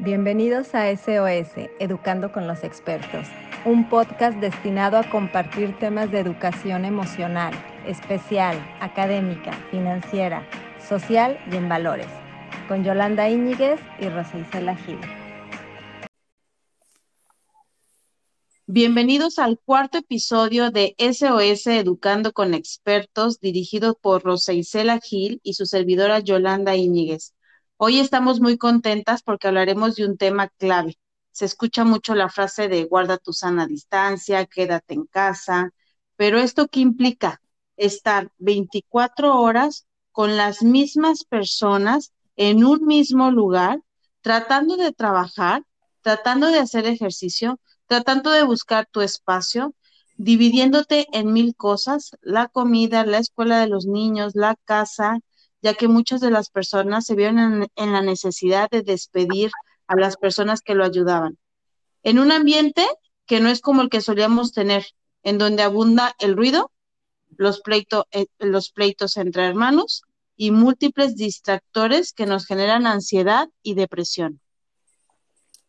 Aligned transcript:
Bienvenidos 0.00 0.76
a 0.76 0.92
SOS, 0.96 1.68
Educando 1.80 2.30
con 2.30 2.46
los 2.46 2.62
Expertos, 2.62 3.26
un 3.64 3.88
podcast 3.88 4.38
destinado 4.38 4.96
a 4.96 5.10
compartir 5.10 5.76
temas 5.80 6.12
de 6.12 6.20
educación 6.20 6.84
emocional, 6.84 7.52
especial, 7.84 8.56
académica, 8.80 9.54
financiera, 9.72 10.48
social 10.88 11.36
y 11.50 11.56
en 11.56 11.68
valores, 11.68 12.06
con 12.68 12.84
Yolanda 12.84 13.28
Íñiguez 13.28 13.80
y 13.98 14.08
Rosa 14.08 14.38
Isela 14.38 14.76
Gil. 14.76 15.00
Bienvenidos 18.68 19.40
al 19.40 19.58
cuarto 19.58 19.98
episodio 19.98 20.70
de 20.70 20.94
SOS 20.98 21.66
Educando 21.66 22.32
con 22.32 22.54
Expertos, 22.54 23.40
dirigido 23.40 23.98
por 24.00 24.22
Rosa 24.22 24.52
Isela 24.52 25.00
Gil 25.00 25.40
y 25.42 25.54
su 25.54 25.66
servidora 25.66 26.20
Yolanda 26.20 26.76
Íñiguez. 26.76 27.34
Hoy 27.80 28.00
estamos 28.00 28.40
muy 28.40 28.58
contentas 28.58 29.22
porque 29.22 29.46
hablaremos 29.46 29.94
de 29.94 30.04
un 30.04 30.16
tema 30.16 30.48
clave. 30.48 30.98
Se 31.30 31.44
escucha 31.44 31.84
mucho 31.84 32.16
la 32.16 32.28
frase 32.28 32.66
de 32.66 32.84
guarda 32.86 33.18
tu 33.18 33.32
sana 33.32 33.68
distancia, 33.68 34.46
quédate 34.46 34.94
en 34.94 35.06
casa, 35.06 35.70
pero 36.16 36.40
¿esto 36.40 36.66
qué 36.66 36.80
implica? 36.80 37.40
Estar 37.76 38.32
24 38.38 39.40
horas 39.40 39.86
con 40.10 40.36
las 40.36 40.64
mismas 40.64 41.22
personas 41.22 42.12
en 42.34 42.64
un 42.64 42.84
mismo 42.84 43.30
lugar, 43.30 43.80
tratando 44.22 44.76
de 44.76 44.90
trabajar, 44.90 45.62
tratando 46.02 46.48
de 46.48 46.58
hacer 46.58 46.84
ejercicio, 46.84 47.60
tratando 47.86 48.32
de 48.32 48.42
buscar 48.42 48.88
tu 48.90 49.02
espacio, 49.02 49.72
dividiéndote 50.16 51.06
en 51.12 51.32
mil 51.32 51.54
cosas, 51.54 52.10
la 52.22 52.48
comida, 52.48 53.06
la 53.06 53.18
escuela 53.18 53.60
de 53.60 53.68
los 53.68 53.86
niños, 53.86 54.34
la 54.34 54.56
casa, 54.64 55.20
ya 55.62 55.74
que 55.74 55.88
muchas 55.88 56.20
de 56.20 56.30
las 56.30 56.50
personas 56.50 57.06
se 57.06 57.14
vieron 57.14 57.68
en, 57.74 57.92
la 57.92 58.02
necesidad 58.02 58.70
de 58.70 58.82
despedir 58.82 59.50
a 59.86 59.96
las 59.96 60.16
personas 60.16 60.60
que 60.60 60.74
lo 60.74 60.84
ayudaban. 60.84 61.38
En 62.02 62.18
un 62.18 62.32
ambiente 62.32 62.86
que 63.26 63.40
no 63.40 63.48
es 63.48 63.60
como 63.60 63.82
el 63.82 63.90
que 63.90 64.00
solíamos 64.00 64.52
tener, 64.52 64.86
en 65.22 65.38
donde 65.38 65.62
abunda 65.62 66.14
el 66.18 66.36
ruido, 66.36 66.70
los, 67.36 67.62
eh, 68.12 68.26
los 68.38 68.70
pleitos 68.70 69.16
entre 69.16 69.46
hermanos 69.46 70.02
y 70.36 70.50
múltiples 70.50 71.16
distractores 71.16 72.12
que 72.12 72.26
nos 72.26 72.46
generan 72.46 72.86
ansiedad 72.86 73.48
y 73.62 73.74
depresión. 73.74 74.40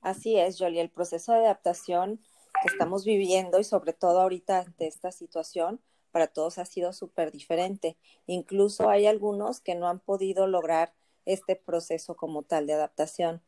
Así 0.02 0.38
es, 0.38 0.58
Jolie, 0.58 0.82
el 0.82 0.90
proceso 0.90 1.34
de 1.34 1.40
adaptación 1.40 2.22
que 2.62 2.70
estamos 2.72 3.04
viviendo 3.04 3.60
y 3.60 3.64
sobre 3.64 3.94
todo 3.94 4.22
ahorita 4.22 4.60
ante 4.60 4.88
esta 4.88 5.12
situación, 5.12 5.82
para 6.12 6.28
todos 6.28 6.58
ha 6.58 6.66
sido 6.66 6.94
súper 6.94 7.32
diferente. 7.32 7.98
Incluso 8.28 8.90
hay 8.90 9.08
algunos 9.08 9.62
que 9.62 9.76
no 9.76 9.88
han 9.88 10.00
podido 10.00 10.48
lograr 10.48 10.94
este 11.26 11.56
proceso 11.56 12.16
como 12.16 12.44
tal 12.44 12.68
de 12.68 12.74
adaptación. 12.74 13.42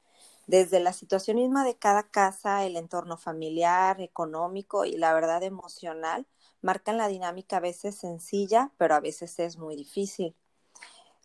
Desde 0.48 0.80
la 0.80 0.94
situación 0.94 1.38
misma 1.38 1.64
de 1.64 1.78
cada 1.78 2.04
casa, 2.10 2.66
el 2.66 2.76
entorno 2.76 3.18
familiar, 3.18 4.02
económico 4.02 4.86
y 4.86 4.98
la 4.98 5.14
verdad 5.14 5.44
emocional, 5.44 6.28
marcan 6.62 6.98
la 6.98 7.08
dinámica 7.08 7.58
a 7.58 7.62
veces 7.62 7.96
sencilla, 7.96 8.72
pero 8.78 8.96
a 8.96 9.00
veces 9.00 9.40
es 9.40 9.58
muy 9.58 9.76
difícil. 9.76 10.36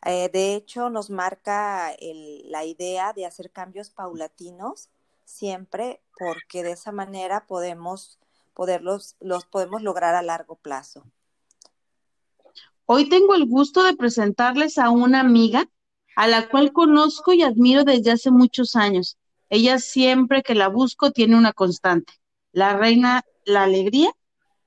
Eh, 0.05 0.29
de 0.33 0.55
hecho, 0.55 0.91
nos 0.91 1.11
marca 1.11 1.95
la 2.01 2.65
idea 2.65 3.13
de 3.13 3.27
hacer 3.27 3.51
cambios 3.51 3.91
paulatinos 3.91 4.91
siempre 5.25 6.01
porque 6.19 6.63
de 6.63 6.73
esa 6.73 6.93
manera 6.93 7.47
podemos, 7.47 8.19
poderlos, 8.55 9.17
los 9.21 9.45
podemos 9.45 9.83
lograr 9.83 10.15
a 10.15 10.23
largo 10.23 10.57
plazo. 10.57 11.05
Hoy 12.89 13.09
tengo 13.09 13.35
el 13.35 13.47
gusto 13.47 13.83
de 13.83 13.97
presentarles 13.97 14.79
a 14.79 14.91
una 14.91 15.19
amiga 15.19 15.69
a 16.15 16.29
la 16.29 16.49
cual 16.49 16.73
conozco 16.73 17.33
y 17.33 17.43
admiro 17.43 17.83
desde 17.83 18.13
hace 18.13 18.31
muchos 18.31 18.77
años. 18.77 19.19
Ella 19.51 19.81
siempre 19.81 20.43
que 20.45 20.55
la 20.55 20.69
busco 20.69 21.11
tiene 21.11 21.37
una 21.37 21.53
constante, 21.53 22.13
la 22.53 22.77
reina, 22.77 23.25
la 23.45 23.65
alegría, 23.65 24.13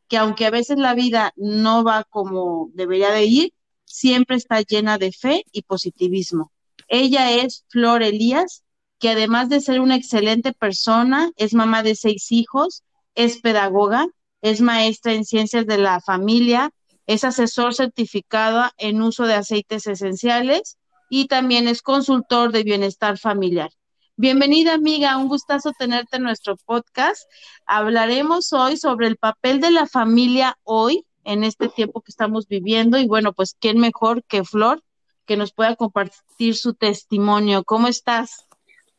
que 0.09 0.17
aunque 0.17 0.45
a 0.45 0.49
veces 0.49 0.77
la 0.77 0.95
vida 0.95 1.31
no 1.37 1.85
va 1.85 2.03
como 2.03 2.69
debería 2.73 3.11
de 3.11 3.23
ir, 3.23 3.53
siempre 3.85 4.35
está 4.35 4.61
llena 4.61 4.97
de 4.97 5.13
fe 5.13 5.45
y 5.53 5.61
positivismo. 5.61 6.51
Ella 6.89 7.31
es 7.31 7.63
Flor 7.69 8.03
Elías, 8.03 8.63
que 8.99 9.09
además 9.09 9.47
de 9.47 9.61
ser 9.61 9.79
una 9.79 9.95
excelente 9.95 10.51
persona, 10.51 11.31
es 11.37 11.53
mamá 11.53 11.83
de 11.83 11.95
seis 11.95 12.33
hijos, 12.33 12.83
es 13.15 13.39
pedagoga, 13.39 14.07
es 14.41 14.59
maestra 14.59 15.13
en 15.13 15.23
ciencias 15.23 15.65
de 15.65 15.77
la 15.77 16.01
familia, 16.01 16.71
es 17.09 17.23
asesor 17.23 17.73
certificado 17.73 18.69
en 18.77 19.01
uso 19.01 19.25
de 19.25 19.33
aceites 19.33 19.87
esenciales 19.87 20.77
y 21.09 21.25
también 21.25 21.67
es 21.67 21.81
consultor 21.81 22.51
de 22.51 22.61
bienestar 22.61 23.17
familiar. 23.17 23.71
Bienvenida 24.15 24.75
amiga, 24.75 25.17
un 25.17 25.27
gustazo 25.27 25.71
tenerte 25.71 26.17
en 26.17 26.23
nuestro 26.23 26.55
podcast. 26.55 27.27
Hablaremos 27.65 28.53
hoy 28.53 28.77
sobre 28.77 29.07
el 29.07 29.17
papel 29.17 29.59
de 29.59 29.71
la 29.71 29.87
familia 29.87 30.59
hoy 30.61 31.03
en 31.23 31.43
este 31.43 31.67
tiempo 31.69 32.01
que 32.01 32.11
estamos 32.11 32.47
viviendo 32.47 32.99
y 32.99 33.07
bueno, 33.07 33.33
pues 33.33 33.57
quién 33.59 33.79
mejor 33.79 34.23
que 34.25 34.43
Flor 34.43 34.83
que 35.25 35.35
nos 35.35 35.51
pueda 35.51 35.75
compartir 35.75 36.55
su 36.55 36.75
testimonio. 36.75 37.63
¿Cómo 37.63 37.87
estás? 37.87 38.45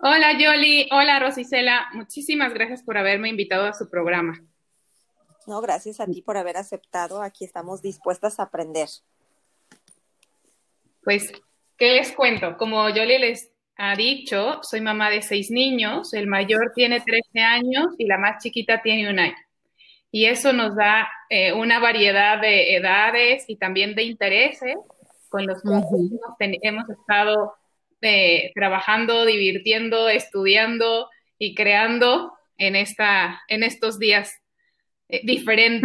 Hola 0.00 0.36
Yoli, 0.36 0.88
hola 0.90 1.20
Rosicela, 1.20 1.86
muchísimas 1.92 2.54
gracias 2.54 2.82
por 2.82 2.98
haberme 2.98 3.28
invitado 3.28 3.66
a 3.66 3.72
su 3.72 3.88
programa. 3.88 4.42
No, 5.50 5.60
gracias 5.60 5.98
a 5.98 6.06
ti 6.06 6.22
por 6.22 6.36
haber 6.36 6.56
aceptado. 6.56 7.22
Aquí 7.22 7.44
estamos 7.44 7.82
dispuestas 7.82 8.38
a 8.38 8.44
aprender. 8.44 8.88
Pues, 11.02 11.32
¿qué 11.76 11.94
les 11.94 12.12
cuento? 12.12 12.56
Como 12.56 12.88
yo 12.90 13.04
les 13.04 13.50
ha 13.76 13.96
dicho, 13.96 14.60
soy 14.62 14.80
mamá 14.80 15.10
de 15.10 15.22
seis 15.22 15.50
niños. 15.50 16.14
El 16.14 16.28
mayor 16.28 16.70
tiene 16.72 17.00
13 17.00 17.40
años 17.40 17.86
y 17.98 18.06
la 18.06 18.16
más 18.16 18.40
chiquita 18.40 18.80
tiene 18.80 19.10
un 19.10 19.18
año. 19.18 19.34
Y 20.12 20.26
eso 20.26 20.52
nos 20.52 20.76
da 20.76 21.08
eh, 21.28 21.52
una 21.52 21.80
variedad 21.80 22.40
de 22.40 22.76
edades 22.76 23.44
y 23.48 23.56
también 23.56 23.96
de 23.96 24.04
intereses 24.04 24.76
con 25.30 25.48
los 25.48 25.60
que 25.62 26.58
hemos 26.62 26.88
estado 26.90 27.54
eh, 28.02 28.52
trabajando, 28.54 29.24
divirtiendo, 29.24 30.08
estudiando 30.08 31.08
y 31.40 31.56
creando 31.56 32.34
en, 32.56 32.76
esta, 32.76 33.42
en 33.48 33.64
estos 33.64 33.98
días 33.98 34.40
eh. 35.10 35.80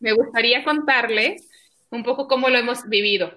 Me 0.00 0.12
gustaría 0.12 0.64
contarles 0.64 1.48
un 1.90 2.02
poco 2.02 2.26
cómo 2.26 2.48
lo 2.48 2.58
hemos 2.58 2.88
vivido. 2.88 3.34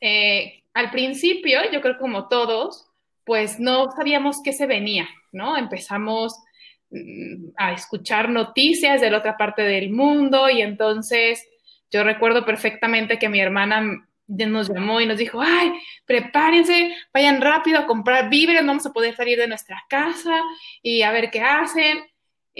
Eh, 0.00 0.62
al 0.74 0.90
principio, 0.90 1.60
yo 1.72 1.80
creo 1.80 1.98
como 1.98 2.28
todos, 2.28 2.86
pues 3.24 3.60
no 3.60 3.90
sabíamos 3.92 4.42
qué 4.42 4.52
se 4.52 4.66
venía, 4.66 5.08
¿no? 5.32 5.56
Empezamos 5.56 6.34
mm, 6.90 7.50
a 7.56 7.72
escuchar 7.72 8.30
noticias 8.30 9.00
de 9.00 9.10
la 9.10 9.18
otra 9.18 9.36
parte 9.36 9.62
del 9.62 9.90
mundo 9.90 10.48
y 10.48 10.62
entonces 10.62 11.46
yo 11.90 12.04
recuerdo 12.04 12.44
perfectamente 12.44 13.18
que 13.18 13.28
mi 13.28 13.40
hermana 13.40 14.08
nos 14.28 14.68
llamó 14.68 15.00
y 15.00 15.06
nos 15.06 15.18
dijo, 15.18 15.40
ay, 15.40 15.72
prepárense, 16.04 16.94
vayan 17.12 17.40
rápido 17.40 17.78
a 17.78 17.86
comprar 17.86 18.28
víveres, 18.28 18.64
vamos 18.64 18.84
a 18.86 18.92
poder 18.92 19.16
salir 19.16 19.38
de 19.38 19.48
nuestra 19.48 19.82
casa 19.88 20.42
y 20.82 21.02
a 21.02 21.12
ver 21.12 21.30
qué 21.30 21.40
hacen. 21.40 21.98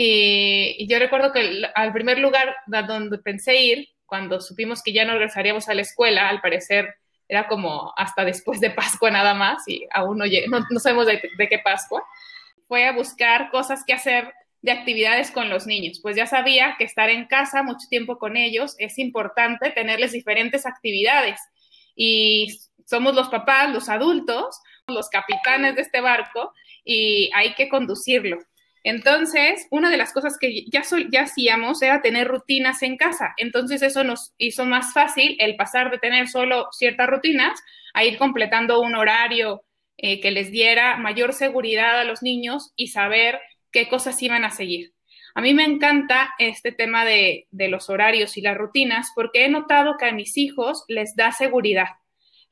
Y, 0.00 0.86
yo 0.86 1.00
recuerdo 1.00 1.32
que 1.32 1.62
al 1.74 1.92
primer 1.92 2.20
lugar 2.20 2.54
donde 2.68 3.18
pensé 3.18 3.56
ir, 3.60 3.88
cuando 4.06 4.40
supimos 4.40 4.80
que 4.80 4.92
ya 4.92 5.04
no 5.04 5.14
regresaríamos 5.14 5.68
a 5.68 5.74
la 5.74 5.82
escuela, 5.82 6.28
al 6.28 6.40
parecer 6.40 6.94
era 7.26 7.48
como 7.48 7.92
hasta 7.96 8.24
después 8.24 8.60
de 8.60 8.70
Pascua 8.70 9.10
nada 9.10 9.34
más, 9.34 9.66
y 9.66 9.88
aún 9.90 10.18
no, 10.18 10.24
no, 10.70 10.78
sabemos 10.78 11.06
de, 11.06 11.20
qué 11.20 11.58
Pascua, 11.58 12.04
fue 12.68 12.86
a 12.86 12.92
buscar 12.92 13.50
cosas 13.50 13.82
que 13.84 13.92
hacer 13.92 14.32
de 14.62 14.70
actividades 14.70 15.32
con 15.32 15.50
los 15.50 15.66
niños. 15.66 15.98
Pues 16.00 16.14
ya 16.14 16.28
sabía 16.28 16.76
que 16.78 16.84
estar 16.84 17.10
en 17.10 17.26
casa 17.26 17.64
mucho 17.64 17.88
tiempo 17.90 18.18
con 18.18 18.36
ellos 18.36 18.76
es 18.78 19.00
importante 19.00 19.70
tenerles 19.70 20.12
diferentes 20.12 20.64
actividades. 20.64 21.40
Y 21.96 22.56
somos 22.86 23.16
los 23.16 23.30
papás, 23.30 23.72
los 23.72 23.88
adultos, 23.88 24.60
los 24.86 25.08
capitanes 25.08 25.74
de 25.74 25.82
este 25.82 26.00
barco, 26.00 26.52
y 26.84 27.32
hay 27.34 27.54
que 27.54 27.68
conducirlo. 27.68 28.38
Entonces, 28.84 29.66
una 29.70 29.90
de 29.90 29.96
las 29.96 30.12
cosas 30.12 30.36
que 30.38 30.64
ya, 30.70 30.82
ya 31.10 31.22
hacíamos 31.22 31.82
era 31.82 32.00
tener 32.00 32.28
rutinas 32.28 32.82
en 32.82 32.96
casa. 32.96 33.34
Entonces, 33.36 33.82
eso 33.82 34.04
nos 34.04 34.32
hizo 34.38 34.64
más 34.64 34.92
fácil 34.92 35.36
el 35.40 35.56
pasar 35.56 35.90
de 35.90 35.98
tener 35.98 36.28
solo 36.28 36.68
ciertas 36.72 37.08
rutinas 37.08 37.60
a 37.94 38.04
ir 38.04 38.18
completando 38.18 38.80
un 38.80 38.94
horario 38.94 39.62
eh, 39.96 40.20
que 40.20 40.30
les 40.30 40.52
diera 40.52 40.96
mayor 40.96 41.32
seguridad 41.32 41.98
a 41.98 42.04
los 42.04 42.22
niños 42.22 42.72
y 42.76 42.88
saber 42.88 43.40
qué 43.72 43.88
cosas 43.88 44.22
iban 44.22 44.44
a 44.44 44.50
seguir. 44.50 44.92
A 45.34 45.40
mí 45.40 45.54
me 45.54 45.64
encanta 45.64 46.34
este 46.38 46.72
tema 46.72 47.04
de, 47.04 47.46
los 47.50 47.90
horarios 47.90 48.36
y 48.36 48.40
las 48.40 48.56
rutinas 48.56 49.08
porque 49.14 49.44
he 49.44 49.48
notado 49.48 49.96
que 49.98 50.06
a 50.06 50.12
mis 50.12 50.36
hijos 50.36 50.84
les 50.88 51.16
da 51.16 51.32
seguridad, 51.32 51.88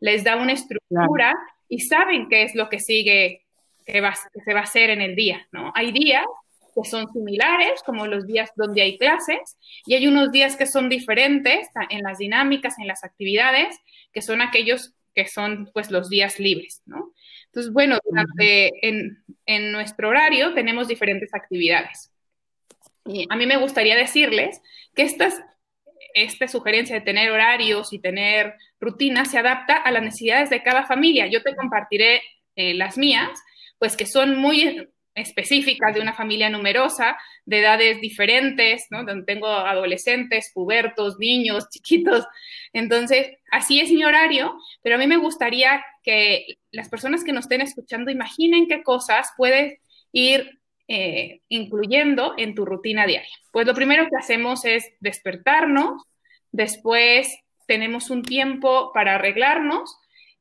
les 0.01 0.25
da 0.25 0.37
una 0.37 0.53
estructura 0.53 1.35
y 1.69 1.81
saben 1.81 2.29
qué 2.29 2.43
es 2.43 2.55
lo 2.55 2.69
que 2.69 2.81
sigue 2.81 3.46
que, 3.87 4.03
se 4.45 4.55
va 4.55 4.61
a 4.61 4.65
hacer 4.65 4.91
en 4.91 5.01
el 5.01 5.15
día, 5.15 5.47
¿no? 5.53 5.73
Hay 5.75 5.93
días 5.93 6.27
que 6.75 6.89
son 6.89 7.11
similares, 7.13 7.83
como 7.85 8.07
los 8.07 8.27
días 8.27 8.51
donde 8.57 8.83
hay 8.83 8.99
clases, 8.99 9.57
y 9.87 9.95
hay 9.95 10.07
unos 10.07 10.31
días 10.31 10.57
que 10.57 10.67
son 10.67 10.91
diferentes 10.91 11.69
en 11.89 12.03
las 12.03 12.19
dinámicas, 12.19 12.79
en 12.79 12.87
las 12.87 13.03
actividades, 13.03 13.79
que 14.13 14.21
son 14.21 14.43
aquellos 14.43 14.93
que 15.15 15.27
son 15.27 15.71
pues 15.73 15.91
los 15.91 16.11
días 16.11 16.39
libres, 16.39 16.83
¿no? 16.85 17.15
Entonces, 17.47 17.73
bueno, 17.73 17.99
durante, 18.05 18.71
en 18.83 19.73
nuestro 19.73 20.11
horario 20.11 20.53
tenemos 20.53 20.89
diferentes 20.89 21.33
actividades. 21.33 22.13
Y 23.07 23.27
a 23.31 23.37
mí 23.37 23.47
me 23.47 23.57
gustaría 23.57 23.97
decirles 23.97 24.61
que 24.95 25.03
estas, 25.03 25.41
esta 26.15 26.49
sugerencia 26.49 26.97
de 26.97 27.03
tener 27.03 27.31
horarios 27.31 27.93
y 27.93 27.99
tener 27.99 28.55
rutinas 28.81 29.31
se 29.31 29.39
adapta 29.39 29.77
a 29.77 29.91
las 29.93 30.03
necesidades 30.03 30.51
de 30.51 30.63
cada 30.63 30.87
familia. 30.87 31.27
Yo 31.27 31.43
te 31.43 31.55
compartiré 31.55 32.23
eh, 32.57 32.75
las 32.75 32.99
mías, 32.99 33.39
pues 33.79 33.97
que 33.97 34.07
son 34.07 34.37
muy 34.37 34.89
específicas 35.15 35.95
de 35.95 36.01
una 36.01 36.13
familia 36.13 36.51
numerosa, 36.51 37.17
de 37.47 37.61
edades 37.61 38.01
diferentes, 38.01 38.87
¿no? 38.91 39.03
Donde 39.05 39.25
tengo 39.25 39.49
adolescentes, 39.49 40.51
pubertos, 40.55 41.19
niños, 41.19 41.69
chiquitos. 41.71 42.25
Entonces, 42.73 43.29
así 43.51 43.81
es 43.81 43.91
mi 43.91 44.05
horario, 44.05 44.57
pero 44.83 44.97
a 44.97 44.99
mí 44.99 45.07
me 45.07 45.17
gustaría 45.17 45.85
que 46.03 46.59
las 46.71 46.89
personas 46.89 47.25
que 47.25 47.33
nos 47.33 47.47
estén 47.47 47.63
escuchando 47.63 48.11
imaginen 48.11 48.69
qué 48.69 48.83
cosas 48.83 49.31
puedes 49.37 49.81
ir 50.13 50.61
eh, 50.89 51.41
incluyendo 51.49 52.35
en 52.37 52.55
tu 52.55 52.65
rutina 52.65 53.07
diaria. 53.07 53.29
Pues 53.53 53.67
lo 53.67 53.75
primero 53.75 54.05
que 54.05 54.17
hacemos 54.17 54.65
es 54.65 54.85
despertarnos, 55.01 56.03
después 56.53 57.41
tenemos 57.67 58.11
un 58.11 58.23
tiempo 58.23 58.93
para 58.93 59.17
arreglarnos. 59.17 59.97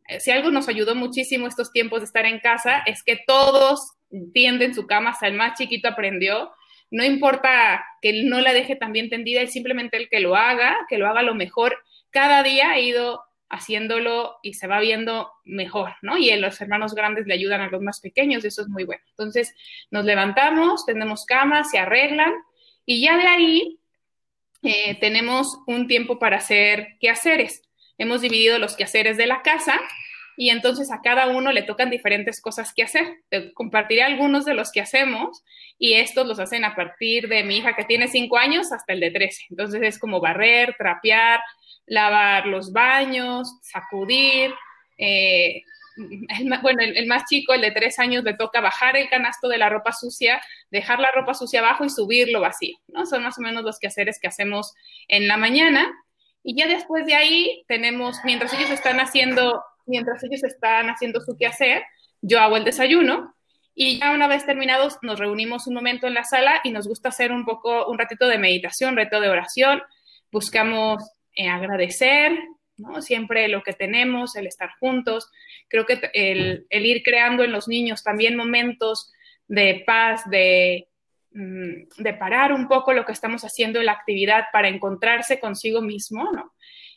Eh, 0.07 0.19
si 0.19 0.31
algo 0.31 0.51
nos 0.51 0.67
ayudó 0.67 0.95
muchísimo 0.95 1.47
estos 1.47 1.71
tiempos 1.71 1.99
de 1.99 2.05
estar 2.05 2.25
en 2.25 2.39
casa 2.39 2.79
es 2.85 3.03
que 3.03 3.19
todos 3.25 3.93
tienden 4.33 4.73
su 4.73 4.85
cama, 4.87 5.11
hasta 5.11 5.27
el 5.27 5.33
más 5.33 5.57
chiquito 5.57 5.87
aprendió. 5.87 6.51
No 6.91 7.03
importa 7.03 7.83
que 8.01 8.23
no 8.23 8.39
la 8.39 8.53
deje 8.53 8.75
tan 8.75 8.93
bien 8.93 9.09
tendida, 9.09 9.41
es 9.41 9.51
simplemente 9.51 9.97
el 9.97 10.07
que 10.09 10.19
lo 10.19 10.35
haga, 10.35 10.77
que 10.87 10.97
lo 10.97 11.07
haga 11.07 11.23
lo 11.23 11.35
mejor. 11.35 11.77
Cada 12.11 12.43
día 12.43 12.71
ha 12.71 12.79
ido 12.79 13.23
haciéndolo 13.49 14.37
y 14.41 14.53
se 14.53 14.67
va 14.67 14.79
viendo 14.79 15.31
mejor, 15.43 15.93
¿no? 16.01 16.17
Y 16.17 16.35
los 16.37 16.59
hermanos 16.61 16.93
grandes 16.93 17.27
le 17.27 17.33
ayudan 17.33 17.61
a 17.61 17.69
los 17.69 17.81
más 17.81 17.99
pequeños, 18.01 18.43
eso 18.45 18.61
es 18.61 18.67
muy 18.67 18.83
bueno. 18.83 19.03
Entonces, 19.09 19.53
nos 19.91 20.05
levantamos, 20.05 20.85
tenemos 20.85 21.25
cama, 21.25 21.63
se 21.63 21.77
arreglan 21.77 22.33
y 22.85 23.01
ya 23.01 23.17
de 23.17 23.27
ahí 23.27 23.79
eh, 24.63 24.97
tenemos 24.99 25.59
un 25.67 25.87
tiempo 25.87 26.17
para 26.19 26.37
hacer 26.37 26.97
quehaceres. 26.99 27.61
Hemos 27.97 28.21
dividido 28.21 28.59
los 28.59 28.75
quehaceres 28.75 29.17
de 29.17 29.27
la 29.27 29.41
casa 29.41 29.79
y 30.37 30.49
entonces 30.49 30.91
a 30.91 31.01
cada 31.01 31.27
uno 31.27 31.51
le 31.51 31.63
tocan 31.63 31.89
diferentes 31.89 32.41
cosas 32.41 32.73
que 32.73 32.83
hacer. 32.83 33.21
Compartiré 33.53 34.03
algunos 34.03 34.45
de 34.45 34.53
los 34.53 34.71
que 34.71 34.81
hacemos 34.81 35.43
y 35.79 35.93
estos 35.93 36.27
los 36.27 36.39
hacen 36.39 36.65
a 36.65 36.75
partir 36.75 37.27
de 37.29 37.43
mi 37.43 37.57
hija 37.57 37.75
que 37.75 37.85
tiene 37.85 38.07
cinco 38.07 38.37
años 38.37 38.71
hasta 38.71 38.93
el 38.93 38.99
de 38.99 39.11
13. 39.11 39.45
Entonces 39.49 39.81
es 39.83 39.99
como 39.99 40.19
barrer, 40.19 40.75
trapear, 40.77 41.39
lavar 41.85 42.47
los 42.47 42.73
baños, 42.73 43.59
sacudir. 43.61 44.53
Eh, 44.97 45.63
bueno, 46.61 46.81
el, 46.81 47.07
más 47.07 47.23
chico, 47.25 47.53
el 47.53 47.61
de 47.61 47.71
tres 47.71 47.99
años, 47.99 48.23
le 48.23 48.33
toca 48.33 48.59
bajar 48.61 48.97
el 48.97 49.09
canasto 49.09 49.47
de 49.47 49.57
la 49.57 49.69
ropa 49.69 49.93
sucia, 49.93 50.41
dejar 50.69 50.99
la 50.99 51.11
ropa 51.11 51.33
sucia 51.33 51.61
abajo 51.61 51.85
y 51.85 51.89
subirlo 51.89 52.41
vacío, 52.41 52.77
¿no? 52.87 53.05
Son 53.05 53.23
más 53.23 53.37
o 53.37 53.41
menos 53.41 53.63
los 53.63 53.79
quehaceres 53.79 54.19
que 54.19 54.27
hacemos 54.27 54.73
en 55.07 55.27
la 55.27 55.37
mañana. 55.37 55.93
Y 56.45 56.55
ya 56.55 56.67
después 56.67 57.05
de 57.05 57.15
ahí 57.15 57.65
tenemos, 57.67 58.17
mientras 58.23 58.53
ellos 58.53 58.69
están 58.69 58.99
haciendo 58.99 59.61
mientras 59.85 60.23
ellos 60.23 60.43
están 60.43 60.89
haciendo 60.89 61.21
su 61.21 61.37
quehacer, 61.37 61.83
yo 62.21 62.39
hago 62.39 62.57
el 62.57 62.63
desayuno 62.63 63.35
y 63.73 63.99
ya 63.99 64.13
una 64.13 64.27
vez 64.27 64.45
terminados 64.45 64.97
nos 65.01 65.19
reunimos 65.19 65.67
un 65.67 65.75
momento 65.75 66.07
en 66.07 66.13
la 66.13 66.23
sala 66.23 66.61
y 66.63 66.71
nos 66.71 66.87
gusta 66.87 67.09
hacer 67.09 67.31
un 67.31 67.45
poco, 67.45 67.87
un 67.87 67.97
ratito 67.97 68.27
de 68.27 68.37
meditación, 68.37 68.95
reto 68.95 69.19
de 69.19 69.29
oración, 69.29 69.81
buscamos 70.31 71.03
eh, 71.35 71.49
agradecer. 71.49 72.37
Siempre 72.99 73.47
lo 73.47 73.63
que 73.63 73.71
tenemos, 73.71 74.35
el 74.35 74.47
estar 74.47 74.69
juntos. 74.81 75.29
Creo 75.69 75.85
que 75.85 76.11
el, 76.13 76.67
el, 76.69 76.85
ir 76.85 77.03
creando 77.03 77.45
en 77.45 77.53
los 77.53 77.69
niños 77.69 78.03
también 78.03 78.35
momentos 78.35 79.13
de 79.47 79.81
paz, 79.85 80.29
de, 80.29 80.89
de 81.35 82.13
parar 82.13 82.53
un 82.53 82.69
poco 82.69 82.93
lo 82.93 83.03
que 83.03 83.11
estamos 83.11 83.43
haciendo 83.43 83.79
en 83.79 83.87
la 83.87 83.91
actividad 83.91 84.45
para 84.53 84.69
encontrarse 84.69 85.39
consigo 85.39 85.81
mismo, 85.81 86.31
¿no? 86.31 86.53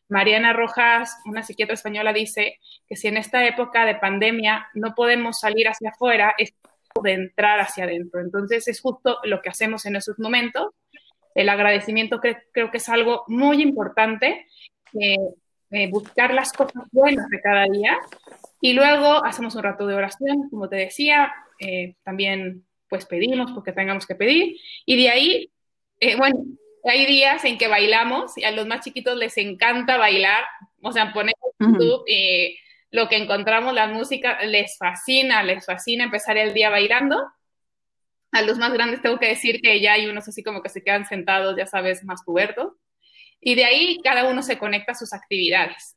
Mariana 0.09 0.53
Rojas, 0.53 1.19
una 1.27 1.43
psiquiatra 1.43 1.75
española, 1.75 2.13
dice 2.13 2.61
que 2.89 2.97
si 2.97 3.09
en 3.09 3.17
esta 3.17 3.45
época 3.47 3.85
de 3.85 3.97
pandemia 3.97 4.69
no 4.75 4.95
podemos 4.95 5.41
salir 5.41 5.69
hacia 5.69 5.91
afuera, 5.91 6.35
es 6.39 6.55
de 7.03 7.13
entrar 7.13 7.61
hacia 7.61 7.85
adentro. 7.85 8.21
Entonces 8.21 8.69
es 8.69 8.81
justo 8.81 9.19
lo 9.25 9.43
que 9.43 9.51
hacemos 9.51 9.85
en 9.87 9.97
esos 9.97 10.19
momentos. 10.19 10.69
El 11.35 11.49
agradecimiento 11.49 12.21
creo 12.21 12.71
que 12.71 12.77
es 12.77 12.89
algo 12.89 13.25
muy 13.27 13.61
importante, 13.61 14.47
eh, 14.95 15.91
buscar 15.91 16.33
las 16.33 16.53
cosas 16.53 16.85
buenas 16.93 17.29
de 17.29 17.41
cada 17.41 17.65
día 17.65 17.99
y 18.61 18.73
luego 18.73 19.25
hacemos 19.25 19.55
un 19.55 19.63
rato 19.63 19.87
de 19.87 19.95
oración, 19.95 20.49
como 20.49 20.69
te 20.69 20.77
decía, 20.77 21.33
eh, 21.59 21.97
también 22.05 22.65
pues 22.89 23.07
pedimos 23.07 23.53
porque 23.53 23.73
tengamos 23.73 24.07
que 24.07 24.15
pedir 24.15 24.57
y 24.85 24.97
de 25.03 25.11
ahí, 25.11 25.51
eh, 26.01 26.17
bueno, 26.17 26.39
hay 26.85 27.07
días 27.07 27.45
en 27.45 27.59
que 27.59 27.69
bailamos 27.69 28.37
y 28.37 28.45
a 28.45 28.51
los 28.51 28.67
más 28.67 28.85
chiquitos 28.85 29.17
les 29.17 29.37
encanta 29.37 29.97
bailar, 29.97 30.45
o 30.83 30.93
sea, 30.93 31.13
ponemos 31.13 31.53
YouTube 31.59 32.05
y 32.07 32.57
lo 32.91 33.09
que 33.09 33.17
encontramos, 33.17 33.75
la 33.75 33.87
música, 33.87 34.43
les 34.45 34.77
fascina, 34.79 35.43
les 35.43 35.67
fascina 35.67 36.05
empezar 36.05 36.37
el 36.39 36.55
día 36.55 36.71
bailando. 36.71 37.23
A 38.33 38.43
los 38.43 38.59
más 38.59 38.73
grandes 38.73 39.03
tengo 39.03 39.19
que 39.19 39.29
decir 39.29 39.61
que 39.61 39.81
ya 39.81 39.95
hay 39.95 40.07
unos 40.07 40.29
así 40.29 40.43
como 40.43 40.63
que 40.63 40.69
se 40.69 40.83
quedan 40.83 41.07
sentados, 41.07 41.57
ya 41.57 41.67
sabes, 41.67 42.05
más 42.05 42.23
cubiertos. 42.23 42.73
Y 43.41 43.55
de 43.55 43.65
ahí 43.65 43.99
cada 44.03 44.29
uno 44.29 44.43
se 44.43 44.59
conecta 44.59 44.93
a 44.93 44.95
sus 44.95 45.13
actividades. 45.13 45.97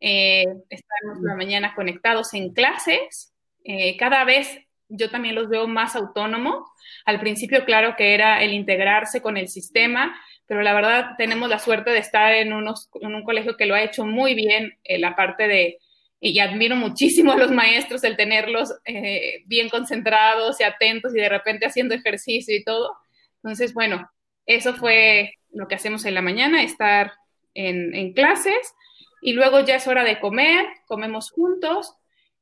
Eh, 0.00 0.44
estamos 0.70 1.18
la 1.22 1.34
mañana 1.34 1.74
conectados 1.74 2.34
en 2.34 2.52
clases. 2.52 3.34
Eh, 3.64 3.96
cada 3.96 4.24
vez 4.24 4.58
yo 4.88 5.10
también 5.10 5.34
los 5.34 5.48
veo 5.48 5.66
más 5.66 5.96
autónomos. 5.96 6.64
Al 7.04 7.20
principio, 7.20 7.64
claro 7.64 7.94
que 7.96 8.14
era 8.14 8.42
el 8.42 8.52
integrarse 8.52 9.22
con 9.22 9.36
el 9.36 9.48
sistema, 9.48 10.18
pero 10.46 10.62
la 10.62 10.74
verdad 10.74 11.10
tenemos 11.18 11.48
la 11.48 11.58
suerte 11.58 11.90
de 11.90 11.98
estar 11.98 12.32
en, 12.34 12.52
un 12.52 13.24
colegio 13.24 13.56
que 13.56 13.66
lo 13.66 13.74
ha 13.74 13.82
hecho 13.82 14.04
muy 14.04 14.34
bien, 14.34 14.78
eh, 14.84 14.98
la 14.98 15.14
parte 15.14 15.46
de, 15.46 15.78
y 16.20 16.38
admiro 16.38 16.76
muchísimo 16.76 17.32
a 17.32 17.36
los 17.36 17.50
maestros 17.50 18.02
el 18.04 18.16
tenerlos 18.16 18.74
eh, 18.84 19.42
bien 19.46 19.68
concentrados 19.68 20.60
y 20.60 20.64
atentos 20.64 21.14
y 21.14 21.20
de 21.20 21.28
repente 21.28 21.66
haciendo 21.66 21.94
ejercicio 21.94 22.54
y 22.56 22.64
todo. 22.64 22.96
Entonces, 23.42 23.74
bueno, 23.74 24.10
eso 24.46 24.74
fue 24.74 25.34
lo 25.50 25.68
que 25.68 25.74
hacemos 25.74 26.04
en 26.04 26.14
la 26.14 26.22
mañana, 26.22 26.62
estar 26.62 27.12
en 27.54 28.12
clases 28.12 28.74
y 29.20 29.32
luego 29.32 29.60
ya 29.60 29.76
es 29.76 29.86
hora 29.88 30.04
de 30.04 30.20
comer, 30.20 30.64
comemos 30.86 31.30
juntos 31.30 31.97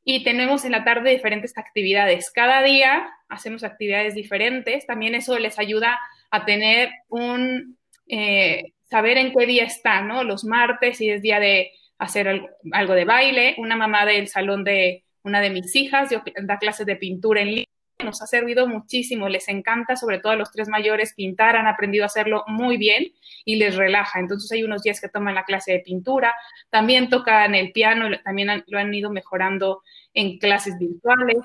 y 0.08 0.22
tenemos 0.22 0.64
en 0.64 0.70
la 0.70 0.84
tarde 0.84 1.10
diferentes 1.10 1.58
actividades. 1.58 2.30
Cada 2.30 2.62
día 2.62 3.08
hacemos 3.28 3.64
actividades 3.64 4.14
diferentes. 4.14 4.86
También 4.86 5.16
eso 5.16 5.36
les 5.36 5.58
ayuda 5.58 5.98
a 6.30 6.44
tener 6.44 6.90
un, 7.08 7.76
eh, 8.06 8.72
saber 8.84 9.18
en 9.18 9.32
qué 9.32 9.46
día 9.46 9.64
está, 9.64 10.02
¿no? 10.02 10.22
Los 10.22 10.44
martes, 10.44 10.98
si 10.98 11.10
es 11.10 11.22
día 11.22 11.40
de 11.40 11.72
hacer 11.98 12.40
algo, 12.70 12.94
de 12.94 13.04
baile. 13.04 13.56
Una 13.58 13.74
mamá 13.74 14.06
del 14.06 14.28
salón 14.28 14.62
de 14.62 15.02
una 15.24 15.40
de 15.40 15.50
mis 15.50 15.74
hijas 15.74 16.10
da 16.40 16.58
clases 16.58 16.86
de 16.86 16.94
pintura 16.94 17.40
en 17.40 17.48
línea. 17.48 17.66
Nos 18.04 18.22
ha 18.22 18.26
servido 18.26 18.68
muchísimo, 18.68 19.28
les 19.28 19.48
encanta, 19.48 19.96
sobre 19.96 20.20
todo 20.20 20.32
a 20.32 20.36
los 20.36 20.52
tres 20.52 20.68
mayores, 20.68 21.14
pintar, 21.14 21.56
han 21.56 21.66
aprendido 21.66 22.04
a 22.04 22.06
hacerlo 22.06 22.44
muy 22.46 22.76
bien 22.76 23.12
y 23.44 23.56
les 23.56 23.74
relaja. 23.74 24.20
Entonces 24.20 24.52
hay 24.52 24.62
unos 24.62 24.82
días 24.82 25.00
que 25.00 25.08
toman 25.08 25.34
la 25.34 25.44
clase 25.44 25.72
de 25.72 25.80
pintura, 25.80 26.34
también 26.68 27.08
tocan 27.08 27.54
el 27.54 27.72
piano, 27.72 28.10
también 28.22 28.64
lo 28.66 28.78
han 28.78 28.92
ido 28.92 29.10
mejorando 29.10 29.82
en 30.16 30.38
clases 30.38 30.76
virtuales. 30.78 31.36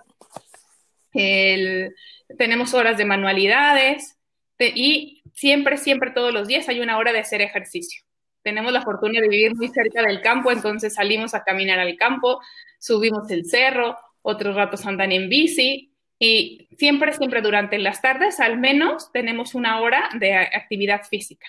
tenemos 2.37 2.73
horas 2.73 2.97
de 2.97 3.05
manualidades 3.05 4.17
y 4.57 5.21
siempre, 5.33 5.77
siempre 5.77 6.11
todos 6.11 6.33
los 6.33 6.47
días 6.47 6.69
hay 6.69 6.79
una 6.79 6.97
hora 6.97 7.11
de 7.11 7.19
hacer 7.19 7.41
ejercicio. 7.41 8.03
Tenemos 8.43 8.71
la 8.71 8.81
fortuna 8.81 9.19
de 9.21 9.27
vivir 9.27 9.55
muy 9.55 9.67
cerca 9.67 10.01
del 10.01 10.21
campo, 10.21 10.51
entonces 10.51 10.95
salimos 10.95 11.33
a 11.33 11.43
caminar 11.43 11.79
al 11.79 11.95
campo, 11.97 12.41
subimos 12.79 13.29
el 13.29 13.45
cerro, 13.45 13.97
otros 14.21 14.55
ratos 14.55 14.85
andan 14.85 15.11
en 15.11 15.29
bici 15.29 15.93
y 16.17 16.67
siempre, 16.77 17.13
siempre 17.13 17.41
durante 17.41 17.77
las 17.77 18.01
tardes 18.01 18.39
al 18.39 18.57
menos 18.57 19.11
tenemos 19.11 19.53
una 19.53 19.81
hora 19.81 20.09
de 20.17 20.33
actividad 20.33 21.03
física. 21.03 21.47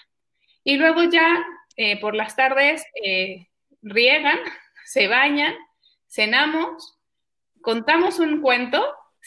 Y 0.65 0.77
luego 0.77 1.05
ya 1.05 1.45
eh, 1.77 2.01
por 2.01 2.15
las 2.15 2.35
tardes 2.35 2.85
eh, 3.03 3.49
riegan, 3.81 4.39
se 4.85 5.07
bañan, 5.07 5.55
cenamos 6.09 6.99
contamos 7.63 8.19
un 8.19 8.41
cuento, 8.41 8.85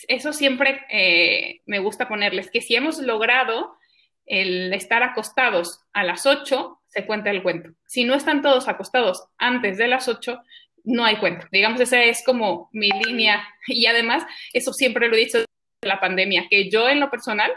eso 0.08 0.34
siempre 0.34 0.82
eh, 0.90 1.62
me 1.66 1.80
gusta 1.80 2.08
ponerles, 2.08 2.52
que 2.52 2.62
si 2.62 2.76
hemos 2.76 3.00
logrado 3.00 3.78
el 4.26 4.74
estar 4.74 5.04
acostados 5.04 5.82
a 5.94 6.04
las 6.04 6.26
8, 6.26 6.82
se 6.88 7.06
cuenta 7.06 7.30
el 7.30 7.44
cuento. 7.44 7.72
Si 7.86 8.04
no 8.04 8.16
están 8.16 8.42
todos 8.42 8.68
acostados 8.68 9.28
antes 9.38 9.78
de 9.78 9.88
las 9.88 10.08
8, 10.08 10.42
no 10.86 11.06
hay 11.06 11.18
cuento. 11.18 11.48
Digamos, 11.52 11.80
esa 11.82 12.04
es 12.04 12.24
como 12.24 12.70
mi 12.74 12.90
línea. 12.90 13.44
Y 13.68 13.86
además, 13.86 14.24
eso 14.54 14.74
siempre 14.74 15.08
lo 15.08 15.16
he 15.16 15.20
dicho 15.20 15.40
de 15.40 15.46
la 15.82 16.00
pandemia, 16.00 16.48
que 16.50 16.70
yo 16.70 16.90
en 16.90 17.00
lo 17.00 17.10
personal 17.10 17.52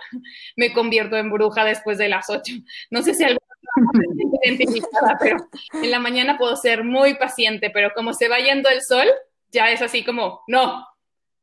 me 0.57 0.73
convierto 0.73 1.17
en 1.17 1.31
bruja 1.31 1.65
después 1.65 1.99
de 1.99 2.09
las 2.09 2.29
8. 2.29 2.55
No 2.91 3.03
sé 3.03 3.15
si 3.15 3.25
alguna 3.25 3.41
identificada, 4.43 5.17
pero 5.21 5.37
en 5.73 5.91
la 5.91 5.99
mañana 5.99 6.39
puedo 6.39 6.57
ser 6.57 6.85
muy 6.85 7.15
paciente, 7.15 7.71
pero 7.71 7.93
como 7.95 8.13
se 8.13 8.29
va 8.29 8.39
yendo 8.39 8.69
el 8.69 8.83
sol, 8.83 9.07
ya 9.53 9.71
es 9.71 9.83
así 9.83 10.05
como, 10.05 10.43
no, 10.47 10.87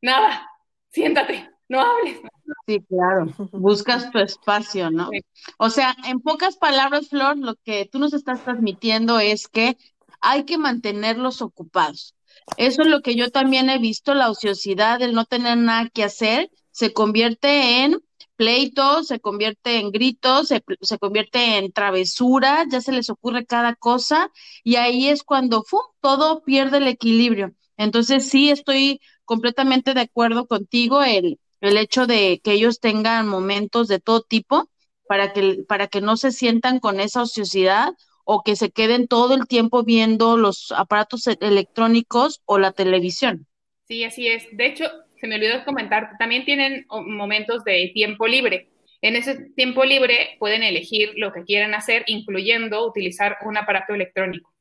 nada, 0.02 0.50
siéntate, 0.90 1.50
no 1.68 1.82
hables. 1.82 2.20
Sí, 2.68 2.82
claro, 2.88 3.28
buscas 3.52 4.12
tu 4.12 4.20
espacio, 4.20 4.92
¿no? 4.92 5.10
O 5.58 5.70
sea, 5.70 5.96
en 6.06 6.20
pocas 6.20 6.58
palabras, 6.58 7.10
Flor, 7.10 7.38
lo 7.38 7.56
que 7.56 7.88
tú 7.92 8.00
nos 8.00 8.14
estás 8.14 8.44
transmitiendo 8.44 9.20
es 9.20 9.48
que 9.48 9.78
hay 10.22 10.44
que 10.46 10.58
mantenerlos 10.58 11.42
ocupados. 11.42 12.16
Eso 12.58 12.82
es 12.84 12.88
lo 12.88 13.02
que 13.02 13.16
yo 13.16 13.32
también 13.32 13.70
he 13.70 13.80
visto, 13.80 14.14
la 14.14 14.30
ociosidad, 14.30 15.02
el 15.02 15.14
no 15.14 15.26
tener 15.26 15.58
nada 15.58 15.90
que 15.90 16.04
hacer, 16.04 16.52
se 16.72 16.94
convierte 16.94 17.84
en 17.84 18.02
pleitos, 18.36 19.08
se 19.08 19.20
convierte 19.20 19.80
en 19.80 19.92
gritos, 19.92 20.50
se, 20.50 20.64
se 20.82 21.00
convierte 21.00 21.58
en 21.58 21.72
travesuras, 21.72 22.68
ya 22.70 22.82
se 22.82 22.92
les 22.92 23.10
ocurre 23.10 23.46
cada 23.46 23.76
cosa 23.76 24.32
y 24.64 24.76
ahí 24.76 25.08
es 25.08 25.24
cuando 25.24 25.64
¡fum! 25.64 25.82
todo 26.02 26.44
pierde 26.44 26.78
el 26.78 26.88
equilibrio. 26.88 27.54
Entonces 27.78 28.30
sí 28.30 28.50
estoy 28.50 29.02
completamente 29.26 29.94
de 29.94 30.02
acuerdo 30.02 30.48
contigo 30.48 31.04
el, 31.04 31.40
el 31.62 31.78
hecho 31.78 32.08
de 32.08 32.40
que 32.44 32.54
ellos 32.54 32.80
tengan 32.80 33.28
momentos 33.28 33.88
de 33.88 34.00
todo 34.00 34.22
tipo 34.22 34.70
para 35.08 35.34
que, 35.34 35.64
para 35.68 35.88
que 35.88 36.02
no 36.02 36.18
se 36.18 36.32
sientan 36.32 36.80
con 36.80 37.00
esa 37.00 37.24
ociosidad 37.24 37.94
o 38.24 38.44
que 38.44 38.56
se 38.56 38.72
queden 38.72 39.08
todo 39.08 39.36
el 39.36 39.48
tiempo 39.48 39.84
viendo 39.84 40.38
los 40.38 40.72
aparatos 40.72 41.28
e-, 41.28 41.38
electrónicos 41.42 42.42
o 42.46 42.58
la 42.58 42.72
televisión. 42.72 43.48
Sí, 43.88 44.04
así 44.04 44.28
es. 44.28 44.46
De 44.52 44.66
hecho, 44.66 44.86
se 45.18 45.28
me 45.28 45.36
olvidó 45.36 45.64
comentar, 45.64 46.12
también 46.18 46.44
tienen 46.46 46.86
momentos 46.90 47.64
de 47.64 47.92
tiempo 47.94 48.28
libre. 48.28 48.70
En 49.02 49.16
ese 49.16 49.52
tiempo 49.56 49.86
libre 49.86 50.36
pueden 50.40 50.64
elegir 50.64 51.14
lo 51.18 51.32
que 51.32 51.44
quieran 51.44 51.76
hacer, 51.76 52.04
incluyendo 52.08 52.88
utilizar 52.88 53.38
un 53.46 53.58
aparato 53.58 53.94
electrónico. 53.94 54.55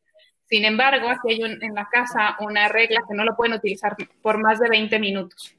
Sin 0.46 0.64
embargo, 0.64 1.08
aquí 1.08 1.32
hay 1.32 1.42
en 1.42 1.74
la 1.74 1.88
casa 1.90 2.36
una 2.40 2.68
regla 2.68 3.02
que 3.08 3.14
no 3.14 3.24
lo 3.24 3.34
pueden 3.34 3.54
utilizar 3.54 3.96
por 4.22 4.38
más 4.38 4.60
de 4.60 4.68
20 4.68 4.98
minutos. 4.98 5.54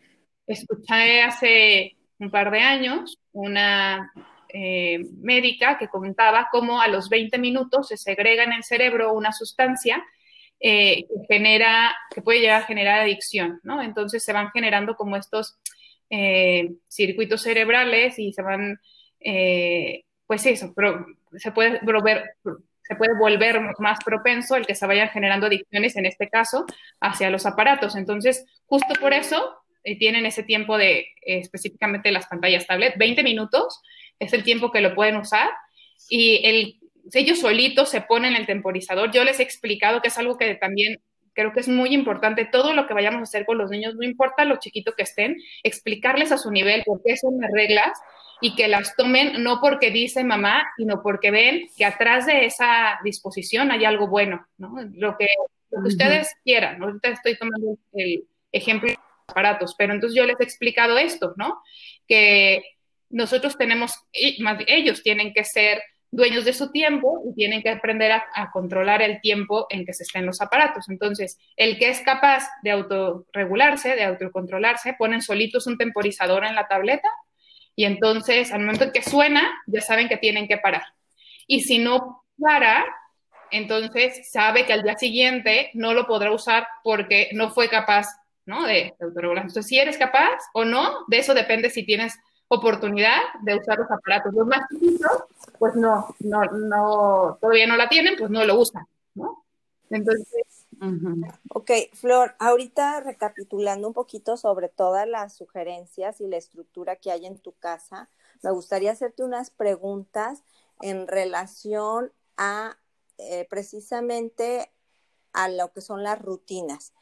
Escuché 0.47 1.23
hace 1.23 1.95
un 2.19 2.29
par 2.29 2.51
de 2.51 2.59
años 2.59 3.19
una 3.31 4.11
eh, 4.57 4.99
médica 5.21 5.77
que 5.77 5.89
contaba 5.89 6.47
cómo 6.51 6.79
a 6.79 6.87
los 6.87 7.09
20 7.09 7.37
minutos 7.39 7.89
se 7.89 7.97
segrega 7.97 8.43
en 8.43 8.53
el 8.53 8.63
cerebro 8.63 9.13
una 9.13 9.33
sustancia 9.33 10.01
eh, 10.59 11.05
que 11.07 11.33
genera, 11.35 11.93
que 12.13 12.21
puede 12.21 12.39
llegar 12.39 12.61
a 12.61 12.65
generar 12.65 12.99
adicción, 13.01 13.59
¿no? 13.63 13.81
Entonces 13.81 14.23
se 14.23 14.31
van 14.31 14.51
generando 14.51 14.95
como 14.95 15.17
estos 15.17 15.57
eh, 16.09 16.71
circuitos 16.87 17.41
cerebrales 17.41 18.17
y 18.17 18.31
se 18.31 18.41
van, 18.43 18.79
pues 20.25 20.45
eso, 20.45 20.71
pero 20.73 21.05
se 21.35 21.51
puede 21.51 21.79
volver, 21.81 22.35
se 22.87 22.95
puede 22.95 23.17
volver 23.17 23.59
más 23.79 23.99
propenso 24.03 24.55
el 24.55 24.65
que 24.65 24.75
se 24.75 24.85
vayan 24.85 25.09
generando 25.09 25.47
adicciones, 25.47 25.95
en 25.95 26.05
este 26.05 26.29
caso, 26.29 26.65
hacia 27.01 27.29
los 27.29 27.45
aparatos. 27.45 27.95
Entonces, 27.95 28.45
justo 28.65 28.93
por 28.99 29.13
eso 29.13 29.55
tienen 29.99 30.25
ese 30.25 30.43
tiempo 30.43 30.77
de 30.77 31.07
específicamente 31.21 32.11
las 32.11 32.27
pantallas 32.27 32.65
tablet, 32.65 32.97
20 32.97 33.23
minutos, 33.23 33.81
es 34.19 34.33
el 34.33 34.43
tiempo 34.43 34.71
que 34.71 34.81
lo 34.81 34.95
pueden 34.95 35.17
usar 35.17 35.49
y 36.09 36.41
el, 36.43 36.79
ellos 37.13 37.39
solitos 37.39 37.89
se 37.89 38.01
ponen 38.01 38.35
el 38.35 38.45
temporizador. 38.45 39.11
Yo 39.11 39.23
les 39.23 39.39
he 39.39 39.43
explicado 39.43 40.01
que 40.01 40.07
es 40.07 40.17
algo 40.17 40.37
que 40.37 40.55
también 40.55 40.99
creo 41.33 41.51
que 41.51 41.59
es 41.59 41.67
muy 41.67 41.93
importante, 41.93 42.45
todo 42.45 42.73
lo 42.73 42.87
que 42.87 42.93
vayamos 42.93 43.19
a 43.19 43.23
hacer 43.23 43.45
con 43.45 43.57
los 43.57 43.69
niños, 43.69 43.93
no 43.95 44.03
importa 44.03 44.45
lo 44.45 44.55
chiquito 44.55 44.93
que 44.93 45.03
estén, 45.03 45.35
explicarles 45.63 46.31
a 46.31 46.37
su 46.37 46.49
nivel 46.49 46.83
por 46.85 47.01
qué 47.03 47.17
son 47.17 47.39
las 47.39 47.51
reglas 47.51 47.99
y 48.41 48.55
que 48.55 48.67
las 48.67 48.95
tomen 48.95 49.43
no 49.43 49.59
porque 49.61 49.91
dice 49.91 50.23
mamá, 50.23 50.63
sino 50.77 51.01
porque 51.01 51.31
ven 51.31 51.67
que 51.77 51.85
atrás 51.85 52.25
de 52.25 52.45
esa 52.45 52.99
disposición 53.03 53.71
hay 53.71 53.85
algo 53.85 54.07
bueno, 54.07 54.45
¿no? 54.57 54.75
Lo 54.93 55.17
que, 55.17 55.27
ustedes 55.83 56.29
quieran. 56.45 56.81
Ahorita 56.81 57.09
estoy 57.09 57.37
tomando 57.37 57.77
el 57.93 58.23
ejemplo 58.51 58.89
de 58.89 58.97
aparatos, 59.27 59.75
pero 59.77 59.93
entonces 59.93 60.15
yo 60.15 60.25
les 60.25 60.39
he 60.39 60.43
explicado 60.43 60.97
esto, 60.97 61.33
¿no? 61.35 61.61
Que 62.07 62.63
nosotros 63.09 63.57
tenemos, 63.57 63.93
ellos 64.13 65.03
tienen 65.03 65.33
que 65.33 65.43
ser 65.43 65.81
dueños 66.11 66.45
de 66.45 66.53
su 66.53 66.71
tiempo 66.71 67.21
y 67.29 67.35
tienen 67.35 67.61
que 67.61 67.69
aprender 67.69 68.11
a, 68.11 68.51
controlar 68.53 69.01
el 69.01 69.19
tiempo 69.19 69.67
en 69.69 69.85
que 69.85 69.93
se 69.93 70.03
estén 70.03 70.25
los 70.25 70.41
aparatos. 70.41 70.87
Entonces, 70.89 71.37
el 71.57 71.77
que 71.77 71.89
es 71.89 71.99
capaz 72.01 72.47
de 72.63 72.71
autorregularse, 72.71 73.95
de 73.95 74.03
autocontrolarse, 74.03 74.95
ponen 74.97 75.21
solitos 75.21 75.67
un 75.67 75.77
temporizador 75.77 76.45
en 76.45 76.55
la 76.55 76.67
tableta 76.67 77.09
y 77.75 77.85
entonces 77.85 78.51
al 78.51 78.61
momento 78.61 78.85
en 78.85 78.91
que 78.91 79.01
suena, 79.01 79.43
ya 79.67 79.81
saben 79.81 80.07
que 80.07 80.17
tienen 80.17 80.47
que 80.47 80.57
parar. 80.57 80.83
Y 81.47 81.61
si 81.61 81.79
no 81.79 82.23
para, 82.39 82.85
entonces 83.51 84.31
sabe 84.31 84.65
que 84.65 84.73
al 84.73 84.83
día 84.83 84.97
siguiente 84.97 85.71
no 85.73 85.93
lo 85.93 86.07
podrá 86.07 86.31
usar 86.31 86.67
porque 86.83 87.29
no 87.33 87.51
fue 87.51 87.69
capaz 87.69 88.07
¿no? 88.45 88.65
de, 88.65 88.93
de 88.97 89.05
autorregularse. 89.05 89.49
Entonces, 89.49 89.67
si 89.67 89.79
eres 89.79 89.97
capaz 89.97 90.37
o 90.53 90.65
no, 90.65 91.05
de 91.07 91.19
eso 91.19 91.33
depende 91.33 91.69
si 91.69 91.85
tienes 91.85 92.17
oportunidad 92.47 93.17
de 93.41 93.55
usar 93.55 93.79
los 93.79 93.91
aparatos. 93.91 94.33
Los 94.33 94.47
más 94.47 94.61
chiquitos, 94.69 95.23
pues 95.57 95.75
no, 95.75 96.15
no, 96.19 96.43
no, 96.43 97.37
todavía 97.41 97.67
no 97.67 97.77
la 97.77 97.89
tienen, 97.89 98.15
pues 98.17 98.29
no 98.29 98.43
lo 98.45 98.59
usan, 98.59 98.85
¿no? 99.15 99.45
Entonces. 99.89 100.44
Ok, 101.49 101.71
Flor, 101.93 102.35
ahorita 102.39 102.99
recapitulando 103.01 103.87
un 103.87 103.93
poquito 103.93 104.37
sobre 104.37 104.69
todas 104.69 105.07
las 105.07 105.33
sugerencias 105.33 106.21
y 106.21 106.27
la 106.27 106.37
estructura 106.37 106.95
que 106.95 107.11
hay 107.11 107.25
en 107.25 107.37
tu 107.37 107.53
casa, 107.53 108.09
me 108.43 108.51
gustaría 108.51 108.91
hacerte 108.91 109.23
unas 109.23 109.49
preguntas 109.49 110.43
en 110.81 111.07
relación 111.07 112.11
a 112.37 112.77
eh, 113.17 113.47
precisamente 113.49 114.71
a 115.33 115.49
lo 115.49 115.71
que 115.71 115.81
son 115.81 116.03
las 116.03 116.21
rutinas. 116.21 116.93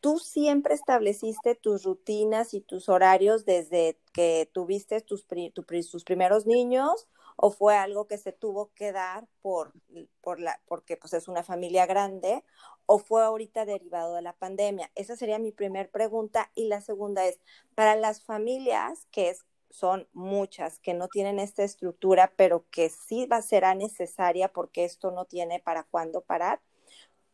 ¿Tú 0.00 0.18
siempre 0.18 0.74
estableciste 0.74 1.54
tus 1.54 1.84
rutinas 1.84 2.54
y 2.54 2.60
tus 2.60 2.88
horarios 2.88 3.44
desde 3.44 3.98
que 4.12 4.48
tuviste 4.52 5.02
tus, 5.02 5.26
tus 5.52 6.04
primeros 6.04 6.46
niños 6.46 7.06
o 7.42 7.50
fue 7.50 7.74
algo 7.74 8.06
que 8.06 8.18
se 8.18 8.32
tuvo 8.32 8.70
que 8.74 8.92
dar 8.92 9.26
por, 9.40 9.72
por 10.20 10.40
la, 10.40 10.60
porque 10.66 10.98
pues 10.98 11.14
es 11.14 11.26
una 11.26 11.42
familia 11.42 11.86
grande 11.86 12.44
o 12.84 12.98
fue 12.98 13.24
ahorita 13.24 13.64
derivado 13.64 14.14
de 14.16 14.20
la 14.20 14.34
pandemia? 14.34 14.90
Esa 14.94 15.16
sería 15.16 15.38
mi 15.38 15.50
primera 15.50 15.88
pregunta. 15.88 16.50
Y 16.54 16.68
la 16.68 16.82
segunda 16.82 17.24
es, 17.24 17.40
para 17.74 17.96
las 17.96 18.22
familias 18.22 19.06
que 19.10 19.30
es, 19.30 19.46
son 19.70 20.06
muchas, 20.12 20.80
que 20.80 20.92
no 20.92 21.08
tienen 21.08 21.38
esta 21.38 21.64
estructura, 21.64 22.30
pero 22.36 22.66
que 22.70 22.90
sí 22.90 23.24
va, 23.24 23.40
será 23.40 23.74
necesaria 23.74 24.52
porque 24.52 24.84
esto 24.84 25.10
no 25.10 25.24
tiene 25.24 25.60
para 25.60 25.84
cuándo 25.84 26.20
parar, 26.20 26.60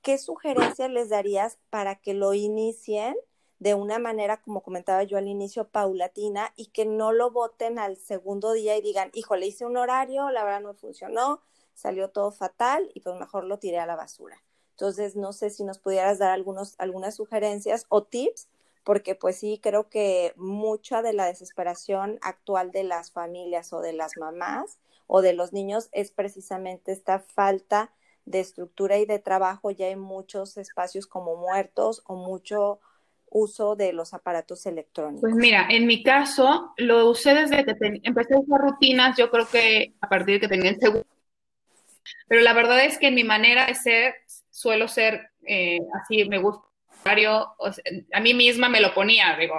¿qué 0.03 0.19
sugerencias 0.19 0.89
les 0.89 1.09
darías 1.09 1.59
para 1.69 1.97
que 1.97 2.15
lo 2.15 2.33
inicien 2.33 3.17
de 3.59 3.75
una 3.75 3.99
manera, 3.99 4.43
como 4.43 4.63
comentaba 4.63 5.03
yo 5.05 5.17
al 5.17 5.29
inicio, 5.29 5.69
paulatina 5.69 6.53
y 6.57 6.67
que 6.67 6.85
no 6.85 7.13
lo 7.13 7.31
voten 7.31 7.79
al 7.79 7.97
segundo 7.97 8.53
día 8.53 8.77
y 8.77 8.83
digan, 8.83 9.11
híjole, 9.15 9.47
hice 9.47 9.65
un 9.65 9.77
horario, 9.77 10.31
la 10.31 10.45
verdad 10.45 10.61
no 10.61 10.75
funcionó, 10.75 11.41
salió 11.75 12.11
todo 12.11 12.31
fatal 12.33 12.91
y 12.95 13.01
pues 13.01 13.19
mejor 13.19 13.45
lo 13.45 13.59
tiré 13.59 13.79
a 13.79 13.87
la 13.87 13.97
basura? 13.97 14.43
Entonces, 14.73 15.17
no 15.17 15.33
sé 15.33 15.49
si 15.49 15.65
nos 15.65 15.79
pudieras 15.79 16.19
dar 16.19 16.33
algunos, 16.33 16.75
algunas 16.79 17.15
sugerencias 17.15 17.87
o 17.89 18.03
tips, 18.03 18.49
porque 18.85 19.15
pues 19.15 19.37
sí, 19.37 19.59
creo 19.63 19.89
que 19.89 20.35
mucha 20.37 21.01
de 21.01 21.15
la 21.15 21.27
desesperación 21.27 22.19
actual 22.21 22.73
de 22.73 22.85
las 22.85 23.11
familias 23.11 23.73
o 23.73 23.81
de 23.81 23.95
las 23.95 24.17
mamás 24.19 24.79
o 25.07 25.23
de 25.23 25.33
los 25.33 25.53
niños 25.53 25.89
es 25.93 26.11
precisamente 26.11 26.93
esta 26.93 27.21
falta 27.21 27.93
de 28.27 28.41
estructura 28.41 28.99
y 28.99 29.07
de 29.07 29.19
trabajo 29.19 29.71
ya 29.71 29.87
hay 29.87 29.97
muchos 29.97 30.57
espacios 30.57 31.07
como 31.07 31.37
muertos 31.37 32.03
o 32.07 32.17
mucho 32.17 32.81
uso 33.30 33.76
de 33.76 33.92
los 33.92 34.14
aparatos 34.14 34.66
electrónicos? 34.66 35.21
Pues 35.21 35.35
mira, 35.35 35.66
en 35.71 35.87
mi 35.87 36.02
caso 36.02 36.73
lo 36.76 37.11
usé 37.11 37.35
desde 37.35 37.64
que 37.64 37.75
empecé 38.02 38.35
a 38.35 38.38
usar 38.38 38.61
rutinas, 38.61 39.16
yo 39.16 39.30
creo 39.30 39.49
que 39.49 39.95
a 40.00 40.09
partir 40.09 40.35
de 40.35 40.40
que 40.40 40.49
tenía 40.49 40.71
el 40.71 40.80
segundo. 40.80 41.06
Pero 42.28 42.42
la 42.42 42.52
verdad 42.52 42.85
es 42.85 42.99
que 42.99 43.09
en 43.09 43.14
mi 43.14 43.25
manera 43.25 43.66
de 43.66 43.75
ser, 43.75 44.14
suelo 44.50 44.88
ser 44.88 45.30
eh, 45.47 45.78
así, 46.02 46.28
me 46.28 46.38
gusta. 46.38 46.66
a 48.12 48.21
mí 48.21 48.35
misma 48.35 48.68
me 48.68 48.80
lo 48.80 48.95
ponía, 48.95 49.37
digo, 49.38 49.56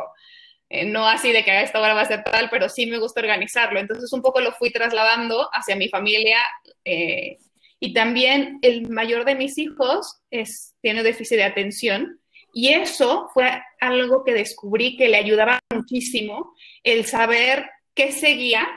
eh, 0.69 0.86
no 0.86 1.07
así 1.07 1.31
de 1.31 1.43
que 1.43 1.51
a 1.51 1.62
esta 1.62 1.79
hora 1.79 1.93
va 1.93 2.01
a 2.01 2.05
ser 2.05 2.24
tal, 2.24 2.50
pero 2.50 2.67
sí 2.67 2.86
me 2.88 3.00
gusta 3.00 3.21
organizarlo. 3.21 3.79
Entonces 3.79 4.12
un 4.12 4.21
poco 4.21 4.41
lo 4.41 4.51
fui 4.51 4.71
trasladando 4.71 5.50
hacia 5.53 5.75
mi 5.75 5.89
familia 5.89 6.39
eh, 6.83 7.38
y 7.79 7.93
también 7.93 8.59
el 8.62 8.89
mayor 8.89 9.24
de 9.24 9.36
mis 9.36 9.57
hijos 9.57 10.21
es, 10.29 10.75
tiene 10.81 11.03
déficit 11.03 11.38
de 11.38 11.43
atención 11.43 12.19
y 12.58 12.70
eso 12.70 13.30
fue 13.36 13.62
algo 13.80 14.24
que 14.24 14.34
descubrí 14.34 14.98
que 14.98 15.10
le 15.10 15.18
ayudaba 15.18 15.60
muchísimo 15.72 16.56
el 16.82 17.06
saber 17.06 17.70
qué 17.94 18.12
seguía 18.12 18.68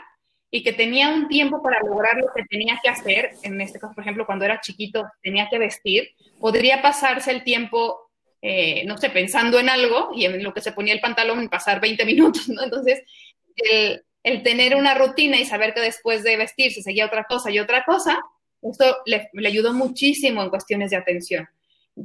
y 0.51 0.63
que 0.63 0.75
tenía 0.75 1.09
un 1.09 1.29
tiempo 1.29 1.63
para 1.63 1.81
lograr 1.81 2.19
lo 2.19 2.27
que 2.37 2.45
tenía 2.45 2.79
que 2.83 2.91
hacer. 2.91 3.31
En 3.43 3.59
este 3.59 3.79
caso, 3.79 3.95
por 3.95 4.05
ejemplo, 4.05 4.27
cuando 4.27 4.45
era 4.45 4.61
chiquito 4.61 5.07
tenía 5.23 5.49
que 5.49 5.59
vestir, 5.59 6.11
podría 6.39 6.83
pasarse 6.83 7.31
el 7.31 7.43
tiempo, 7.43 8.11
eh, 8.43 8.85
no 8.85 8.99
sé, 8.99 9.09
pensando 9.09 9.59
en 9.59 9.71
algo 9.71 10.11
y 10.15 10.27
en 10.27 10.43
lo 10.43 10.53
que 10.53 10.61
se 10.61 10.73
ponía 10.73 10.93
el 10.93 11.01
pantalón 11.01 11.49
pasar 11.49 11.81
20 11.81 12.05
minutos, 12.05 12.51
¿no? 12.51 12.63
Entonces, 12.63 13.03
el, 13.57 14.43
tener 14.43 14.77
una 14.77 14.93
rutina 14.93 15.39
y 15.39 15.47
saber 15.47 15.73
que 15.73 15.81
después 15.81 16.23
de 16.23 16.37
vestir 16.37 16.71
se 16.75 16.83
seguía 16.83 17.07
otra 17.07 17.25
cosa 17.25 17.51
y 17.51 17.59
otra 17.59 17.83
cosa, 17.87 18.21
esto 18.61 18.99
le, 19.07 19.31
ayudó 19.49 19.73
muchísimo 19.73 20.43
en 20.43 20.51
cuestiones 20.51 20.91
de 20.91 20.99
atención. 20.99 21.49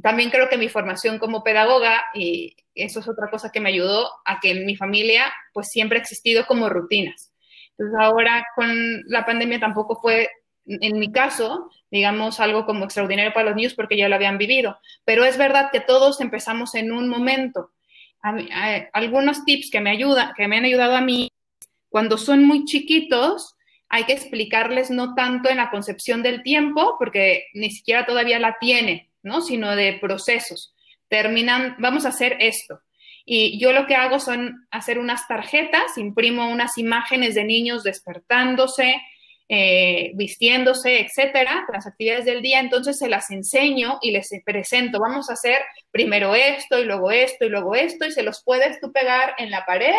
También 0.02 0.30
creo 0.30 0.48
que 0.48 0.58
mi 0.58 0.68
formación 0.68 1.18
como 1.18 1.42
pedagoga, 1.42 2.04
y 2.14 2.56
eso 2.74 3.00
es 3.00 3.08
otra 3.08 3.30
cosa 3.30 3.50
que 3.50 3.60
me 3.60 3.70
ayudó 3.70 4.10
a 4.24 4.40
que 4.40 4.50
en 4.50 4.66
mi 4.66 4.76
familia 4.76 5.32
pues 5.52 5.68
siempre 5.68 5.98
ha 5.98 6.02
existido 6.02 6.46
como 6.46 6.68
rutinas. 6.68 7.32
Entonces 7.70 7.98
ahora 8.00 8.44
con 8.54 9.02
la 9.06 9.24
pandemia 9.24 9.60
tampoco 9.60 10.00
fue, 10.00 10.30
en 10.66 10.98
mi 10.98 11.12
caso, 11.12 11.70
digamos, 11.90 12.40
algo 12.40 12.66
como 12.66 12.84
extraordinario 12.84 13.32
para 13.32 13.46
los 13.46 13.56
niños 13.56 13.74
porque 13.74 13.96
ya 13.96 14.08
lo 14.08 14.14
habían 14.14 14.38
vivido. 14.38 14.78
Pero 15.04 15.24
es 15.24 15.38
verdad 15.38 15.70
que 15.70 15.80
todos 15.80 16.20
empezamos 16.20 16.74
en 16.74 16.92
un 16.92 17.08
momento. 17.08 17.70
algunos 18.92 19.44
tips 19.44 19.70
que 19.70 19.80
me 19.80 19.90
ayudan, 19.90 20.32
que 20.36 20.48
me 20.48 20.56
han 20.56 20.64
ayudado 20.64 20.96
a 20.96 21.00
mí, 21.00 21.30
cuando 21.88 22.18
son 22.18 22.44
muy 22.44 22.64
chiquitos, 22.64 23.54
hay 23.88 24.04
que 24.04 24.12
explicarles 24.12 24.90
no 24.90 25.14
tanto 25.14 25.48
en 25.48 25.58
la 25.58 25.70
concepción 25.70 26.22
del 26.22 26.42
tiempo, 26.42 26.96
porque 26.98 27.46
ni 27.54 27.70
siquiera 27.70 28.04
todavía 28.04 28.38
la 28.38 28.56
tiene, 28.60 29.05
¿no? 29.26 29.42
Sino 29.42 29.76
de 29.76 29.98
procesos. 30.00 30.74
Terminan, 31.08 31.76
vamos 31.78 32.06
a 32.06 32.08
hacer 32.08 32.36
esto. 32.40 32.80
Y 33.24 33.58
yo 33.58 33.72
lo 33.72 33.86
que 33.86 33.96
hago 33.96 34.20
son 34.20 34.66
hacer 34.70 34.98
unas 34.98 35.26
tarjetas, 35.26 35.98
imprimo 35.98 36.48
unas 36.48 36.78
imágenes 36.78 37.34
de 37.34 37.44
niños 37.44 37.82
despertándose, 37.82 38.94
eh, 39.48 40.12
vistiéndose, 40.14 41.00
etcétera, 41.00 41.66
las 41.72 41.86
actividades 41.86 42.24
del 42.24 42.42
día, 42.42 42.60
entonces 42.60 42.98
se 42.98 43.08
las 43.08 43.30
enseño 43.30 43.98
y 44.00 44.12
les 44.12 44.28
presento, 44.44 44.98
vamos 44.98 45.30
a 45.30 45.34
hacer 45.34 45.58
primero 45.92 46.34
esto 46.34 46.78
y 46.80 46.84
luego 46.84 47.10
esto 47.12 47.44
y 47.44 47.48
luego 47.48 47.74
esto 47.76 48.06
y 48.06 48.12
se 48.12 48.24
los 48.24 48.42
puedes 48.44 48.80
tú 48.80 48.92
pegar 48.92 49.34
en 49.38 49.50
la 49.52 49.64
pared 49.64 49.94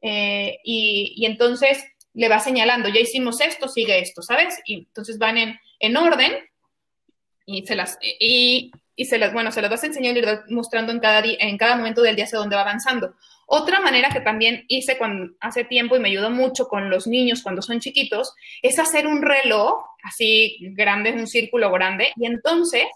eh, 0.00 0.58
y, 0.64 1.24
entonces 1.26 1.84
le 2.14 2.28
va 2.28 2.38
señalando, 2.38 2.88
ya 2.88 3.00
hicimos 3.00 3.40
esto, 3.40 3.68
sigue 3.68 3.98
esto, 3.98 4.22
¿sabes? 4.22 4.58
Y 4.66 4.86
entonces 4.86 5.18
van 5.18 5.38
en, 5.38 5.58
en 5.78 5.96
orden 5.96 6.32
y 7.46 7.66
se 7.66 7.74
las, 7.74 7.98
y, 8.20 8.70
y 8.96 9.04
se 9.04 9.18
las, 9.18 9.32
bueno, 9.32 9.52
se 9.52 9.62
las 9.62 9.70
vas 9.70 9.84
enseñando 9.84 10.20
y 10.20 10.54
mostrando 10.54 10.92
en 10.92 11.00
cada, 11.00 11.22
día, 11.22 11.36
en 11.40 11.58
cada 11.58 11.76
momento 11.76 12.02
del 12.02 12.16
día 12.16 12.24
hacia 12.24 12.38
dónde 12.38 12.56
va 12.56 12.62
avanzando. 12.62 13.14
Otra 13.46 13.80
manera 13.80 14.08
que 14.10 14.20
también 14.20 14.64
hice 14.68 14.96
cuando, 14.96 15.34
hace 15.40 15.64
tiempo 15.64 15.96
y 15.96 16.00
me 16.00 16.08
ayudó 16.08 16.30
mucho 16.30 16.68
con 16.68 16.88
los 16.88 17.06
niños 17.06 17.42
cuando 17.42 17.60
son 17.60 17.80
chiquitos 17.80 18.34
es 18.62 18.78
hacer 18.78 19.06
un 19.06 19.20
reloj 19.20 19.84
así 20.02 20.58
grande, 20.72 21.12
un 21.12 21.26
círculo 21.26 21.70
grande, 21.70 22.12
y 22.16 22.26
entonces 22.26 22.86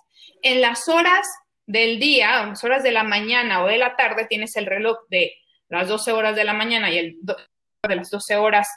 en 0.43 0.61
las 0.61 0.89
horas 0.89 1.27
del 1.67 1.99
día, 1.99 2.43
en 2.43 2.51
las 2.51 2.65
horas 2.65 2.83
de 2.83 2.93
la 2.93 3.03
mañana 3.03 3.63
o 3.65 3.67
de 3.67 3.79
la 3.79 3.97
tarde, 3.97 4.27
tienes 4.29 4.57
el 4.57 4.67
reloj 4.67 4.99
de 5.11 5.35
las 5.69 5.89
12 5.89 6.13
horas 6.13 6.37
de 6.37 6.45
la 6.45 6.53
mañana 6.53 6.91
y 6.91 6.99
el 6.99 7.17
de 7.21 7.97
las 7.97 8.11
12 8.11 8.37
horas 8.37 8.69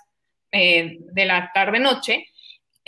eh, 0.52 0.98
de 1.00 1.26
la 1.26 1.52
tarde-noche. 1.54 2.26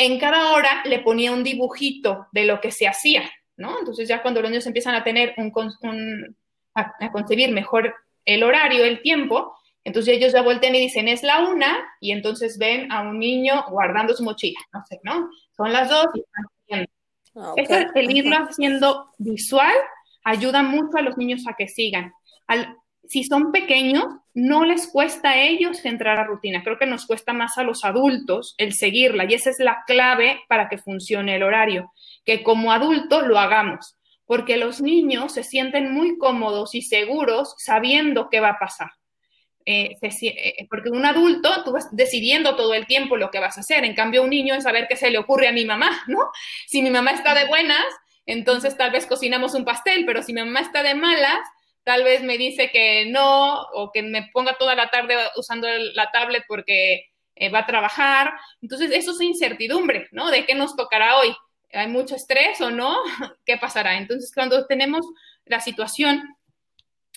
En 0.03 0.17
cada 0.17 0.53
hora 0.53 0.81
le 0.85 0.99
ponía 0.99 1.31
un 1.31 1.43
dibujito 1.43 2.27
de 2.31 2.45
lo 2.45 2.59
que 2.59 2.71
se 2.71 2.87
hacía, 2.87 3.29
¿no? 3.55 3.77
Entonces 3.77 4.09
ya 4.09 4.23
cuando 4.23 4.41
los 4.41 4.49
niños 4.49 4.65
empiezan 4.65 4.95
a 4.95 5.03
tener 5.03 5.35
un, 5.37 5.51
un 5.81 6.35
a 6.73 7.11
concebir 7.11 7.51
mejor 7.51 7.93
el 8.25 8.41
horario, 8.41 8.83
el 8.83 9.03
tiempo, 9.03 9.55
entonces 9.83 10.15
ellos 10.15 10.33
ya 10.33 10.41
vuelten 10.41 10.75
y 10.75 10.79
dicen, 10.79 11.07
es 11.07 11.21
la 11.21 11.47
una, 11.47 11.87
y 11.99 12.11
entonces 12.11 12.57
ven 12.57 12.91
a 12.91 13.01
un 13.01 13.19
niño 13.19 13.63
guardando 13.69 14.15
su 14.15 14.23
mochila, 14.23 14.59
no 14.73 14.83
sé, 14.87 14.99
¿no? 15.03 15.29
Son 15.55 15.71
las 15.71 15.89
dos 15.89 16.07
y 16.15 16.21
están 16.21 16.45
haciendo. 16.57 16.91
Ah, 17.35 17.91
el 17.95 18.11
irlo 18.11 18.35
haciendo 18.37 19.11
visual 19.19 19.73
ayuda 20.23 20.63
mucho 20.63 20.97
a 20.97 21.01
los 21.01 21.17
niños 21.17 21.47
a 21.47 21.53
que 21.55 21.67
sigan. 21.67 22.11
Si 23.11 23.25
son 23.25 23.51
pequeños, 23.51 24.05
no 24.33 24.63
les 24.63 24.87
cuesta 24.87 25.31
a 25.31 25.41
ellos 25.41 25.83
entrar 25.83 26.17
a 26.17 26.23
rutina. 26.23 26.63
Creo 26.63 26.79
que 26.79 26.85
nos 26.85 27.05
cuesta 27.05 27.33
más 27.33 27.57
a 27.57 27.63
los 27.63 27.83
adultos 27.83 28.55
el 28.57 28.71
seguirla 28.71 29.25
y 29.25 29.33
esa 29.33 29.49
es 29.49 29.59
la 29.59 29.83
clave 29.85 30.39
para 30.47 30.69
que 30.69 30.77
funcione 30.77 31.35
el 31.35 31.43
horario, 31.43 31.91
que 32.23 32.41
como 32.41 32.71
adultos 32.71 33.27
lo 33.27 33.37
hagamos 33.37 33.97
porque 34.25 34.55
los 34.55 34.79
niños 34.79 35.33
se 35.33 35.43
sienten 35.43 35.91
muy 35.91 36.17
cómodos 36.17 36.73
y 36.73 36.83
seguros 36.83 37.53
sabiendo 37.57 38.29
qué 38.29 38.39
va 38.39 38.51
a 38.51 38.59
pasar. 38.59 38.91
Eh, 39.65 39.97
eh, 40.01 40.67
porque 40.69 40.89
un 40.89 41.05
adulto, 41.05 41.65
tú 41.65 41.73
vas 41.73 41.93
decidiendo 41.93 42.55
todo 42.55 42.73
el 42.73 42.87
tiempo 42.87 43.17
lo 43.17 43.29
que 43.29 43.41
vas 43.41 43.57
a 43.57 43.59
hacer, 43.59 43.83
en 43.83 43.93
cambio 43.93 44.23
un 44.23 44.29
niño 44.29 44.55
es 44.55 44.63
saber 44.63 44.87
qué 44.87 44.95
se 44.95 45.11
le 45.11 45.17
ocurre 45.17 45.49
a 45.49 45.51
mi 45.51 45.65
mamá, 45.65 46.03
¿no? 46.07 46.19
Si 46.65 46.81
mi 46.81 46.89
mamá 46.89 47.11
está 47.11 47.35
de 47.35 47.45
buenas, 47.45 47.83
entonces 48.25 48.77
tal 48.77 48.91
vez 48.91 49.05
cocinamos 49.05 49.53
un 49.53 49.65
pastel, 49.65 50.05
pero 50.05 50.23
si 50.23 50.31
mi 50.31 50.39
mamá 50.39 50.61
está 50.61 50.81
de 50.81 50.95
malas, 50.95 51.41
tal 51.83 52.03
vez 52.03 52.23
me 52.23 52.37
dice 52.37 52.69
que 52.71 53.05
no, 53.07 53.61
o 53.73 53.91
que 53.91 54.03
me 54.03 54.29
ponga 54.33 54.57
toda 54.57 54.75
la 54.75 54.89
tarde 54.89 55.15
usando 55.35 55.67
la 55.93 56.11
tablet 56.11 56.43
porque 56.47 57.11
eh, 57.35 57.49
va 57.49 57.59
a 57.59 57.65
trabajar. 57.65 58.33
Entonces, 58.61 58.91
eso 58.91 59.11
es 59.11 59.21
incertidumbre, 59.21 60.07
¿no? 60.11 60.29
¿De 60.29 60.45
qué 60.45 60.55
nos 60.55 60.75
tocará 60.75 61.17
hoy? 61.17 61.35
hay 61.73 61.87
mucho 61.87 62.15
estrés 62.15 62.59
o 62.61 62.69
no, 62.71 62.97
¿qué 63.45 63.57
pasará? 63.57 63.97
Entonces, 63.97 64.31
cuando 64.33 64.65
tenemos 64.67 65.05
la 65.45 65.59
situación, 65.59 66.35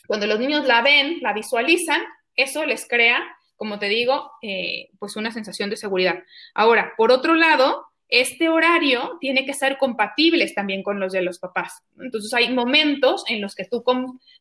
cuando 0.07 0.27
los 0.27 0.38
niños 0.38 0.66
la 0.66 0.83
ven, 0.83 1.18
la 1.20 1.33
visualizan, 1.33 2.03
eso 2.37 2.64
les 2.64 2.87
crea, 2.87 3.20
como 3.57 3.79
te 3.79 3.88
digo, 3.88 4.33
eh, 4.42 4.90
pues 4.98 5.16
una 5.16 5.31
sensación 5.31 5.70
de 5.70 5.77
seguridad. 5.77 6.22
Ahora, 6.55 6.92
por 6.96 7.12
otro 7.12 7.35
lado, 7.35 7.87
este 8.20 8.48
horario 8.48 9.18
tiene 9.20 9.44
que 9.44 9.55
ser 9.55 9.79
compatible 9.79 10.48
también 10.55 10.83
con 10.83 11.00
los 11.00 11.12
de 11.12 11.22
los 11.22 11.38
papás. 11.38 11.83
Entonces, 11.98 12.33
hay 12.35 12.53
momentos 12.53 13.24
en 13.29 13.40
los 13.40 13.55
que 13.55 13.64
tú 13.64 13.83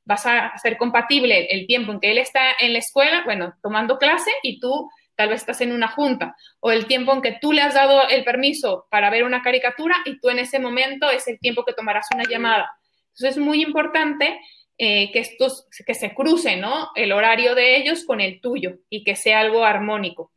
vas 0.05 0.25
a 0.25 0.47
hacer 0.47 0.77
compatible 0.77 1.47
el 1.51 1.65
tiempo 1.65 1.91
en 1.91 1.99
que 1.99 2.11
él 2.11 2.17
está 2.17 2.53
en 2.59 2.73
la 2.73 2.79
escuela, 2.79 3.23
bueno, 3.25 3.53
tomando 3.61 3.97
clase, 3.97 4.31
y 4.43 4.59
tú 4.59 4.89
tal 5.15 5.29
vez 5.29 5.41
estás 5.41 5.61
en 5.61 5.71
una 5.71 5.87
junta, 5.87 6.35
o 6.59 6.71
el 6.71 6.87
tiempo 6.87 7.13
en 7.13 7.21
que 7.21 7.37
tú 7.39 7.53
le 7.53 7.61
has 7.61 7.75
dado 7.75 8.07
el 8.09 8.23
permiso 8.23 8.87
para 8.89 9.09
ver 9.09 9.23
una 9.23 9.41
caricatura 9.41 9.95
y 10.05 10.19
tú 10.19 10.29
en 10.29 10.39
ese 10.39 10.59
momento 10.59 11.09
es 11.11 11.27
el 11.27 11.39
tiempo 11.39 11.63
que 11.63 11.73
tomarás 11.73 12.07
una 12.13 12.23
llamada. 12.23 12.71
Entonces 13.09 13.37
es 13.37 13.37
muy 13.37 13.61
importante 13.61 14.39
eh, 14.77 15.11
que 15.11 15.19
estos, 15.19 15.67
que 15.85 15.93
se 15.93 16.15
cruce, 16.15 16.57
¿no? 16.57 16.89
El 16.95 17.11
horario 17.11 17.53
de 17.53 17.77
ellos 17.77 18.05
con 18.05 18.21
el 18.21 18.41
tuyo 18.41 18.79
y 18.89 19.03
que 19.03 19.15
sea 19.15 19.39
algo 19.39 19.63
armónico. 19.63 20.31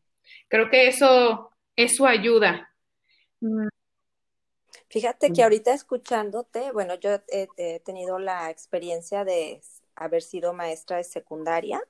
Creo 0.48 0.68
que 0.68 0.88
eso, 0.88 1.50
eso 1.74 2.06
ayuda. 2.06 2.70
Mm. 3.40 3.68
Fíjate 4.88 5.32
que 5.32 5.42
ahorita 5.42 5.72
escuchándote, 5.72 6.70
bueno, 6.72 6.94
yo 6.94 7.10
he 7.28 7.80
tenido 7.80 8.18
la 8.18 8.50
experiencia 8.50 9.24
de 9.24 9.60
haber 9.94 10.22
sido 10.22 10.52
maestra 10.52 10.98
de 10.98 11.04
secundaria 11.04 11.82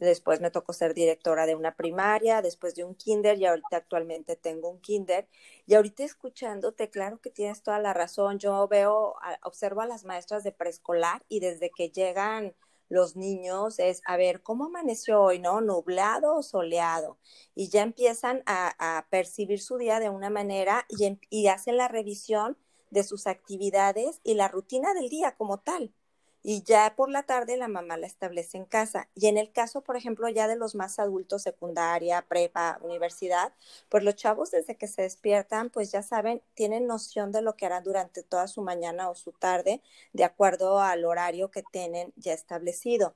después 0.00 0.40
me 0.40 0.50
tocó 0.50 0.72
ser 0.72 0.94
directora 0.94 1.46
de 1.46 1.54
una 1.54 1.74
primaria, 1.74 2.42
después 2.42 2.74
de 2.74 2.84
un 2.84 2.94
kinder 2.94 3.38
y 3.38 3.46
ahorita 3.46 3.76
actualmente 3.76 4.36
tengo 4.36 4.68
un 4.70 4.80
kinder. 4.80 5.28
Y 5.66 5.74
ahorita 5.74 6.04
escuchándote, 6.04 6.90
claro 6.90 7.20
que 7.20 7.30
tienes 7.30 7.62
toda 7.62 7.78
la 7.78 7.92
razón. 7.92 8.38
Yo 8.38 8.66
veo, 8.68 9.14
observo 9.42 9.82
a 9.82 9.86
las 9.86 10.04
maestras 10.04 10.44
de 10.44 10.52
preescolar 10.52 11.24
y 11.28 11.40
desde 11.40 11.70
que 11.70 11.90
llegan 11.90 12.54
los 12.90 13.16
niños 13.16 13.78
es, 13.78 14.02
a 14.04 14.18
ver, 14.18 14.42
¿cómo 14.42 14.66
amaneció 14.66 15.22
hoy, 15.22 15.38
no? 15.38 15.62
Nublado 15.62 16.36
o 16.36 16.42
soleado. 16.42 17.18
Y 17.54 17.70
ya 17.70 17.82
empiezan 17.82 18.42
a, 18.46 19.06
percibir 19.10 19.60
su 19.60 19.78
día 19.78 20.00
de 20.00 20.10
una 20.10 20.28
manera 20.28 20.84
y, 20.88 21.04
em, 21.04 21.18
y 21.30 21.46
hacen 21.46 21.78
la 21.78 21.88
revisión 21.88 22.58
de 22.90 23.04
sus 23.04 23.26
actividades 23.26 24.20
y 24.24 24.34
la 24.34 24.48
rutina 24.48 24.92
del 24.92 25.08
día 25.08 25.36
como 25.36 25.60
tal 25.60 25.94
y 26.42 26.62
ya 26.62 26.94
por 26.96 27.10
la 27.10 27.22
tarde 27.24 27.56
la 27.56 27.68
mamá 27.68 27.96
la 27.96 28.06
establece 28.06 28.56
en 28.58 28.64
casa. 28.64 29.08
Y 29.14 29.26
en 29.26 29.36
el 29.38 29.52
caso, 29.52 29.82
por 29.82 29.96
ejemplo, 29.96 30.28
ya 30.28 30.48
de 30.48 30.56
los 30.56 30.74
más 30.74 30.98
adultos, 30.98 31.42
secundaria, 31.42 32.22
prepa, 32.28 32.78
universidad, 32.82 33.52
pues 33.88 34.04
los 34.04 34.16
chavos 34.16 34.50
desde 34.50 34.76
que 34.76 34.86
se 34.86 35.02
despiertan, 35.02 35.70
pues 35.70 35.92
ya 35.92 36.02
saben, 36.02 36.42
tienen 36.54 36.86
noción 36.86 37.32
de 37.32 37.42
lo 37.42 37.56
que 37.56 37.66
harán 37.66 37.84
durante 37.84 38.22
toda 38.22 38.48
su 38.48 38.62
mañana 38.62 39.10
o 39.10 39.14
su 39.14 39.32
tarde, 39.32 39.82
de 40.12 40.24
acuerdo 40.24 40.80
al 40.80 41.04
horario 41.04 41.50
que 41.50 41.62
tienen 41.62 42.12
ya 42.16 42.32
establecido. 42.32 43.14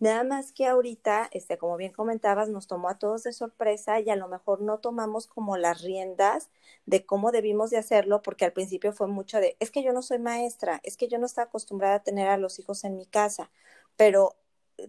Nada 0.00 0.24
más 0.24 0.52
que 0.52 0.66
ahorita, 0.66 1.28
este, 1.32 1.56
como 1.56 1.76
bien 1.76 1.92
comentabas, 1.92 2.48
nos 2.48 2.66
tomó 2.66 2.88
a 2.88 2.98
todos 2.98 3.22
de 3.22 3.32
sorpresa 3.32 4.00
y 4.00 4.10
a 4.10 4.16
lo 4.16 4.28
mejor 4.28 4.60
no 4.60 4.78
tomamos 4.78 5.26
como 5.26 5.56
las 5.56 5.82
riendas 5.82 6.50
de 6.86 7.06
cómo 7.06 7.32
debimos 7.32 7.70
de 7.70 7.78
hacerlo, 7.78 8.20
porque 8.22 8.44
al 8.44 8.52
principio 8.52 8.92
fue 8.92 9.06
mucho 9.06 9.38
de, 9.38 9.56
es 9.60 9.70
que 9.70 9.82
yo 9.82 9.92
no 9.92 10.02
soy 10.02 10.18
maestra, 10.18 10.80
es 10.82 10.96
que 10.96 11.08
yo 11.08 11.18
no 11.18 11.26
estaba 11.26 11.46
acostumbrada 11.46 11.96
a 11.96 12.02
tener 12.02 12.28
a 12.28 12.36
los 12.36 12.58
hijos 12.58 12.84
en 12.84 12.96
mi 12.96 13.06
casa, 13.06 13.50
pero 13.96 14.36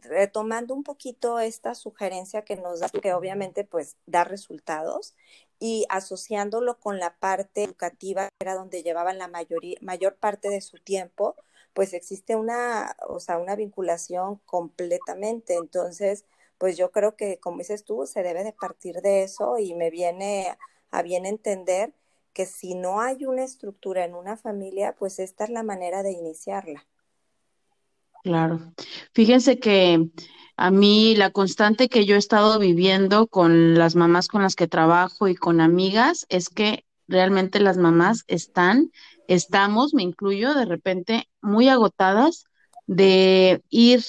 retomando 0.02 0.74
un 0.74 0.84
poquito 0.84 1.40
esta 1.40 1.76
sugerencia 1.76 2.44
que 2.44 2.56
nos 2.56 2.80
da, 2.80 2.90
que 2.90 3.14
obviamente 3.14 3.64
pues 3.64 3.98
da 4.08 4.24
resultados 4.24 5.16
y 5.60 5.86
asociándolo 5.90 6.80
con 6.80 7.00
la 7.00 7.16
parte 7.18 7.64
educativa, 7.64 8.26
que 8.30 8.46
era 8.46 8.56
donde 8.56 8.84
llevaban 8.84 9.18
la 9.20 9.28
mayoría, 9.28 9.78
mayor 9.82 10.16
parte 10.16 10.50
de 10.50 10.62
su 10.62 10.80
tiempo, 10.80 11.36
pues 11.76 11.94
existe 11.94 12.38
una, 12.38 12.96
o 13.10 13.20
sea, 13.20 13.38
una 13.38 13.56
vinculación 13.56 14.40
completamente. 14.46 15.56
Entonces, 15.56 16.26
pues 16.58 16.78
yo 16.78 16.90
creo 16.90 17.18
que, 17.18 17.38
como 17.38 17.58
dices 17.58 17.84
tú, 17.84 18.08
se 18.08 18.24
debe 18.24 18.46
de 18.46 18.54
partir 18.54 19.02
de 19.02 19.24
eso 19.24 19.60
y 19.60 19.76
me 19.76 19.90
viene 19.92 20.58
a 20.90 21.02
bien 21.02 21.26
entender 21.26 21.94
que 22.32 22.46
si 22.46 22.76
no 22.76 23.02
hay 23.02 23.26
una 23.26 23.44
estructura 23.44 24.06
en 24.06 24.16
una 24.16 24.38
familia, 24.38 24.96
pues 24.98 25.20
esta 25.20 25.44
es 25.44 25.50
la 25.50 25.64
manera 25.64 26.02
de 26.02 26.14
iniciarla. 26.14 26.88
Claro. 28.24 28.74
Fíjense 29.14 29.60
que 29.60 30.10
a 30.56 30.72
mí 30.72 31.14
la 31.18 31.32
constante 31.32 31.90
que 31.90 32.06
yo 32.06 32.16
he 32.16 32.20
estado 32.20 32.58
viviendo 32.58 33.28
con 33.28 33.78
las 33.78 33.96
mamás 33.96 34.30
con 34.30 34.42
las 34.44 34.56
que 34.56 34.70
trabajo 34.70 35.28
y 35.28 35.36
con 35.36 35.60
amigas 35.60 36.26
es 36.30 36.48
que 36.48 36.86
realmente 37.10 37.60
las 37.60 37.78
mamás 37.78 38.24
están 38.28 38.92
estamos, 39.28 39.94
me 39.94 40.04
incluyo, 40.04 40.54
de 40.54 40.66
repente 40.66 41.30
muy 41.42 41.70
agotadas 41.70 42.46
de 42.88 43.62
ir, 43.70 44.04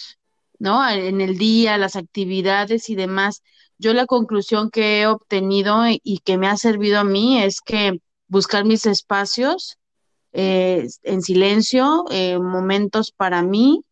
¿no? 0.58 0.88
En 0.88 1.20
el 1.20 1.38
día, 1.38 1.78
las 1.78 1.96
actividades 1.96 2.88
y 2.90 2.94
demás. 2.94 3.42
Yo 3.78 3.92
la 3.94 4.06
conclusión 4.06 4.70
que 4.70 5.00
he 5.00 5.06
obtenido 5.06 5.82
y 5.86 6.18
que 6.24 6.38
me 6.38 6.48
ha 6.48 6.56
servido 6.56 7.00
a 7.00 7.04
mí 7.04 7.42
es 7.42 7.60
que 7.60 8.00
buscar 8.28 8.64
mis 8.64 8.86
espacios 8.86 9.78
eh, 10.32 10.88
en 11.02 11.22
silencio, 11.22 12.04
eh, 12.10 12.38
momentos 12.38 13.10
para 13.10 13.42
mí, 13.42 13.82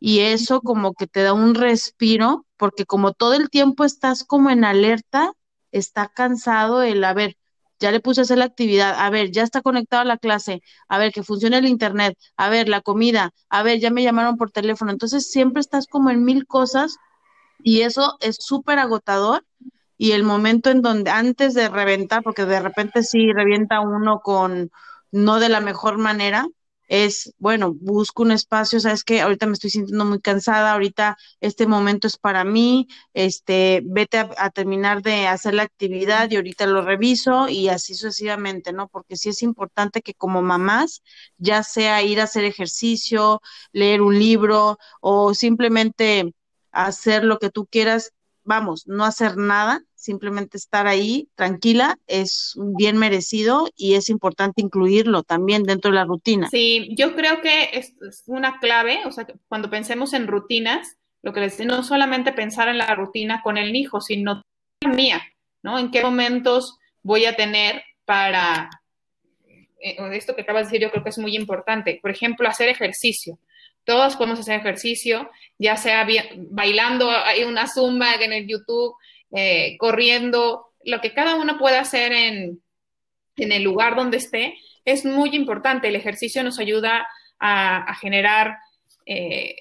y 0.00 0.20
eso 0.20 0.60
como 0.60 0.94
que 0.94 1.06
te 1.06 1.22
da 1.22 1.32
un 1.32 1.54
respiro, 1.54 2.46
porque 2.56 2.86
como 2.86 3.12
todo 3.12 3.34
el 3.34 3.50
tiempo 3.50 3.84
estás 3.84 4.24
como 4.24 4.50
en 4.50 4.64
alerta, 4.64 5.32
está 5.70 6.08
cansado 6.08 6.82
el, 6.82 7.04
a 7.04 7.14
ver, 7.14 7.36
ya 7.82 7.92
le 7.92 8.00
puse 8.00 8.20
a 8.20 8.24
hacer 8.24 8.38
la 8.38 8.46
actividad, 8.46 8.94
a 8.98 9.10
ver, 9.10 9.30
ya 9.32 9.42
está 9.42 9.60
conectado 9.60 10.02
a 10.02 10.04
la 10.06 10.16
clase, 10.18 10.62
a 10.88 10.98
ver, 10.98 11.12
que 11.12 11.22
funcione 11.22 11.58
el 11.58 11.66
internet, 11.66 12.16
a 12.36 12.48
ver, 12.48 12.68
la 12.68 12.80
comida, 12.80 13.32
a 13.50 13.62
ver, 13.62 13.80
ya 13.80 13.90
me 13.90 14.02
llamaron 14.02 14.36
por 14.36 14.50
teléfono. 14.52 14.92
Entonces 14.92 15.30
siempre 15.30 15.60
estás 15.60 15.86
como 15.86 16.10
en 16.10 16.24
mil 16.24 16.46
cosas 16.46 16.96
y 17.62 17.82
eso 17.82 18.16
es 18.20 18.36
súper 18.40 18.78
agotador. 18.78 19.44
Y 19.98 20.12
el 20.12 20.24
momento 20.24 20.70
en 20.70 20.82
donde 20.82 21.10
antes 21.10 21.54
de 21.54 21.68
reventar, 21.68 22.22
porque 22.22 22.44
de 22.44 22.60
repente 22.60 23.02
sí 23.02 23.32
revienta 23.32 23.80
uno 23.80 24.20
con 24.20 24.70
no 25.12 25.38
de 25.38 25.48
la 25.48 25.60
mejor 25.60 25.98
manera, 25.98 26.46
es, 26.92 27.32
bueno, 27.38 27.72
busco 27.72 28.22
un 28.22 28.32
espacio, 28.32 28.78
sabes 28.78 29.02
que 29.02 29.22
ahorita 29.22 29.46
me 29.46 29.54
estoy 29.54 29.70
sintiendo 29.70 30.04
muy 30.04 30.20
cansada, 30.20 30.72
ahorita 30.72 31.16
este 31.40 31.66
momento 31.66 32.06
es 32.06 32.18
para 32.18 32.44
mí, 32.44 32.86
este, 33.14 33.80
vete 33.82 34.18
a, 34.18 34.50
terminar 34.50 35.00
de 35.00 35.26
hacer 35.26 35.54
la 35.54 35.62
actividad 35.62 36.30
y 36.30 36.36
ahorita 36.36 36.66
lo 36.66 36.82
reviso 36.82 37.48
y 37.48 37.70
así 37.70 37.94
sucesivamente, 37.94 38.74
¿no? 38.74 38.88
Porque 38.88 39.16
sí 39.16 39.30
es 39.30 39.42
importante 39.42 40.02
que 40.02 40.12
como 40.12 40.42
mamás, 40.42 41.02
ya 41.38 41.62
sea 41.62 42.02
ir 42.02 42.20
a 42.20 42.24
hacer 42.24 42.44
ejercicio, 42.44 43.40
leer 43.72 44.02
un 44.02 44.18
libro 44.18 44.78
o 45.00 45.32
simplemente 45.32 46.34
hacer 46.72 47.24
lo 47.24 47.38
que 47.38 47.48
tú 47.48 47.64
quieras, 47.66 48.12
vamos, 48.44 48.86
no 48.86 49.06
hacer 49.06 49.38
nada, 49.38 49.82
simplemente 50.02 50.56
estar 50.56 50.86
ahí 50.88 51.28
tranquila 51.36 51.96
es 52.08 52.54
bien 52.76 52.98
merecido 52.98 53.68
y 53.76 53.94
es 53.94 54.10
importante 54.10 54.60
incluirlo 54.60 55.22
también 55.22 55.62
dentro 55.62 55.90
de 55.90 55.96
la 55.96 56.04
rutina. 56.04 56.48
Sí, 56.50 56.92
yo 56.96 57.14
creo 57.14 57.40
que 57.40 57.70
es, 57.72 57.94
una 58.26 58.58
clave, 58.58 59.00
o 59.06 59.12
sea, 59.12 59.26
cuando 59.48 59.70
pensemos 59.70 60.12
en 60.12 60.26
rutinas, 60.26 60.96
lo 61.22 61.32
que 61.32 61.40
les 61.40 61.60
no 61.60 61.84
solamente 61.84 62.32
pensar 62.32 62.68
en 62.68 62.78
la 62.78 62.94
rutina 62.96 63.42
con 63.42 63.56
el 63.56 63.76
hijo, 63.76 64.00
sino 64.00 64.42
mía, 64.84 65.22
¿no? 65.62 65.78
¿En 65.78 65.92
qué 65.92 66.02
momentos 66.02 66.78
voy 67.02 67.26
a 67.26 67.36
tener 67.36 67.84
para, 68.04 68.68
eh, 69.80 69.96
esto 70.12 70.34
que 70.34 70.42
acabas 70.42 70.62
de 70.62 70.66
decir 70.66 70.80
yo 70.80 70.90
creo 70.90 71.04
que 71.04 71.10
es 71.10 71.18
muy 71.18 71.36
importante, 71.36 72.00
por 72.02 72.10
ejemplo, 72.10 72.48
hacer 72.48 72.68
ejercicio. 72.68 73.38
Todos 73.84 74.16
podemos 74.16 74.40
hacer 74.40 74.58
ejercicio, 74.58 75.30
ya 75.58 75.76
sea 75.76 76.06
bailando, 76.50 77.08
hay 77.10 77.44
una 77.44 77.68
zumba 77.68 78.14
en 78.14 78.32
el 78.32 78.48
YouTube, 78.48 78.94
eh, 79.34 79.76
corriendo, 79.78 80.72
lo 80.84 81.00
que 81.00 81.12
cada 81.12 81.36
uno 81.36 81.58
pueda 81.58 81.80
hacer 81.80 82.12
en, 82.12 82.62
el 83.36 83.62
lugar 83.62 83.96
donde 83.96 84.18
esté, 84.18 84.58
es 84.84 85.04
muy 85.04 85.34
importante. 85.34 85.88
El 85.88 85.96
ejercicio 85.96 86.42
nos 86.42 86.58
ayuda 86.58 87.06
a, 87.38 87.94
generar 87.94 88.58
eh, 89.06 89.56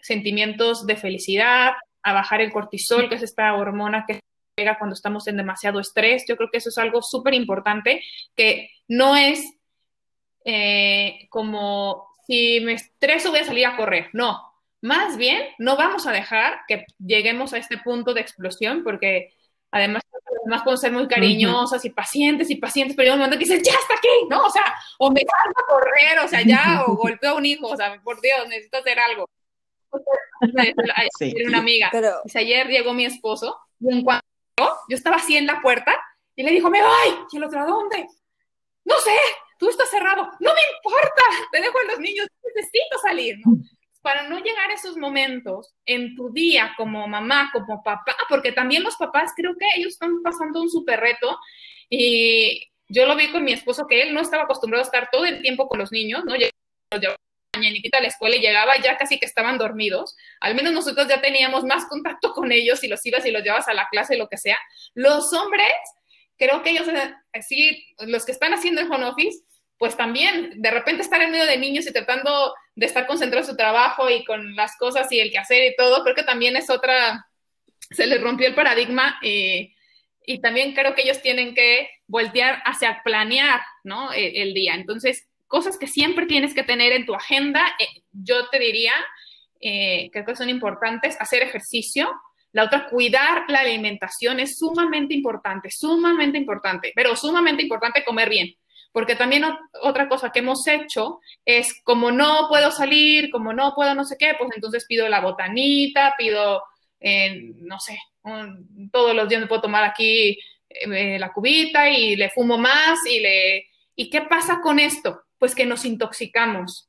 sentimientos 0.00 0.86
de 0.86 0.96
felicidad, 0.96 1.72
a 2.02 2.12
bajar 2.12 2.40
el 2.40 2.52
cortisol, 2.52 3.08
que 3.08 3.16
es 3.16 3.22
esta 3.22 3.54
hormona 3.54 4.04
que 4.06 4.20
pega 4.54 4.78
cuando 4.78 4.94
estamos 4.94 5.26
en 5.26 5.36
demasiado 5.36 5.80
estrés. 5.80 6.24
Yo 6.28 6.36
creo 6.36 6.50
que 6.50 6.58
eso 6.58 6.68
es 6.68 6.78
algo 6.78 7.02
súper 7.02 7.34
importante, 7.34 8.02
que 8.36 8.70
no 8.88 9.16
es 9.16 9.44
eh, 10.44 11.26
como 11.30 12.06
si 12.26 12.60
me 12.60 12.74
estreso 12.74 13.30
voy 13.30 13.40
a 13.40 13.44
salir 13.44 13.66
a 13.66 13.76
correr, 13.76 14.08
no, 14.12 14.49
más 14.82 15.16
bien, 15.16 15.42
no 15.58 15.76
vamos 15.76 16.06
a 16.06 16.12
dejar 16.12 16.60
que 16.66 16.86
lleguemos 16.98 17.52
a 17.52 17.58
este 17.58 17.78
punto 17.78 18.14
de 18.14 18.20
explosión 18.20 18.82
porque 18.82 19.34
además, 19.70 20.02
además 20.40 20.62
podemos 20.62 20.80
ser 20.80 20.92
muy 20.92 21.06
cariñosas 21.06 21.84
y 21.84 21.90
pacientes 21.90 22.50
y 22.50 22.56
pacientes, 22.56 22.96
pero 22.96 23.10
hay 23.10 23.12
un 23.14 23.18
momento 23.20 23.38
que 23.38 23.44
dices, 23.44 23.62
ya 23.62 23.74
está 23.74 23.94
aquí, 23.94 24.08
¿no? 24.28 24.44
O 24.44 24.50
sea, 24.50 24.74
o 24.98 25.10
me 25.10 25.20
salgo 25.20 25.60
a 25.60 25.66
correr, 25.66 26.18
o 26.24 26.28
sea, 26.28 26.42
ya, 26.42 26.84
o 26.86 26.96
golpeo 26.96 27.32
a 27.32 27.34
un 27.34 27.46
hijo, 27.46 27.68
o 27.68 27.76
sea, 27.76 28.00
por 28.02 28.20
Dios, 28.20 28.48
necesito 28.48 28.78
hacer 28.78 28.98
algo. 28.98 29.28
Sí. 31.18 31.34
una 31.46 31.58
amiga. 31.58 31.90
Pero... 31.92 32.14
ayer 32.34 32.66
llegó 32.68 32.94
mi 32.94 33.04
esposo 33.04 33.58
y 33.78 33.92
en 33.92 34.02
cuanto 34.02 34.24
yo 34.88 34.96
estaba 34.96 35.16
así 35.16 35.36
en 35.36 35.46
la 35.46 35.60
puerta 35.60 35.94
y 36.34 36.42
le 36.42 36.50
dijo, 36.50 36.70
me 36.70 36.80
voy. 36.80 37.26
¿Y 37.30 37.36
el 37.36 37.44
otro 37.44 37.60
a 37.60 37.66
dónde? 37.66 38.06
No 38.84 38.94
sé, 39.00 39.14
tú 39.58 39.68
estás 39.68 39.90
cerrado. 39.90 40.22
No 40.40 40.54
me 40.54 40.60
importa, 40.76 41.22
te 41.52 41.60
dejo 41.60 41.78
a 41.78 41.92
los 41.92 42.00
niños, 42.00 42.26
necesito 42.54 42.98
salir, 43.02 43.36
¿no? 43.44 43.58
Para 44.02 44.28
no 44.28 44.38
llegar 44.38 44.70
a 44.70 44.74
esos 44.74 44.96
momentos 44.96 45.74
en 45.84 46.14
tu 46.14 46.32
día 46.32 46.72
como 46.76 47.06
mamá, 47.06 47.50
como 47.52 47.82
papá, 47.82 48.16
porque 48.28 48.52
también 48.52 48.82
los 48.82 48.96
papás 48.96 49.32
creo 49.36 49.54
que 49.58 49.66
ellos 49.76 49.92
están 49.92 50.22
pasando 50.22 50.62
un 50.62 50.70
súper 50.70 51.00
reto 51.00 51.38
y 51.88 52.70
yo 52.88 53.06
lo 53.06 53.16
vi 53.16 53.30
con 53.30 53.44
mi 53.44 53.52
esposo 53.52 53.86
que 53.86 54.02
él 54.02 54.14
no 54.14 54.20
estaba 54.20 54.44
acostumbrado 54.44 54.82
a 54.82 54.86
estar 54.86 55.08
todo 55.10 55.24
el 55.24 55.42
tiempo 55.42 55.68
con 55.68 55.78
los 55.78 55.92
niños, 55.92 56.24
¿no? 56.24 56.34
Llevaba 56.34 57.16
mañanita 57.54 57.98
a 57.98 58.00
la 58.00 58.08
escuela 58.08 58.36
y 58.36 58.40
llegaba 58.40 58.76
ya 58.78 58.96
casi 58.96 59.18
que 59.18 59.26
estaban 59.26 59.58
dormidos. 59.58 60.16
Al 60.40 60.54
menos 60.54 60.72
nosotros 60.72 61.08
ya 61.08 61.20
teníamos 61.20 61.64
más 61.64 61.86
contacto 61.86 62.32
con 62.32 62.52
ellos 62.52 62.80
si 62.80 62.88
los 62.88 63.04
ibas 63.06 63.24
y 63.26 63.30
los 63.30 63.42
llevas 63.42 63.68
a 63.68 63.74
la 63.74 63.88
clase, 63.90 64.16
lo 64.16 64.28
que 64.28 64.38
sea. 64.38 64.58
Los 64.94 65.32
hombres, 65.32 65.66
creo 66.36 66.62
que 66.62 66.70
ellos, 66.70 66.88
así, 67.32 67.86
los 68.00 68.24
que 68.24 68.32
están 68.32 68.54
haciendo 68.54 68.80
el 68.80 68.90
home 68.90 69.06
office, 69.06 69.40
pues 69.78 69.96
también 69.96 70.60
de 70.60 70.70
repente 70.70 71.02
estar 71.02 71.22
en 71.22 71.30
medio 71.30 71.46
de 71.46 71.56
niños 71.56 71.86
y 71.86 71.92
tratando 71.92 72.54
de 72.80 72.86
estar 72.86 73.06
concentrado 73.06 73.44
en 73.44 73.50
su 73.50 73.56
trabajo 73.58 74.08
y 74.08 74.24
con 74.24 74.56
las 74.56 74.74
cosas 74.78 75.12
y 75.12 75.20
el 75.20 75.30
quehacer 75.30 75.70
y 75.70 75.76
todo, 75.76 76.02
creo 76.02 76.14
que 76.14 76.22
también 76.22 76.56
es 76.56 76.70
otra, 76.70 77.26
se 77.78 78.06
les 78.06 78.22
rompió 78.22 78.48
el 78.48 78.54
paradigma 78.54 79.18
y, 79.20 79.74
y 80.24 80.40
también 80.40 80.72
creo 80.72 80.94
que 80.94 81.02
ellos 81.02 81.20
tienen 81.20 81.54
que 81.54 81.90
voltear 82.06 82.62
hacia 82.64 83.02
planear, 83.04 83.60
¿no? 83.84 84.14
E, 84.14 84.40
el, 84.40 84.54
día. 84.54 84.76
Entonces, 84.76 85.28
cosas 85.46 85.76
que 85.76 85.86
siempre 85.86 86.24
tienes 86.24 86.54
que 86.54 86.62
tener 86.62 86.92
en 86.92 87.04
tu 87.04 87.14
agenda, 87.14 87.60
eh, 87.78 88.02
yo 88.12 88.48
te 88.48 88.58
diría, 88.58 88.94
eh, 89.60 90.08
creo 90.10 90.24
que 90.24 90.34
son 90.34 90.48
importantes, 90.48 91.20
hacer 91.20 91.42
ejercicio, 91.42 92.10
la 92.52 92.64
otra, 92.64 92.88
cuidar 92.88 93.44
la 93.48 93.60
alimentación 93.60 94.40
es 94.40 94.56
sumamente 94.56 95.12
importante, 95.12 95.70
sumamente 95.70 96.38
importante, 96.38 96.92
pero 96.96 97.14
sumamente 97.14 97.62
importante 97.62 98.04
comer 98.06 98.30
bien 98.30 98.54
porque 98.92 99.14
también 99.14 99.44
otra 99.82 100.08
cosa 100.08 100.30
que 100.30 100.40
hemos 100.40 100.66
hecho 100.66 101.20
es 101.44 101.80
como 101.84 102.10
no 102.10 102.46
puedo 102.48 102.70
salir, 102.70 103.30
como 103.30 103.52
no 103.52 103.74
puedo 103.74 103.94
no 103.94 104.04
sé 104.04 104.16
qué, 104.18 104.34
pues 104.36 104.50
entonces 104.54 104.84
pido 104.86 105.08
la 105.08 105.20
botanita, 105.20 106.14
pido, 106.18 106.62
eh, 106.98 107.52
no 107.56 107.78
sé, 107.78 107.98
todos 108.90 109.14
los 109.14 109.28
días 109.28 109.40
me 109.40 109.46
puedo 109.46 109.62
tomar 109.62 109.84
aquí 109.84 110.38
eh, 110.68 111.18
la 111.18 111.32
cubita 111.32 111.88
y 111.88 112.16
le 112.16 112.30
fumo 112.30 112.58
más 112.58 112.98
y 113.06 113.20
le... 113.20 113.66
¿Y 113.96 114.08
qué 114.08 114.22
pasa 114.22 114.60
con 114.62 114.78
esto? 114.78 115.22
Pues 115.38 115.54
que 115.54 115.66
nos 115.66 115.84
intoxicamos. 115.84 116.88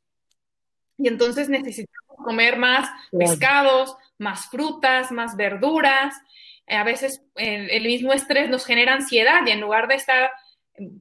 Y 0.98 1.08
entonces 1.08 1.50
necesitamos 1.50 2.18
comer 2.24 2.58
más 2.58 2.90
pescados, 3.12 3.96
más 4.18 4.50
frutas, 4.50 5.12
más 5.12 5.36
verduras. 5.36 6.16
A 6.68 6.84
veces 6.84 7.22
el 7.36 7.84
mismo 7.84 8.14
estrés 8.14 8.50
nos 8.50 8.66
genera 8.66 8.94
ansiedad 8.94 9.42
y 9.46 9.52
en 9.52 9.60
lugar 9.60 9.88
de 9.88 9.96
estar 9.96 10.32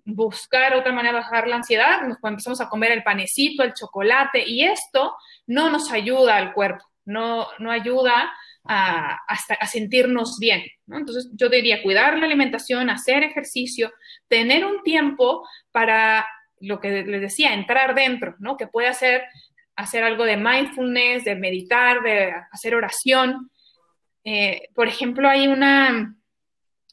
buscar 0.04 0.74
otra 0.74 0.92
manera 0.92 1.14
de 1.14 1.20
bajar 1.20 1.46
la 1.48 1.56
ansiedad, 1.56 2.02
nos 2.02 2.18
empezamos 2.22 2.60
a 2.60 2.68
comer 2.68 2.92
el 2.92 3.02
panecito, 3.02 3.62
el 3.62 3.74
chocolate, 3.74 4.46
y 4.46 4.64
esto 4.64 5.14
no 5.46 5.70
nos 5.70 5.90
ayuda 5.92 6.36
al 6.36 6.52
cuerpo, 6.52 6.84
no, 7.04 7.46
no 7.58 7.70
ayuda 7.70 8.32
a, 8.64 9.18
a 9.26 9.66
sentirnos 9.66 10.38
bien. 10.38 10.62
Entonces, 10.88 11.30
yo 11.34 11.48
diría 11.48 11.82
cuidar 11.82 12.18
la 12.18 12.26
alimentación, 12.26 12.90
hacer 12.90 13.22
ejercicio, 13.22 13.92
tener 14.28 14.66
un 14.66 14.82
tiempo 14.82 15.46
para 15.72 16.26
lo 16.60 16.78
que 16.78 17.02
les 17.02 17.20
decía, 17.20 17.54
entrar 17.54 17.94
dentro, 17.94 18.36
¿no? 18.38 18.56
Que 18.56 18.66
puede 18.66 18.88
hacer, 18.88 19.22
hacer 19.76 20.04
algo 20.04 20.24
de 20.24 20.36
mindfulness, 20.36 21.24
de 21.24 21.34
meditar, 21.34 22.02
de 22.02 22.34
hacer 22.52 22.74
oración. 22.74 23.50
Eh, 24.24 24.68
por 24.74 24.86
ejemplo, 24.86 25.28
hay 25.28 25.48
una, 25.48 26.14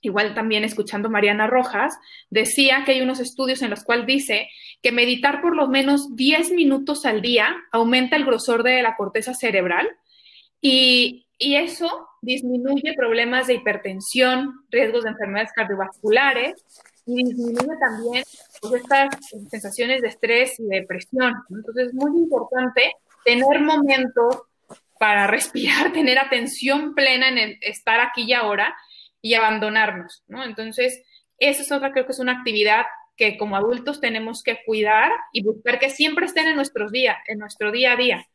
igual 0.01 0.33
también 0.33 0.63
escuchando 0.63 1.09
Mariana 1.09 1.47
Rojas, 1.47 1.97
decía 2.29 2.83
que 2.85 2.93
hay 2.93 3.01
unos 3.01 3.19
estudios 3.19 3.61
en 3.61 3.69
los 3.69 3.83
cuales 3.83 4.05
dice 4.05 4.49
que 4.81 4.91
meditar 4.91 5.41
por 5.41 5.55
lo 5.55 5.67
menos 5.67 6.15
10 6.15 6.51
minutos 6.51 7.05
al 7.05 7.21
día 7.21 7.55
aumenta 7.71 8.15
el 8.15 8.25
grosor 8.25 8.63
de 8.63 8.81
la 8.81 8.95
corteza 8.95 9.33
cerebral 9.33 9.87
y, 10.61 11.23
eso 11.39 12.07
disminuye 12.23 12.95
problemas 12.95 13.45
de 13.45 13.53
hipertensión, 13.53 14.65
riesgos 14.71 15.03
de 15.03 15.11
enfermedades 15.11 15.51
cardiovasculares 15.55 16.55
y 17.05 17.23
disminuye 17.23 17.77
también 17.79 18.23
pues, 18.59 18.81
estas 18.81 19.15
sensaciones 19.47 20.01
de 20.01 20.07
estrés 20.07 20.59
y 20.59 20.63
depresión. 20.63 21.35
Entonces 21.51 21.89
es 21.89 21.93
muy 21.93 22.19
importante 22.19 22.91
tener 23.23 23.59
momentos 23.59 24.35
para 24.99 25.27
respirar, 25.27 25.91
tener 25.93 26.17
atención 26.17 26.95
plena 26.95 27.29
en 27.29 27.57
estar 27.61 27.99
aquí 27.99 28.23
y 28.23 28.33
ahora 28.33 28.75
y 29.27 29.33
abandonarnos, 29.33 30.23
¿no? 30.27 30.45
Entonces, 30.45 31.03
esa 31.37 31.61
es 31.61 31.71
otra, 31.73 31.91
creo 31.91 32.05
que 32.05 32.13
es 32.13 32.19
una 32.19 32.31
actividad 32.31 32.85
que 33.17 33.37
como 33.37 33.57
adultos 33.57 33.99
tenemos 33.99 34.41
que 34.41 34.59
cuidar 34.65 35.11
y 35.33 35.43
buscar 35.43 35.79
que 35.79 35.89
siempre 35.89 36.27
estén 36.27 36.47
en 36.47 36.55
nuestros 36.55 36.93
días, 36.93 37.17
en 37.27 37.39
nuestro 37.39 37.73
día 37.73 37.91
a 37.91 37.95
día. 37.97 38.25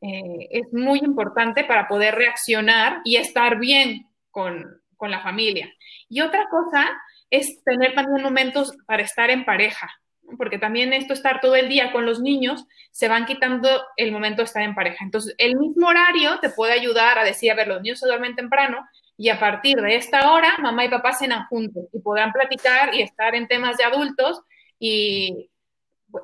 Eh, 0.00 0.48
es 0.50 0.72
muy 0.72 1.00
importante 1.00 1.64
para 1.64 1.86
poder 1.86 2.14
reaccionar 2.14 3.02
y 3.04 3.16
estar 3.16 3.58
bien 3.58 4.06
con, 4.30 4.80
con 4.96 5.10
la 5.10 5.20
familia. 5.20 5.70
Y 6.08 6.22
otra 6.22 6.48
cosa 6.48 6.90
es 7.28 7.62
tener 7.62 7.94
también 7.94 8.22
momentos 8.22 8.72
para 8.86 9.02
estar 9.02 9.28
en 9.28 9.44
pareja, 9.44 9.90
porque 10.38 10.56
también 10.56 10.94
esto 10.94 11.12
estar 11.12 11.42
todo 11.42 11.56
el 11.56 11.68
día 11.68 11.92
con 11.92 12.06
los 12.06 12.20
niños, 12.20 12.64
se 12.90 13.08
van 13.08 13.26
quitando 13.26 13.68
el 13.98 14.12
momento 14.12 14.38
de 14.38 14.46
estar 14.46 14.62
en 14.62 14.74
pareja. 14.74 15.04
Entonces, 15.04 15.34
el 15.36 15.56
mismo 15.56 15.88
horario 15.88 16.38
te 16.40 16.48
puede 16.48 16.72
ayudar 16.72 17.18
a 17.18 17.24
decir, 17.24 17.52
a 17.52 17.54
ver, 17.54 17.68
los 17.68 17.82
niños 17.82 17.98
se 17.98 18.06
duermen 18.06 18.34
temprano 18.34 18.88
y 19.16 19.28
a 19.28 19.38
partir 19.38 19.80
de 19.80 19.96
esta 19.96 20.32
hora, 20.32 20.56
mamá 20.58 20.84
y 20.84 20.88
papá 20.88 21.12
cenan 21.12 21.46
juntos 21.46 21.84
y 21.92 22.00
podrán 22.00 22.32
platicar 22.32 22.94
y 22.94 23.02
estar 23.02 23.34
en 23.34 23.46
temas 23.46 23.76
de 23.76 23.84
adultos 23.84 24.42
y, 24.78 25.50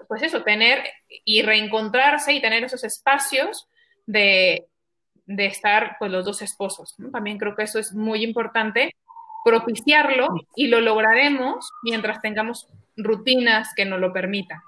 pues 0.09 0.23
eso, 0.23 0.43
tener 0.43 0.85
y 1.25 1.43
reencontrarse 1.43 2.33
y 2.33 2.41
tener 2.41 2.65
esos 2.65 2.85
espacios 2.85 3.69
de, 4.07 4.67
de 5.27 5.47
estar, 5.47 5.97
pues, 5.99 6.11
los 6.11 6.25
dos 6.25 6.43
esposos. 6.43 6.97
También 7.13 7.39
creo 7.39 7.55
que 7.55 7.65
eso 7.65 7.79
es 7.79 7.93
muy 7.93 8.25
importante 8.25 8.95
propiciarlo 9.45 10.29
y 10.57 10.67
lo 10.67 10.81
lograremos 10.81 11.71
mientras 11.83 12.21
tengamos 12.21 12.67
rutinas 12.97 13.69
que 13.77 13.85
nos 13.85 14.01
lo 14.01 14.13
permitan. 14.13 14.61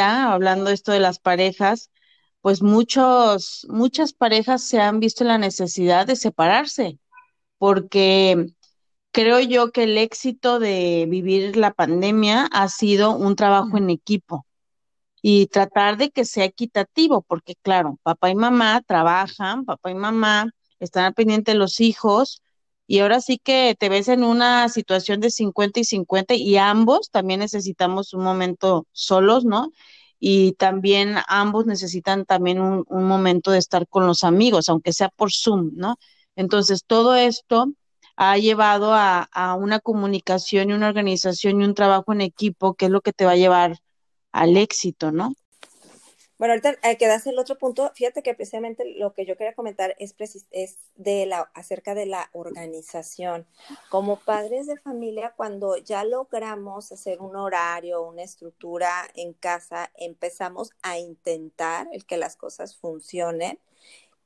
Hablando 0.00 0.70
esto 0.70 0.92
de 0.92 1.00
las 1.00 1.18
parejas, 1.18 1.90
pues 2.48 2.62
muchos, 2.62 3.66
muchas 3.68 4.14
parejas 4.14 4.62
se 4.62 4.80
han 4.80 5.00
visto 5.00 5.22
la 5.22 5.36
necesidad 5.36 6.06
de 6.06 6.16
separarse, 6.16 6.98
porque 7.58 8.46
creo 9.12 9.38
yo 9.40 9.70
que 9.70 9.82
el 9.82 9.98
éxito 9.98 10.58
de 10.58 11.04
vivir 11.10 11.58
la 11.58 11.74
pandemia 11.74 12.48
ha 12.50 12.68
sido 12.70 13.14
un 13.14 13.36
trabajo 13.36 13.76
en 13.76 13.90
equipo 13.90 14.46
y 15.20 15.48
tratar 15.48 15.98
de 15.98 16.08
que 16.10 16.24
sea 16.24 16.46
equitativo, 16.46 17.20
porque 17.20 17.54
claro, 17.60 17.98
papá 18.02 18.30
y 18.30 18.34
mamá 18.34 18.80
trabajan, 18.80 19.66
papá 19.66 19.90
y 19.90 19.94
mamá 19.94 20.50
están 20.80 21.04
al 21.04 21.12
pendiente 21.12 21.52
de 21.52 21.58
los 21.58 21.80
hijos, 21.80 22.40
y 22.86 23.00
ahora 23.00 23.20
sí 23.20 23.36
que 23.36 23.76
te 23.78 23.90
ves 23.90 24.08
en 24.08 24.24
una 24.24 24.70
situación 24.70 25.20
de 25.20 25.30
50 25.30 25.80
y 25.80 25.84
50 25.84 26.32
y 26.32 26.56
ambos 26.56 27.10
también 27.10 27.40
necesitamos 27.40 28.14
un 28.14 28.24
momento 28.24 28.86
solos, 28.92 29.44
¿no? 29.44 29.70
Y 30.20 30.52
también 30.54 31.16
ambos 31.28 31.66
necesitan 31.66 32.24
también 32.24 32.60
un, 32.60 32.84
momento 32.88 33.50
de 33.52 33.58
estar 33.58 33.86
con 33.88 34.06
los 34.06 34.24
amigos, 34.24 34.68
aunque 34.68 34.92
sea 34.92 35.08
por 35.10 35.30
Zoom, 35.32 35.72
¿no? 35.74 35.96
Entonces, 36.36 36.84
todo 36.86 37.14
esto 37.14 37.72
ha 38.16 38.36
llevado 38.38 38.94
a, 38.94 39.28
a 39.32 39.54
una 39.54 39.80
comunicación 39.80 40.70
y 40.70 40.72
una 40.74 40.88
organización 40.88 41.60
y 41.62 41.64
un 41.64 41.74
trabajo 41.74 42.12
en 42.12 42.20
equipo 42.22 42.74
que 42.74 42.86
es 42.86 42.90
lo 42.90 43.00
que 43.00 43.12
te 43.12 43.24
va 43.26 43.32
a 43.32 43.36
llevar 43.36 43.78
al 44.32 44.56
éxito, 44.56 45.12
¿no? 45.12 45.32
Bueno, 46.38 46.52
ahorita 46.52 46.76
hay 46.82 46.96
que 46.96 47.08
darse 47.08 47.30
el 47.30 47.38
otro 47.38 47.58
punto. 47.58 47.90
Fíjate 47.96 48.22
que 48.22 48.32
precisamente 48.32 48.84
lo 48.96 49.12
que 49.12 49.26
yo 49.26 49.36
quería 49.36 49.54
comentar 49.54 49.96
es, 49.98 50.14
es 50.52 50.78
de 50.94 51.26
la, 51.26 51.50
acerca 51.52 51.96
de 51.96 52.06
la 52.06 52.30
organización. 52.32 53.46
Como 53.90 54.20
padres 54.20 54.68
de 54.68 54.78
familia, 54.78 55.34
cuando 55.36 55.76
ya 55.76 56.04
logramos 56.04 56.92
hacer 56.92 57.20
un 57.20 57.34
horario, 57.34 58.02
una 58.02 58.22
estructura 58.22 59.08
en 59.14 59.32
casa, 59.32 59.90
empezamos 59.96 60.70
a 60.82 60.98
intentar 60.98 61.88
el 61.92 62.06
que 62.06 62.16
las 62.16 62.36
cosas 62.36 62.76
funcionen. 62.76 63.58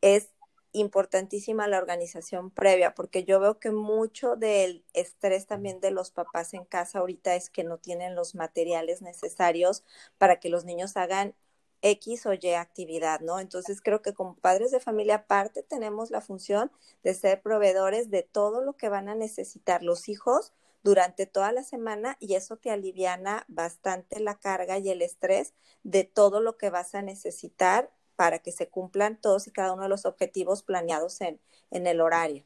Es 0.02 0.28
importantísima 0.72 1.66
la 1.66 1.78
organización 1.78 2.50
previa, 2.50 2.94
porque 2.94 3.24
yo 3.24 3.40
veo 3.40 3.58
que 3.58 3.70
mucho 3.70 4.36
del 4.36 4.84
estrés 4.92 5.46
también 5.46 5.80
de 5.80 5.90
los 5.90 6.10
papás 6.10 6.52
en 6.52 6.64
casa 6.64 6.98
ahorita 6.98 7.34
es 7.36 7.48
que 7.50 7.64
no 7.64 7.78
tienen 7.78 8.14
los 8.14 8.34
materiales 8.34 9.02
necesarios 9.02 9.84
para 10.18 10.40
que 10.40 10.48
los 10.48 10.64
niños 10.64 10.96
hagan 10.96 11.34
X 11.82 12.26
o 12.26 12.32
Y 12.32 12.54
actividad, 12.54 13.20
¿no? 13.20 13.38
Entonces 13.40 13.80
creo 13.82 14.00
que 14.02 14.14
como 14.14 14.34
padres 14.34 14.70
de 14.70 14.80
familia 14.80 15.16
aparte 15.16 15.62
tenemos 15.62 16.10
la 16.10 16.20
función 16.20 16.70
de 17.02 17.14
ser 17.14 17.42
proveedores 17.42 18.10
de 18.10 18.22
todo 18.22 18.62
lo 18.62 18.74
que 18.74 18.88
van 18.88 19.08
a 19.08 19.14
necesitar 19.14 19.82
los 19.82 20.08
hijos 20.08 20.52
durante 20.82 21.26
toda 21.26 21.52
la 21.52 21.62
semana 21.62 22.16
y 22.20 22.34
eso 22.34 22.56
te 22.56 22.70
aliviana 22.70 23.44
bastante 23.48 24.20
la 24.20 24.38
carga 24.38 24.78
y 24.78 24.90
el 24.90 25.02
estrés 25.02 25.54
de 25.82 26.04
todo 26.04 26.40
lo 26.40 26.56
que 26.56 26.70
vas 26.70 26.94
a 26.94 27.02
necesitar 27.02 27.90
para 28.16 28.38
que 28.38 28.52
se 28.52 28.68
cumplan 28.68 29.20
todos 29.20 29.46
y 29.46 29.50
cada 29.50 29.72
uno 29.72 29.84
de 29.84 29.88
los 29.88 30.06
objetivos 30.06 30.62
planeados 30.62 31.20
en, 31.20 31.40
en 31.70 31.86
el 31.86 32.00
horario. 32.00 32.44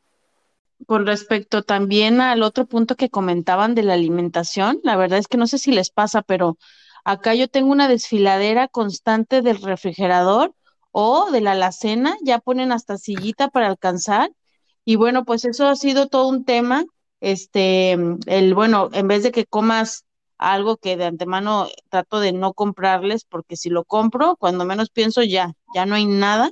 Con 0.87 1.07
respecto 1.07 1.63
también 1.63 2.21
al 2.21 2.43
otro 2.43 2.67
punto 2.67 2.97
que 2.97 3.09
comentaban 3.09 3.75
de 3.75 3.83
la 3.83 3.95
alimentación, 3.95 4.81
la 4.83 4.97
verdad 4.97 5.19
es 5.19 5.27
que 5.27 5.39
no 5.39 5.47
sé 5.47 5.59
si 5.59 5.73
les 5.73 5.91
pasa, 5.91 6.21
pero 6.21 6.59
Acá 7.07 7.35
yo 7.35 7.47
tengo 7.47 7.71
una 7.71 7.87
desfiladera 7.87 8.67
constante 8.67 9.41
del 9.41 9.63
refrigerador 9.63 10.57
o 10.91 11.31
de 11.31 11.41
la 11.41 11.53
alacena, 11.53 12.17
ya 12.21 12.41
ponen 12.41 12.73
hasta 12.73 12.99
sillita 12.99 13.47
para 13.47 13.69
alcanzar. 13.69 14.33
Y 14.85 14.97
bueno, 14.97 15.25
pues 15.25 15.45
eso 15.45 15.69
ha 15.69 15.77
sido 15.77 16.09
todo 16.09 16.27
un 16.27 16.45
tema. 16.45 16.85
Este, 17.21 17.93
el 17.93 18.55
bueno, 18.55 18.89
en 18.93 19.07
vez 19.07 19.23
de 19.23 19.31
que 19.31 19.47
comas 19.47 20.05
algo 20.37 20.79
que 20.79 20.97
de 20.97 21.05
antemano 21.05 21.69
trato 21.91 22.19
de 22.19 22.33
no 22.33 22.55
comprarles, 22.55 23.25
porque 23.25 23.57
si 23.57 23.71
lo 23.71 23.85
compro, 23.85 24.35
cuando 24.35 24.65
menos 24.65 24.91
pienso 24.91 25.23
ya, 25.23 25.53
ya 25.77 25.87
no 25.87 25.95
hay 25.95 26.07
nada. 26.07 26.51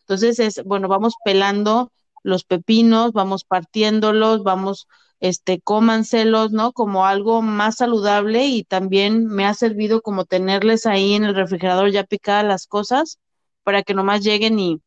Entonces 0.00 0.38
es, 0.38 0.64
bueno, 0.64 0.88
vamos 0.88 1.12
pelando 1.26 1.92
los 2.22 2.44
pepinos, 2.44 3.12
vamos 3.12 3.44
partiéndolos, 3.44 4.44
vamos 4.44 4.88
este, 5.20 5.60
cómanselos, 5.60 6.50
¿no? 6.50 6.72
Como 6.72 7.06
algo 7.06 7.42
más 7.42 7.76
saludable 7.76 8.46
y 8.46 8.64
también 8.64 9.26
me 9.26 9.44
ha 9.44 9.54
servido 9.54 10.00
como 10.00 10.24
tenerles 10.24 10.86
ahí 10.86 11.14
en 11.14 11.24
el 11.24 11.34
refrigerador 11.34 11.90
ya 11.90 12.04
picadas 12.04 12.44
las 12.44 12.66
cosas 12.66 13.18
para 13.62 13.82
que 13.82 13.94
nomás 13.94 14.22
lleguen 14.22 14.58
y 14.58 14.80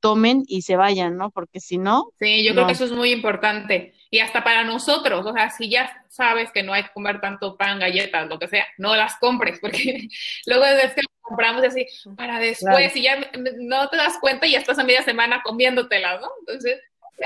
tomen 0.00 0.44
y 0.46 0.62
se 0.62 0.76
vayan, 0.76 1.16
¿no? 1.16 1.30
Porque 1.30 1.60
si 1.60 1.76
no... 1.76 2.12
Sí, 2.18 2.44
yo 2.44 2.54
creo 2.54 2.66
que 2.66 2.72
eso 2.72 2.86
es 2.86 2.92
muy 2.92 3.12
importante. 3.12 3.94
Y 4.10 4.20
hasta 4.20 4.42
para 4.42 4.64
nosotros, 4.64 5.26
o 5.26 5.32
sea, 5.32 5.50
si 5.50 5.68
ya 5.68 6.04
sabes 6.08 6.50
que 6.52 6.62
no 6.62 6.72
hay 6.72 6.84
que 6.84 6.92
comer 6.92 7.20
tanto 7.20 7.56
pan, 7.56 7.78
galletas, 7.78 8.28
lo 8.28 8.38
que 8.38 8.48
sea, 8.48 8.66
no 8.78 8.96
las 8.96 9.16
compres, 9.18 9.58
porque 9.60 10.08
luego 10.46 10.64
es 10.64 10.94
que 10.94 11.02
compramos 11.20 11.62
así 11.62 11.86
para 12.16 12.40
después 12.40 12.96
y 12.96 13.02
ya 13.02 13.18
no 13.58 13.88
te 13.88 13.96
das 13.96 14.18
cuenta 14.20 14.46
y 14.46 14.52
ya 14.52 14.58
estás 14.58 14.78
a 14.78 14.84
media 14.84 15.02
semana 15.02 15.42
comiéndotelas, 15.44 16.20
¿no? 16.20 16.28
Entonces, 16.40 16.80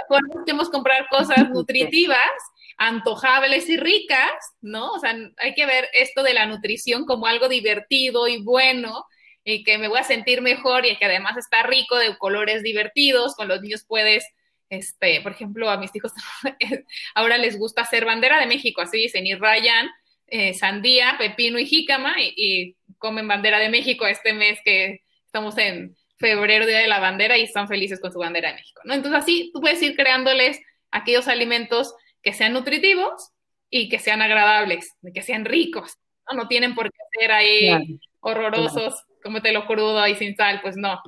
podemos 0.09 0.70
comprar 0.70 1.09
cosas 1.09 1.48
nutritivas 1.50 2.30
antojables 2.76 3.68
y 3.68 3.76
ricas, 3.76 4.33
¿no? 4.61 4.92
O 4.92 4.98
sea, 4.98 5.16
hay 5.38 5.54
que 5.54 5.66
ver 5.66 5.88
esto 5.92 6.22
de 6.22 6.35
la 6.35 6.46
nutrición 6.46 7.04
como 7.04 7.26
algo 7.26 7.48
divertido 7.48 8.26
y 8.26 8.42
bueno 8.42 9.04
y 9.44 9.62
que 9.62 9.78
me 9.78 9.88
voy 9.88 9.98
a 9.98 10.04
sentir 10.04 10.40
mejor 10.40 10.87
y 10.87 10.96
que 10.96 11.04
además 11.04 11.37
está 11.37 11.62
rico 11.62 11.96
de 11.96 12.16
colores 12.16 12.62
divertidos, 12.62 13.35
con 13.35 13.46
los 13.46 13.61
niños 13.61 13.85
puedes, 13.87 14.26
este, 14.70 15.20
por 15.20 15.33
ejemplo, 15.33 15.70
a 15.70 15.76
mis 15.76 15.94
hijos 15.94 16.12
ahora 17.14 17.37
les 17.38 17.59
gusta 17.59 17.83
hacer 17.83 18.04
bandera 18.04 18.40
de 18.40 18.46
México, 18.46 18.80
así 18.80 18.96
dicen, 18.96 19.26
y 19.26 19.35
rayan 19.35 19.88
eh, 20.26 20.54
sandía, 20.54 21.16
pepino 21.18 21.59
y 21.59 21.66
jícama 21.66 22.14
y, 22.20 22.33
y 22.37 22.76
comen 22.98 23.28
bandera 23.28 23.59
de 23.59 23.68
México 23.68 24.07
este 24.07 24.33
mes 24.33 24.59
que 24.64 25.02
estamos 25.26 25.59
en 25.59 25.94
febrero, 26.16 26.66
Día 26.66 26.79
de 26.79 26.87
la 26.87 27.00
Bandera, 27.00 27.37
y 27.37 27.42
están 27.42 27.68
felices 27.68 28.00
con 28.00 28.12
su 28.12 28.18
bandera 28.18 28.50
de 28.50 28.57
México, 28.57 28.81
¿no? 28.85 28.94
Entonces 28.94 29.22
así 29.22 29.50
tú 29.53 29.61
puedes 29.61 29.83
ir 29.83 29.96
creándoles 29.96 30.61
aquellos 30.90 31.29
alimentos 31.29 31.94
que 32.22 32.33
sean 32.33 32.53
nutritivos 32.53 33.33
y 33.70 33.88
que 33.88 33.98
sean 33.98 34.22
agradables, 34.22 34.94
que 35.12 35.22
sean 35.22 35.44
ricos. 35.44 35.98
No, 36.31 36.37
no 36.37 36.48
tienen 36.48 36.74
por 36.74 36.90
qué 36.90 36.98
ser 37.20 37.33
ahí 37.33 38.00
horrorosos, 38.20 39.05
como 39.22 39.42
te 39.42 39.53
lo 39.53 39.66
crudo 39.66 40.07
y 40.07 40.14
sin 40.14 40.37
sal, 40.37 40.61
pues 40.62 40.77
no 40.77 41.00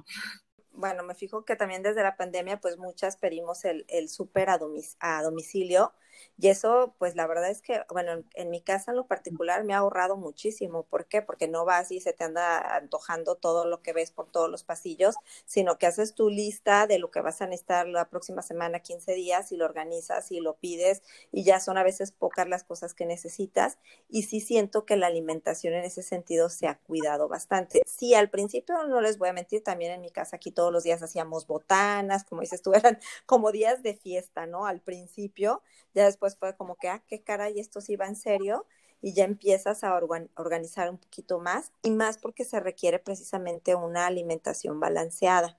bueno, 0.77 1.03
me 1.03 1.15
fijo 1.15 1.45
que 1.45 1.57
también 1.57 1.83
desde 1.83 2.03
la 2.03 2.17
pandemia, 2.17 2.61
pues 2.61 2.77
muchas 2.79 3.17
pedimos 3.17 3.65
el, 3.65 3.85
el 3.89 4.09
súper 4.09 4.51
a, 4.51 4.59
a, 5.01 5.23
domicilio. 5.23 5.93
Y 6.39 6.49
eso, 6.49 6.95
pues 6.99 7.17
la 7.17 7.27
verdad 7.27 7.51
es 7.51 7.63
que, 7.63 7.83
bueno, 7.91 8.23
en, 8.35 8.51
mi 8.51 8.61
casa 8.61 8.91
en 8.91 8.99
lo 8.99 9.07
particular 9.07 9.65
me 9.65 9.73
ha 9.73 9.79
ahorrado 9.79 10.17
muchísimo. 10.17 10.83
¿Por 10.85 11.07
qué? 11.07 11.23
Porque 11.23 11.49
no 11.49 11.65
vas 11.65 11.91
y 11.91 12.01
se 12.01 12.13
te 12.13 12.25
anda 12.25 12.77
antojando 12.77 13.37
todo 13.37 13.65
lo 13.65 13.81
que 13.81 13.95
ves 13.95 14.11
por 14.11 14.31
todos 14.31 14.51
los 14.51 14.65
pasillos, 14.65 15.15
sino 15.47 15.79
que 15.79 15.87
haces 15.87 16.15
tu 16.15 16.29
lista 16.29 16.87
de 16.87 16.99
lo 16.99 17.11
que 17.11 17.23
vas 17.23 17.41
a 17.41 17.47
necesitar 17.47 17.89
la 17.89 18.11
próxima 18.11 18.43
semana, 18.43 18.81
15 18.81 19.15
días, 19.15 19.51
y 19.53 19.57
lo 19.57 19.65
organizas 19.65 20.31
y 20.31 20.41
lo 20.41 20.57
pides, 20.57 21.03
y 21.33 21.43
ya 21.43 21.59
son 21.59 21.79
a 21.79 21.83
veces 21.83 22.13
pocas 22.13 22.47
las 22.49 22.65
cosas 22.65 22.93
que 22.93 23.07
necesitas. 23.07 23.79
Y 24.11 24.25
sí 24.25 24.41
siento 24.41 24.85
que 24.85 24.97
la 24.97 25.07
alimentación 25.07 25.73
en 25.73 25.85
ese 25.85 26.03
sentido 26.03 26.51
se 26.51 26.69
ha 26.69 26.79
cuidado 26.79 27.29
bastante. 27.29 27.81
Sí, 27.87 28.15
al 28.15 28.29
principio 28.29 28.87
no 28.87 29.01
les 29.01 29.17
voy 29.17 29.31
a 29.31 29.33
mentir, 29.33 29.65
también 29.65 29.93
en 29.93 30.03
mi 30.03 30.11
casa 30.11 30.37
aquí 30.37 30.53
todo 30.53 30.67
todos 30.67 30.75
los 30.75 30.83
días 30.83 31.01
hacíamos 31.01 31.47
botanas, 31.47 32.25
como 32.25 32.41
dices 32.41 32.61
tú, 32.61 32.73
como 33.27 33.53
días 33.53 33.85
de 33.85 33.95
fiesta, 33.95 34.47
¿no? 34.47 34.67
Al 34.67 34.81
principio, 34.81 35.63
ya 35.95 36.06
después 36.07 36.37
fue 36.37 36.57
como 36.57 36.77
que, 36.77 36.89
ah, 36.89 37.03
qué 37.07 37.23
caray, 37.23 37.61
esto 37.61 37.81
sí 37.81 37.97
va 37.97 38.07
en 38.07 38.17
serio, 38.17 38.67
y 39.03 39.13
ya 39.15 39.25
empiezas 39.25 39.85
a 39.85 39.95
organizar 40.37 40.91
un 40.91 40.99
poquito 40.99 41.39
más, 41.41 41.73
y 41.83 41.91
más 41.91 42.19
porque 42.19 42.45
se 42.45 42.61
requiere 42.61 42.99
precisamente 42.99 43.75
una 43.75 44.07
alimentación 44.07 44.81
balanceada. 44.81 45.59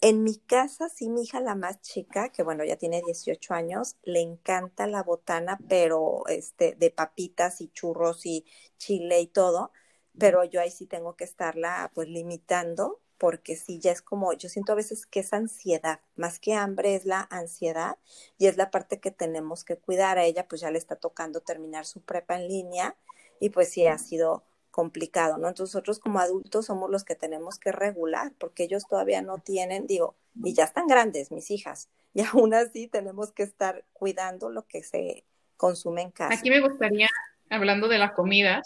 En 0.00 0.22
mi 0.22 0.36
casa, 0.36 0.88
sí, 0.90 1.08
mi 1.08 1.22
hija, 1.22 1.40
la 1.40 1.54
más 1.54 1.80
chica, 1.80 2.28
que 2.30 2.42
bueno, 2.42 2.64
ya 2.64 2.76
tiene 2.76 3.02
18 3.02 3.54
años, 3.54 3.96
le 4.02 4.20
encanta 4.20 4.86
la 4.86 5.02
botana, 5.02 5.58
pero 5.68 6.24
este, 6.28 6.74
de 6.74 6.90
papitas 6.90 7.60
y 7.62 7.68
churros 7.68 8.26
y 8.26 8.44
chile 8.76 9.20
y 9.20 9.26
todo, 9.28 9.72
pero 10.18 10.44
yo 10.44 10.60
ahí 10.60 10.70
sí 10.70 10.86
tengo 10.86 11.16
que 11.16 11.24
estarla 11.24 11.90
pues 11.94 12.08
limitando, 12.08 13.00
porque 13.18 13.56
sí, 13.56 13.78
ya 13.78 13.92
es 13.92 14.02
como, 14.02 14.32
yo 14.32 14.48
siento 14.48 14.72
a 14.72 14.76
veces 14.76 15.06
que 15.06 15.20
es 15.20 15.32
ansiedad, 15.32 16.00
más 16.16 16.38
que 16.38 16.54
hambre 16.54 16.94
es 16.94 17.04
la 17.04 17.26
ansiedad 17.30 17.96
y 18.38 18.46
es 18.46 18.56
la 18.56 18.70
parte 18.70 19.00
que 19.00 19.10
tenemos 19.10 19.64
que 19.64 19.76
cuidar. 19.76 20.18
A 20.18 20.24
ella 20.24 20.46
pues 20.48 20.60
ya 20.60 20.70
le 20.70 20.78
está 20.78 20.96
tocando 20.96 21.40
terminar 21.40 21.86
su 21.86 22.00
prepa 22.00 22.36
en 22.36 22.48
línea 22.48 22.96
y 23.40 23.50
pues 23.50 23.68
sí 23.70 23.86
ha 23.86 23.98
sido 23.98 24.44
complicado, 24.74 25.38
¿no? 25.38 25.46
Entonces 25.46 25.72
nosotros 25.72 26.00
como 26.00 26.18
adultos 26.18 26.66
somos 26.66 26.90
los 26.90 27.04
que 27.04 27.14
tenemos 27.14 27.60
que 27.60 27.70
regular, 27.70 28.32
porque 28.38 28.64
ellos 28.64 28.88
todavía 28.88 29.22
no 29.22 29.38
tienen, 29.38 29.86
digo, 29.86 30.16
y 30.42 30.52
ya 30.52 30.64
están 30.64 30.88
grandes 30.88 31.30
mis 31.30 31.52
hijas, 31.52 31.88
y 32.14 32.22
aún 32.22 32.54
así 32.54 32.88
tenemos 32.88 33.30
que 33.30 33.44
estar 33.44 33.84
cuidando 33.92 34.50
lo 34.50 34.66
que 34.66 34.82
se 34.82 35.24
consume 35.56 36.02
en 36.02 36.10
casa. 36.10 36.34
Aquí 36.34 36.50
me 36.50 36.60
gustaría, 36.60 37.08
hablando 37.50 37.86
de 37.86 37.98
la 37.98 38.14
comida, 38.14 38.62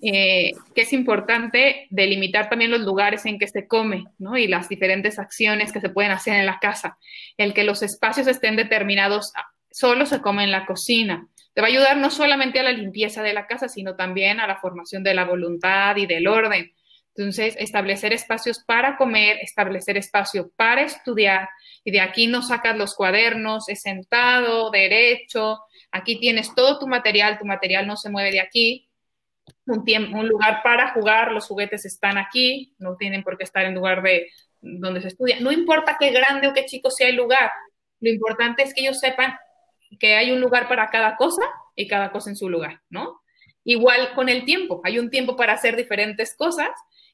eh, 0.00 0.52
que 0.74 0.82
es 0.82 0.92
importante 0.92 1.86
delimitar 1.90 2.48
también 2.48 2.70
los 2.70 2.80
lugares 2.80 3.24
en 3.26 3.38
que 3.38 3.48
se 3.48 3.66
come, 3.66 4.04
¿no? 4.18 4.36
Y 4.36 4.46
las 4.46 4.68
diferentes 4.68 5.18
acciones 5.18 5.72
que 5.72 5.80
se 5.80 5.88
pueden 5.88 6.12
hacer 6.12 6.34
en 6.34 6.46
la 6.46 6.58
casa. 6.58 6.98
El 7.36 7.54
que 7.54 7.64
los 7.64 7.82
espacios 7.82 8.26
estén 8.26 8.56
determinados, 8.56 9.32
solo 9.70 10.06
se 10.06 10.20
come 10.20 10.44
en 10.44 10.50
la 10.50 10.66
cocina 10.66 11.26
te 11.56 11.62
va 11.62 11.68
a 11.68 11.70
ayudar 11.70 11.96
no 11.96 12.10
solamente 12.10 12.60
a 12.60 12.62
la 12.62 12.72
limpieza 12.72 13.22
de 13.22 13.32
la 13.32 13.46
casa, 13.46 13.66
sino 13.66 13.96
también 13.96 14.40
a 14.40 14.46
la 14.46 14.58
formación 14.58 15.02
de 15.02 15.14
la 15.14 15.24
voluntad 15.24 15.96
y 15.96 16.04
del 16.04 16.28
orden. 16.28 16.70
Entonces, 17.14 17.56
establecer 17.58 18.12
espacios 18.12 18.62
para 18.62 18.98
comer, 18.98 19.38
establecer 19.40 19.96
espacio 19.96 20.50
para 20.54 20.82
estudiar, 20.82 21.48
y 21.82 21.92
de 21.92 22.02
aquí 22.02 22.26
no 22.26 22.42
sacas 22.42 22.76
los 22.76 22.94
cuadernos, 22.94 23.70
es 23.70 23.80
sentado, 23.80 24.70
derecho, 24.70 25.60
aquí 25.90 26.20
tienes 26.20 26.54
todo 26.54 26.78
tu 26.78 26.86
material, 26.86 27.38
tu 27.38 27.46
material 27.46 27.86
no 27.86 27.96
se 27.96 28.10
mueve 28.10 28.32
de 28.32 28.40
aquí, 28.40 28.85
un, 29.66 29.84
tiempo, 29.84 30.18
un 30.18 30.28
lugar 30.28 30.62
para 30.62 30.92
jugar, 30.92 31.32
los 31.32 31.46
juguetes 31.46 31.84
están 31.84 32.18
aquí, 32.18 32.74
no 32.78 32.96
tienen 32.96 33.22
por 33.22 33.36
qué 33.36 33.44
estar 33.44 33.64
en 33.64 33.74
lugar 33.74 34.02
de 34.02 34.28
donde 34.60 35.00
se 35.00 35.08
estudia. 35.08 35.38
No 35.40 35.52
importa 35.52 35.96
qué 35.98 36.10
grande 36.10 36.48
o 36.48 36.54
qué 36.54 36.64
chico 36.64 36.90
sea 36.90 37.08
el 37.08 37.16
lugar, 37.16 37.50
lo 38.00 38.10
importante 38.10 38.62
es 38.62 38.74
que 38.74 38.82
ellos 38.82 38.98
sepan 38.98 39.34
que 39.98 40.16
hay 40.16 40.30
un 40.30 40.40
lugar 40.40 40.68
para 40.68 40.88
cada 40.88 41.16
cosa 41.16 41.42
y 41.74 41.86
cada 41.86 42.10
cosa 42.10 42.30
en 42.30 42.36
su 42.36 42.48
lugar, 42.48 42.82
¿no? 42.90 43.20
Igual 43.64 44.14
con 44.14 44.28
el 44.28 44.44
tiempo, 44.44 44.80
hay 44.84 44.98
un 44.98 45.10
tiempo 45.10 45.36
para 45.36 45.54
hacer 45.54 45.76
diferentes 45.76 46.36
cosas 46.36 46.70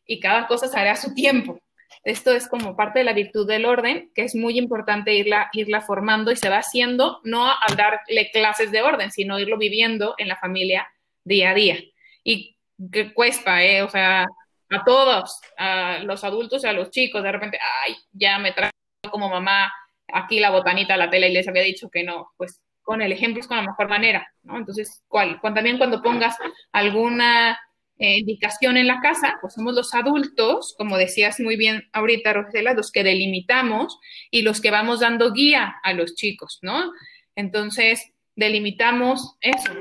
y 0.07 0.21
cada 0.21 0.47
cosa 0.47 0.69
se 0.69 0.79
hará 0.79 0.93
a 0.93 0.97
su 0.97 1.15
tiempo. 1.15 1.59
Esto 2.05 2.33
es 2.33 2.49
como 2.49 2.75
parte 2.75 2.99
de 2.99 3.05
la 3.05 3.13
virtud 3.13 3.47
del 3.47 3.65
orden, 3.65 4.11
que 4.15 4.23
es 4.23 4.35
muy 4.35 4.59
importante 4.59 5.15
irla, 5.15 5.49
irla 5.53 5.81
formando 5.81 6.33
y 6.33 6.37
se 6.37 6.49
va 6.49 6.59
haciendo, 6.59 7.21
no 7.23 7.49
al 7.49 7.77
darle 7.77 8.31
clases 8.33 8.73
de 8.73 8.83
orden, 8.83 9.11
sino 9.13 9.39
irlo 9.39 9.57
viviendo 9.57 10.15
en 10.19 10.29
la 10.29 10.37
familia 10.37 10.89
día 11.25 11.51
a 11.51 11.55
día. 11.55 11.79
Y 12.25 12.57
que 12.91 13.13
cuesta, 13.15 13.63
¿eh? 13.63 13.83
O 13.83 13.89
sea, 13.89 14.27
a 14.71 14.85
todos, 14.85 15.41
a 15.59 15.99
los 16.05 16.25
adultos 16.25 16.65
y 16.65 16.67
a 16.67 16.73
los 16.73 16.91
chicos, 16.91 17.23
de 17.23 17.33
repente, 17.33 17.59
ay, 17.87 17.97
ya 18.13 18.39
me 18.39 18.53
traigo 18.53 18.73
como 19.11 19.29
mamá 19.29 19.73
aquí 20.13 20.41
la 20.41 20.51
botanita, 20.51 20.97
la 20.97 21.11
tela 21.11 21.27
y 21.27 21.33
les 21.33 21.49
había 21.49 21.63
dicho 21.63 21.91
que 21.91 22.05
no, 22.05 22.33
pues 22.37 22.61
con 22.83 23.01
el 23.03 23.13
ejemplo 23.13 23.41
es 23.41 23.47
con 23.47 23.57
la 23.57 23.63
mejor 23.63 23.89
manera, 23.89 24.27
¿no? 24.43 24.57
Entonces, 24.59 25.03
¿cuál? 25.09 25.41
Cuando, 25.41 25.59
también 25.59 25.79
cuando 25.79 26.03
pongas 26.03 26.37
alguna 26.73 27.59
eh, 27.99 28.19
indicación 28.19 28.77
en 28.77 28.89
la 28.89 29.01
casa, 29.01 29.39
pues 29.41 29.55
somos 29.55 29.75
los 29.75 29.95
adultos, 29.95 30.75
como 30.77 30.97
decías 30.97 31.39
muy 31.41 31.57
bien 31.57 31.89
ahorita, 31.93 32.33
Rosela, 32.33 32.75
los 32.75 32.91
que 32.91 33.05
delimitamos 33.05 33.99
y 34.31 34.43
los 34.43 34.61
que 34.61 34.71
vamos 34.71 35.01
dando 35.01 35.33
guía 35.33 35.77
a 35.83 35.93
los 35.93 36.15
chicos, 36.15 36.59
¿no? 36.63 36.93
Entonces, 37.37 38.13
delimitamos 38.35 39.37
eso, 39.41 39.73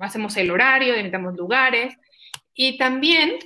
hacemos 0.00 0.36
el 0.36 0.50
horario, 0.50 0.92
delimitamos 0.92 1.36
lugares 1.36 1.96
y 2.54 2.78
también 2.78 3.38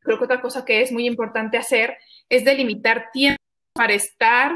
creo 0.00 0.18
que 0.18 0.24
otra 0.24 0.40
cosa 0.40 0.64
que 0.64 0.80
es 0.80 0.92
muy 0.92 1.06
importante 1.06 1.58
hacer 1.58 1.96
es 2.28 2.44
delimitar 2.44 3.10
tiempo 3.12 3.42
para 3.74 3.94
estar 3.94 4.52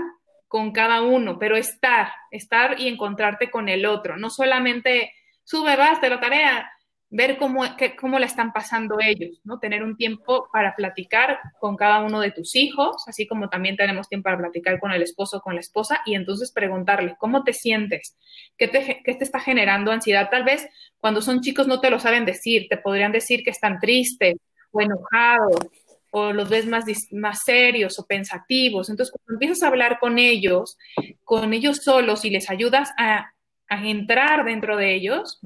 con 0.48 0.72
cada 0.72 1.02
uno, 1.02 1.38
pero 1.38 1.56
estar, 1.56 2.12
estar 2.30 2.78
y 2.78 2.88
encontrarte 2.88 3.50
con 3.50 3.68
el 3.68 3.86
otro, 3.86 4.16
no 4.16 4.30
solamente 4.30 5.12
sube, 5.44 5.76
vas 5.76 6.00
de 6.00 6.10
la 6.10 6.20
tarea, 6.20 6.70
ver 7.08 7.36
cómo, 7.36 7.62
cómo 8.00 8.18
la 8.18 8.24
están 8.24 8.52
pasando 8.52 8.96
ellos, 8.98 9.40
¿no? 9.44 9.58
Tener 9.58 9.82
un 9.82 9.96
tiempo 9.96 10.48
para 10.50 10.74
platicar 10.74 11.38
con 11.60 11.76
cada 11.76 12.02
uno 12.02 12.20
de 12.20 12.32
tus 12.32 12.56
hijos, 12.56 13.04
así 13.06 13.26
como 13.26 13.50
también 13.50 13.76
tenemos 13.76 14.08
tiempo 14.08 14.24
para 14.24 14.38
platicar 14.38 14.80
con 14.80 14.92
el 14.92 15.02
esposo 15.02 15.40
con 15.40 15.54
la 15.54 15.60
esposa 15.60 16.00
y 16.06 16.14
entonces 16.14 16.52
preguntarle, 16.52 17.16
¿cómo 17.18 17.44
te 17.44 17.52
sientes? 17.52 18.16
¿Qué 18.56 18.66
te, 18.66 19.02
¿Qué 19.04 19.14
te 19.14 19.24
está 19.24 19.40
generando 19.40 19.92
ansiedad? 19.92 20.30
Tal 20.30 20.44
vez 20.44 20.66
cuando 21.02 21.20
son 21.20 21.40
chicos 21.40 21.66
no 21.66 21.80
te 21.80 21.90
lo 21.90 21.98
saben 21.98 22.24
decir, 22.24 22.68
te 22.70 22.76
podrían 22.76 23.10
decir 23.10 23.42
que 23.42 23.50
están 23.50 23.80
tristes 23.80 24.36
o 24.70 24.80
enojados 24.80 25.66
o 26.12 26.32
los 26.32 26.48
ves 26.48 26.64
más, 26.64 26.84
más 27.10 27.40
serios 27.44 27.98
o 27.98 28.06
pensativos. 28.06 28.88
Entonces, 28.88 29.12
cuando 29.12 29.34
empiezas 29.34 29.64
a 29.64 29.66
hablar 29.66 29.98
con 29.98 30.20
ellos, 30.20 30.78
con 31.24 31.52
ellos 31.54 31.78
solos 31.78 32.24
y 32.24 32.30
les 32.30 32.48
ayudas 32.48 32.92
a, 32.96 33.32
a 33.68 33.84
entrar 33.84 34.44
dentro 34.44 34.76
de 34.76 34.94
ellos, 34.94 35.40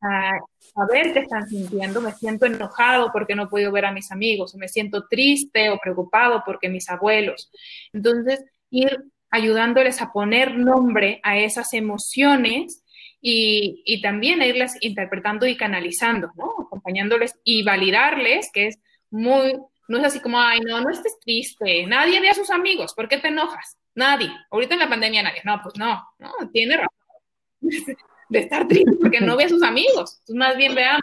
a, 0.00 0.30
a, 0.30 0.86
ver 0.92 1.12
qué 1.12 1.20
están 1.20 1.46
sintiendo, 1.48 2.00
me 2.00 2.10
siento 2.10 2.46
enojado 2.46 3.12
porque 3.12 3.36
no 3.36 3.48
puedo 3.48 3.70
ver 3.70 3.84
a 3.84 3.92
mis 3.92 4.10
amigos, 4.10 4.52
o 4.52 4.58
me 4.58 4.66
siento 4.66 5.06
triste 5.08 5.70
o 5.70 5.78
preocupado 5.78 6.42
porque 6.44 6.68
mis 6.68 6.90
abuelos. 6.90 7.52
Entonces, 7.92 8.44
ir 8.70 8.98
ayudándoles 9.30 10.02
a 10.02 10.10
poner 10.10 10.58
nombre 10.58 11.20
a 11.22 11.38
esas 11.38 11.72
emociones 11.72 12.82
y, 13.28 13.82
y, 13.84 14.00
también 14.00 14.40
a 14.40 14.46
irlas 14.46 14.76
interpretando 14.80 15.48
y 15.48 15.56
canalizando, 15.56 16.30
¿no? 16.36 16.54
Acompañándoles 16.64 17.34
y 17.42 17.64
validarles, 17.64 18.50
que 18.52 18.68
es 18.68 18.78
muy, 19.10 19.58
no 19.88 19.98
es 19.98 20.04
así 20.04 20.20
como, 20.20 20.40
ay, 20.40 20.60
no, 20.60 20.80
no 20.80 20.90
estés 20.90 21.18
triste, 21.18 21.84
nadie 21.88 22.20
ve 22.20 22.28
a 22.28 22.34
sus 22.34 22.50
amigos, 22.50 22.94
¿por 22.94 23.08
qué 23.08 23.18
te 23.18 23.26
enojas? 23.26 23.78
Nadie, 23.96 24.30
ahorita 24.48 24.74
en 24.74 24.80
la 24.80 24.88
pandemia 24.88 25.24
nadie, 25.24 25.40
no, 25.44 25.58
pues 25.60 25.74
no, 25.76 26.06
no, 26.20 26.30
tiene 26.52 26.76
razón 26.76 27.58
de 28.28 28.38
estar 28.38 28.68
triste 28.68 28.92
porque 29.00 29.20
no 29.20 29.36
ve 29.36 29.42
a 29.42 29.48
sus 29.48 29.64
amigos, 29.64 30.20
pues 30.24 30.36
más 30.36 30.56
bien 30.56 30.76
veamos. 30.76 31.02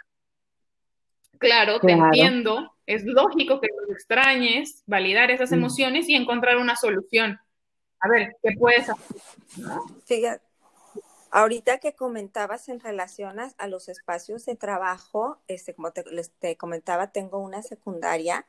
Claro, 1.36 1.78
te 1.78 1.92
entiendo, 1.92 2.74
es 2.86 3.04
lógico 3.04 3.60
que 3.60 3.68
los 3.82 3.90
extrañes, 3.90 4.82
validar 4.86 5.30
esas 5.30 5.50
mm. 5.50 5.54
emociones 5.54 6.08
y 6.08 6.14
encontrar 6.14 6.56
una 6.56 6.74
solución. 6.74 7.38
A 8.00 8.08
ver, 8.08 8.34
¿qué 8.42 8.52
puedes 8.58 8.88
hacer? 8.88 10.40
Ahorita 11.36 11.78
que 11.78 11.96
comentabas 11.96 12.68
en 12.68 12.78
relación 12.78 13.40
a, 13.40 13.66
los 13.66 13.88
espacios 13.88 14.46
de 14.46 14.54
trabajo, 14.54 15.40
este, 15.48 15.74
como 15.74 15.90
te, 15.90 16.04
te 16.38 16.56
comentaba, 16.56 17.10
tengo 17.10 17.38
una 17.40 17.60
secundaria 17.60 18.46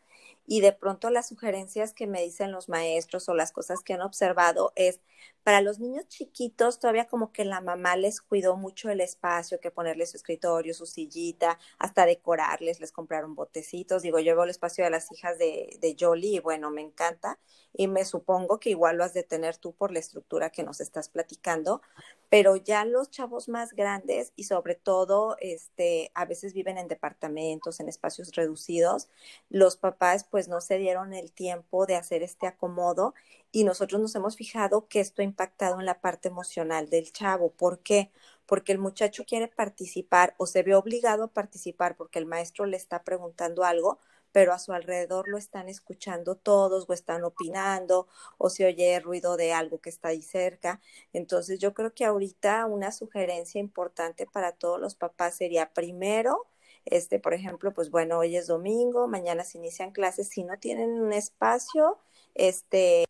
y 0.48 0.62
de 0.62 0.74
pronto 0.74 1.10
las 1.10 1.28
sugerencias 1.28 1.94
que 1.94 2.08
me 2.08 2.22
dicen 2.22 2.52
los 2.52 2.70
maestros 2.70 3.28
o 3.30 3.34
las 3.34 3.52
cosas 3.52 3.82
que 3.82 3.94
han 3.94 4.02
observado 4.02 4.72
es 4.76 5.02
para 5.44 5.62
los 5.62 5.80
niños 5.80 6.08
chiquitos 6.08 6.80
todavía 6.80 7.08
como 7.08 7.32
que 7.32 7.46
la 7.46 7.62
mamá 7.62 7.96
les 7.96 8.22
cuidó 8.22 8.58
mucho 8.58 8.90
el 8.90 9.00
espacio, 9.00 9.60
que 9.60 9.72
ponerles 9.72 10.12
su 10.12 10.18
escritorio, 10.18 10.74
su 10.74 10.88
sillita, 10.88 11.60
hasta 11.78 12.06
decorarles, 12.06 12.80
les 12.80 12.92
compraron 12.92 13.36
botecitos. 13.36 14.02
Digo, 14.02 14.20
yo 14.20 14.36
veo 14.36 14.44
el 14.44 14.50
espacio 14.50 14.84
de 14.84 14.90
las 14.90 15.12
hijas 15.12 15.38
de, 15.38 15.78
de 15.80 15.96
Jolie 16.00 16.38
y 16.38 16.40
bueno, 16.40 16.72
me 16.72 16.82
encanta 16.82 17.38
y 17.78 17.88
me 17.88 18.06
supongo 18.06 18.60
que 18.60 18.72
igual 18.72 18.98
lo 18.98 19.04
has 19.04 19.14
de 19.14 19.24
tener 19.24 19.58
tú 19.58 19.74
por 19.74 19.92
la 19.92 20.00
estructura 20.00 20.50
que 20.50 20.64
nos 20.64 20.82
estás 20.82 21.10
platicando, 21.10 21.82
pero 22.30 22.56
ya 22.56 22.86
los 22.86 23.10
chavos 23.12 23.48
más 23.50 23.74
grandes 23.74 24.32
y 24.36 24.46
sobre 24.46 24.76
todo 24.76 25.38
este 25.40 26.12
a 26.16 26.26
veces 26.26 26.54
viven 26.54 26.78
en 26.78 26.88
departamentos, 26.88 27.80
en 27.80 27.90
espacios 27.90 28.34
reducidos, 28.34 29.10
los 29.50 29.78
papás 29.78 30.24
pues 30.36 30.50
no 30.50 30.60
se 30.60 30.78
dieron 30.78 31.13
el 31.13 31.32
tiempo 31.32 31.86
de 31.86 31.95
hacer 31.95 32.21
este 32.21 32.45
acomodo 32.45 33.13
y 33.54 33.63
nosotros 33.63 34.02
nos 34.02 34.13
hemos 34.15 34.36
fijado 34.36 34.86
que 34.89 35.00
esto 35.00 35.21
ha 35.21 35.24
impactado 35.24 35.80
en 35.80 35.86
la 35.86 36.02
parte 36.02 36.28
emocional 36.28 36.89
del 36.89 37.13
chavo. 37.13 37.52
¿Por 37.52 37.80
qué? 37.80 38.12
Porque 38.45 38.74
el 38.74 38.80
muchacho 38.80 39.24
quiere 39.24 39.48
participar 39.48 40.36
o 40.38 40.45
se 40.45 40.62
ve 40.62 40.76
obligado 40.76 41.24
a 41.24 41.28
participar 41.30 41.95
porque 41.95 42.19
el 42.19 42.26
maestro 42.26 42.65
le 42.65 42.76
está 42.76 43.06
preguntando 43.06 43.63
algo, 43.63 43.98
pero 44.34 44.52
a 44.52 44.60
su 44.60 44.74
alrededor 44.74 45.30
lo 45.30 45.38
están 45.38 45.70
escuchando 45.70 46.36
todos 46.36 46.84
o 46.89 46.91
están 46.91 47.24
opinando 47.24 48.10
o 48.38 48.49
se 48.49 48.66
oye 48.66 48.99
ruido 48.99 49.38
de 49.38 49.53
algo 49.53 49.80
que 49.80 49.89
está 49.89 50.10
ahí 50.10 50.22
cerca. 50.22 50.82
Entonces 51.14 51.60
yo 51.60 51.74
creo 51.74 51.93
que 51.93 52.03
ahorita 52.03 52.66
una 52.66 52.91
sugerencia 52.91 53.62
importante 53.62 54.26
para 54.26 54.51
todos 54.51 54.82
los 54.82 54.95
papás 54.95 55.36
sería 55.36 55.72
primero, 55.72 56.45
este, 56.86 57.20
por 57.20 57.34
ejemplo, 57.34 57.74
pues 57.74 57.90
bueno, 57.92 58.20
hoy 58.20 58.36
es 58.38 58.48
domingo, 58.48 59.08
mañana 59.08 59.44
se 59.44 59.58
inician 59.58 59.92
clases, 59.92 60.30
si 60.30 60.44
no 60.44 60.58
tienen 60.60 60.92
un 61.02 61.14
espacio, 61.14 62.00
este, 62.36 63.06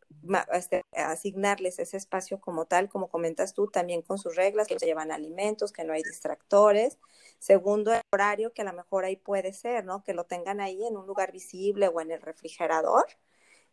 este, 0.53 0.83
asignarles 0.95 1.79
ese 1.79 1.97
espacio 1.97 2.39
como 2.39 2.65
tal, 2.65 2.89
como 2.89 3.09
comentas 3.09 3.53
tú, 3.53 3.67
también 3.67 4.01
con 4.01 4.17
sus 4.17 4.35
reglas, 4.35 4.67
que 4.67 4.79
se 4.79 4.85
llevan 4.85 5.11
alimentos, 5.11 5.71
que 5.71 5.83
no 5.83 5.93
hay 5.93 6.03
distractores, 6.03 6.97
Segundo, 7.39 7.93
el 7.93 8.01
horario, 8.11 8.53
que 8.53 8.61
a 8.63 8.65
lo 8.65 8.73
mejor 8.73 9.05
ahí 9.05 9.17
puede 9.17 9.53
ser, 9.53 9.85
¿no? 9.85 10.03
Que 10.03 10.13
lo 10.13 10.25
tengan 10.25 10.61
ahí 10.61 10.85
en 10.85 10.97
un 10.97 11.05
lugar 11.05 11.31
visible 11.31 11.87
o 11.87 12.01
en 12.01 12.11
el 12.11 12.21
refrigerador. 12.21 13.05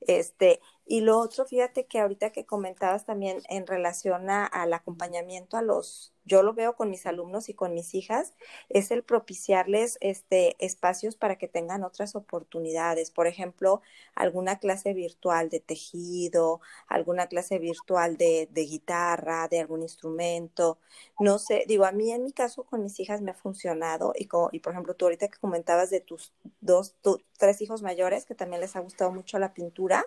Este, 0.01 0.61
Y 0.85 1.01
lo 1.01 1.18
otro, 1.18 1.45
fíjate 1.47 1.87
que 1.87 2.01
ahorita 2.01 2.30
que 2.33 2.45
comentabas 2.45 3.07
también 3.07 3.41
en 3.49 3.66
relación 3.66 4.28
al 4.30 4.72
acompañamiento 4.72 5.57
a 5.57 5.62
los, 5.62 6.12
yo 6.24 6.43
lo 6.43 6.55
veo 6.55 6.74
con 6.76 6.91
mis 6.91 7.07
alumnos 7.07 7.49
y 7.49 7.55
con 7.55 7.72
mis 7.72 7.95
hijas, 7.95 8.35
es 8.68 8.91
el 8.91 9.05
propiciarles 9.05 9.97
este 10.01 10.57
espacios 10.64 11.16
para 11.16 11.37
que 11.37 11.49
tengan 11.49 11.85
otras 11.85 12.14
oportunidades. 12.16 13.11
Por 13.11 13.26
ejemplo, 13.26 13.80
alguna 14.14 14.59
clase 14.59 14.93
virtual 14.93 15.51
de 15.51 15.61
tejido, 15.61 16.61
alguna 16.89 17.28
clase 17.28 17.59
virtual 17.59 18.16
de, 18.16 18.49
de 18.51 18.62
guitarra, 18.62 19.49
de 19.49 19.61
algún 19.61 19.83
instrumento. 19.83 20.78
No 21.18 21.39
sé, 21.39 21.64
digo, 21.68 21.85
a 21.85 21.93
mí 21.93 22.11
en 22.12 22.24
mi 22.24 22.33
caso 22.33 22.64
con 22.64 22.83
mis 22.83 22.99
hijas 23.01 23.20
me 23.22 23.30
ha 23.30 23.35
funcionado 23.35 24.12
y, 24.16 24.28
y 24.53 24.61
por 24.61 24.72
ejemplo, 24.72 24.95
tú 24.95 25.07
ahorita 25.07 25.28
que 25.28 25.39
comentabas 25.39 25.91
de 25.91 26.01
tus 26.01 26.33
dos, 26.61 26.97
tres 27.39 27.61
hijos 27.62 27.83
mayores 27.83 28.26
que 28.26 28.35
también 28.35 28.61
les 28.61 28.76
ha 28.76 28.80
gustado 28.80 29.12
mucho 29.12 29.39
la 29.39 29.55
pintura 29.55 30.07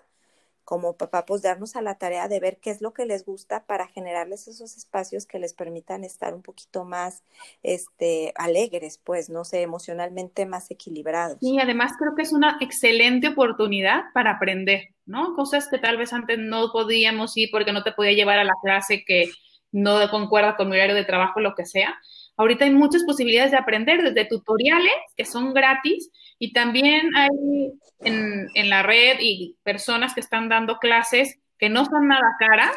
como 0.66 0.96
papá, 0.96 1.24
pues 1.24 1.42
darnos 1.42 1.76
a 1.76 1.80
la 1.80 1.94
tarea 1.94 2.26
de 2.26 2.40
ver 2.40 2.58
qué 2.60 2.70
es 2.70 2.82
lo 2.82 2.92
que 2.92 3.06
les 3.06 3.24
gusta 3.24 3.64
para 3.66 3.86
generarles 3.86 4.48
esos 4.48 4.76
espacios 4.76 5.24
que 5.24 5.38
les 5.38 5.54
permitan 5.54 6.02
estar 6.02 6.34
un 6.34 6.42
poquito 6.42 6.84
más 6.84 7.22
este, 7.62 8.32
alegres, 8.34 9.00
pues, 9.02 9.30
no 9.30 9.44
sé, 9.44 9.62
emocionalmente 9.62 10.44
más 10.44 10.68
equilibrados. 10.72 11.38
Y 11.40 11.60
además 11.60 11.92
creo 11.96 12.16
que 12.16 12.22
es 12.22 12.32
una 12.32 12.58
excelente 12.60 13.28
oportunidad 13.28 14.06
para 14.12 14.32
aprender, 14.32 14.88
¿no? 15.06 15.36
Cosas 15.36 15.68
que 15.68 15.78
tal 15.78 15.98
vez 15.98 16.12
antes 16.12 16.36
no 16.36 16.72
podíamos 16.72 17.36
ir 17.36 17.48
porque 17.52 17.72
no 17.72 17.84
te 17.84 17.92
podía 17.92 18.12
llevar 18.12 18.40
a 18.40 18.44
la 18.44 18.54
clase 18.60 19.04
que 19.06 19.30
no 19.70 20.10
concuerda 20.10 20.56
con 20.56 20.68
mi 20.68 20.74
horario 20.74 20.96
de 20.96 21.04
trabajo, 21.04 21.38
lo 21.38 21.54
que 21.54 21.64
sea. 21.64 21.96
Ahorita 22.36 22.64
hay 22.64 22.70
muchas 22.70 23.02
posibilidades 23.04 23.50
de 23.50 23.56
aprender, 23.56 24.02
desde 24.02 24.28
tutoriales 24.28 24.92
que 25.16 25.24
son 25.24 25.54
gratis 25.54 26.10
y 26.38 26.52
también 26.52 27.10
hay 27.16 27.72
en, 28.00 28.70
la 28.70 28.82
red 28.82 29.18
y 29.20 29.56
personas 29.62 30.14
que 30.14 30.20
están 30.20 30.48
dando 30.48 30.78
clases 30.78 31.38
que 31.58 31.70
no 31.70 31.84
son 31.86 32.08
nada 32.08 32.36
caras 32.38 32.76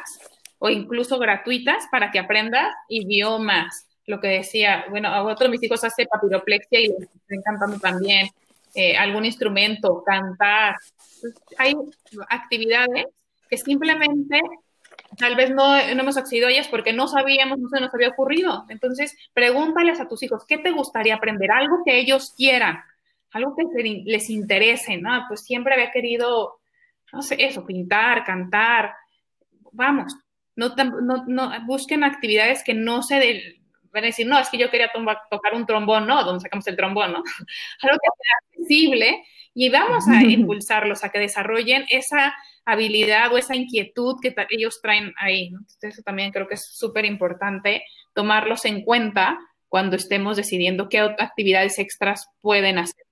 o 0.59 0.69
incluso 0.69 1.19
gratuitas 1.19 1.85
para 1.91 2.11
que 2.11 2.19
aprendas 2.19 2.73
idiomas. 2.87 3.87
Lo 4.05 4.19
que 4.19 4.27
decía, 4.27 4.85
bueno, 4.89 5.09
a 5.09 5.23
otro 5.23 5.45
de 5.45 5.51
mis 5.51 5.63
hijos 5.63 5.83
hace 5.83 6.05
papiroplexia 6.05 6.79
y 6.79 6.87
les 6.87 7.01
está 7.01 7.35
encantando 7.35 7.79
también 7.79 8.29
eh, 8.75 8.97
algún 8.97 9.25
instrumento, 9.25 10.03
cantar. 10.05 10.75
hay 11.57 11.75
actividades 12.29 13.05
que 13.49 13.57
simplemente 13.57 14.39
tal 15.19 15.35
vez 15.35 15.51
no, 15.51 15.75
no, 15.75 16.01
hemos 16.01 16.17
accedido 16.17 16.47
a 16.47 16.51
ellas 16.51 16.69
porque 16.69 16.93
no 16.93 17.07
sabíamos, 17.07 17.59
no 17.59 17.69
se 17.69 17.79
nos 17.79 17.93
había 17.93 18.09
ocurrido. 18.09 18.65
Entonces, 18.69 19.15
pregúntales 19.33 19.99
a 19.99 20.07
tus 20.07 20.23
hijos, 20.23 20.45
¿qué 20.47 20.57
te 20.57 20.71
gustaría 20.71 21.15
aprender? 21.15 21.51
Algo 21.51 21.83
que 21.85 21.99
ellos 21.99 22.33
quieran, 22.35 22.79
algo 23.31 23.55
que 23.55 23.63
les 24.05 24.29
interese, 24.29 24.97
¿no? 24.97 25.25
Pues 25.27 25.41
siempre 25.41 25.73
había 25.73 25.91
querido, 25.91 26.59
no 27.11 27.21
sé, 27.21 27.35
eso, 27.37 27.65
pintar, 27.65 28.23
cantar. 28.23 28.93
Vamos, 29.71 30.15
no, 30.55 30.73
no, 30.75 31.25
no 31.27 31.65
busquen 31.65 32.03
actividades 32.03 32.63
que 32.63 32.73
no 32.73 33.03
se 33.03 33.15
de, 33.15 33.59
van 33.91 34.03
a 34.03 34.07
decir, 34.07 34.25
no, 34.25 34.39
es 34.39 34.49
que 34.49 34.57
yo 34.57 34.69
quería 34.69 34.91
tocar 35.29 35.53
un 35.53 35.65
trombón, 35.65 36.07
no, 36.07 36.23
donde 36.23 36.41
sacamos 36.41 36.65
el 36.67 36.75
trombón, 36.75 37.11
¿no? 37.11 37.23
Algo 37.81 37.97
que 37.97 38.09
sea 38.23 38.35
accesible 38.49 39.23
y 39.53 39.69
vamos 39.69 40.07
a 40.07 40.23
impulsarlos 40.23 41.03
a 41.03 41.09
que 41.09 41.19
desarrollen 41.19 41.85
esa 41.89 42.33
habilidad 42.65 43.33
o 43.33 43.37
esa 43.37 43.55
inquietud 43.55 44.17
que 44.21 44.35
ellos 44.49 44.79
traen 44.81 45.13
ahí. 45.17 45.49
¿no? 45.49 45.59
Entonces, 45.59 45.93
eso 45.93 46.01
también 46.03 46.31
creo 46.31 46.47
que 46.47 46.55
es 46.55 46.65
súper 46.65 47.05
importante 47.05 47.83
tomarlos 48.13 48.65
en 48.65 48.83
cuenta 48.83 49.39
cuando 49.69 49.95
estemos 49.95 50.35
decidiendo 50.35 50.89
qué 50.89 50.99
actividades 50.99 51.79
extras 51.79 52.27
pueden 52.41 52.79
hacer. 52.79 53.05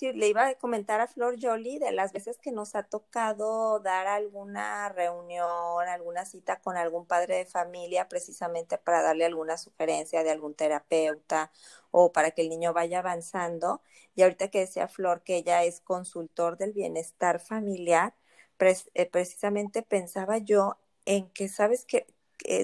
le 0.00 0.28
iba 0.28 0.48
a 0.48 0.54
comentar 0.56 1.00
a 1.00 1.06
Flor 1.06 1.36
Jolie 1.40 1.78
de 1.78 1.92
las 1.92 2.12
veces 2.12 2.38
que 2.38 2.50
nos 2.50 2.74
ha 2.74 2.82
tocado 2.82 3.78
dar 3.78 4.06
alguna 4.06 4.88
reunión, 4.88 5.86
alguna 5.86 6.24
cita 6.24 6.60
con 6.60 6.76
algún 6.76 7.06
padre 7.06 7.36
de 7.36 7.46
familia, 7.46 8.08
precisamente 8.08 8.78
para 8.78 9.02
darle 9.02 9.26
alguna 9.26 9.56
sugerencia 9.56 10.24
de 10.24 10.30
algún 10.30 10.54
terapeuta 10.54 11.52
o 11.90 12.10
para 12.10 12.32
que 12.32 12.42
el 12.42 12.48
niño 12.48 12.72
vaya 12.72 12.98
avanzando. 12.98 13.82
Y 14.16 14.22
ahorita 14.22 14.48
que 14.48 14.60
decía 14.60 14.88
Flor 14.88 15.22
que 15.22 15.36
ella 15.36 15.62
es 15.62 15.80
consultor 15.80 16.56
del 16.56 16.72
bienestar 16.72 17.38
familiar, 17.38 18.14
eh, 18.58 19.06
precisamente 19.10 19.82
pensaba 19.82 20.38
yo 20.38 20.76
en 21.06 21.28
que, 21.30 21.48
¿sabes 21.48 21.84
que 21.84 22.06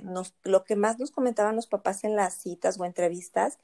nos, 0.02 0.34
lo 0.42 0.64
que 0.64 0.76
más 0.76 0.98
nos 0.98 1.10
comentaban 1.10 1.56
los 1.56 1.66
papás 1.66 2.04
en 2.04 2.16
las 2.16 2.34
citas 2.34 2.78
o 2.78 2.84
entrevistas 2.84 3.58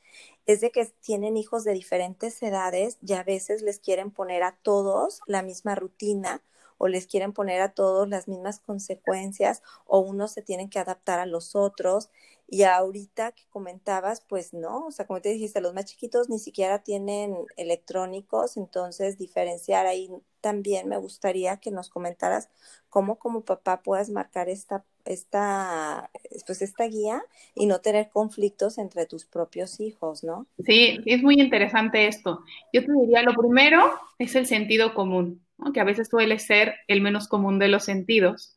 es 0.46 0.60
de 0.60 0.70
que 0.70 0.86
tienen 1.00 1.36
hijos 1.36 1.64
de 1.64 1.72
diferentes 1.72 2.42
edades 2.42 2.98
y 3.02 3.12
a 3.12 3.22
veces 3.22 3.62
les 3.62 3.80
quieren 3.80 4.10
poner 4.10 4.42
a 4.42 4.56
todos 4.62 5.20
la 5.26 5.42
misma 5.42 5.74
rutina 5.74 6.42
o 6.78 6.88
les 6.88 7.06
quieren 7.06 7.32
poner 7.32 7.60
a 7.62 7.72
todos 7.72 8.08
las 8.08 8.28
mismas 8.28 8.60
consecuencias 8.60 9.62
o 9.86 9.98
unos 9.98 10.32
se 10.32 10.42
tienen 10.42 10.68
que 10.68 10.78
adaptar 10.78 11.18
a 11.18 11.26
los 11.26 11.54
otros. 11.56 12.10
Y 12.48 12.62
ahorita 12.62 13.32
que 13.32 13.44
comentabas, 13.50 14.24
pues 14.28 14.54
no, 14.54 14.86
o 14.86 14.90
sea, 14.90 15.06
como 15.06 15.20
te 15.20 15.30
dijiste, 15.30 15.60
los 15.60 15.74
más 15.74 15.86
chiquitos 15.86 16.28
ni 16.28 16.38
siquiera 16.38 16.82
tienen 16.82 17.36
electrónicos, 17.56 18.56
entonces 18.56 19.18
diferenciar 19.18 19.86
ahí 19.86 20.10
también 20.40 20.88
me 20.88 20.96
gustaría 20.96 21.56
que 21.56 21.72
nos 21.72 21.90
comentaras 21.90 22.48
cómo 22.88 23.18
como 23.18 23.44
papá 23.44 23.82
puedas 23.82 24.10
marcar 24.10 24.48
esta, 24.48 24.84
esta, 25.04 26.10
pues 26.46 26.62
esta 26.62 26.84
guía 26.84 27.20
y 27.54 27.66
no 27.66 27.80
tener 27.80 28.10
conflictos 28.10 28.78
entre 28.78 29.06
tus 29.06 29.24
propios 29.24 29.80
hijos, 29.80 30.22
¿no? 30.22 30.46
Sí, 30.64 31.00
es 31.04 31.22
muy 31.22 31.40
interesante 31.40 32.06
esto. 32.06 32.44
Yo 32.72 32.84
te 32.84 32.92
diría, 32.92 33.22
lo 33.22 33.34
primero 33.34 33.92
es 34.18 34.36
el 34.36 34.46
sentido 34.46 34.94
común 34.94 35.46
que 35.72 35.80
a 35.80 35.84
veces 35.84 36.08
suele 36.08 36.38
ser 36.38 36.74
el 36.86 37.00
menos 37.00 37.28
común 37.28 37.58
de 37.58 37.68
los 37.68 37.84
sentidos, 37.84 38.56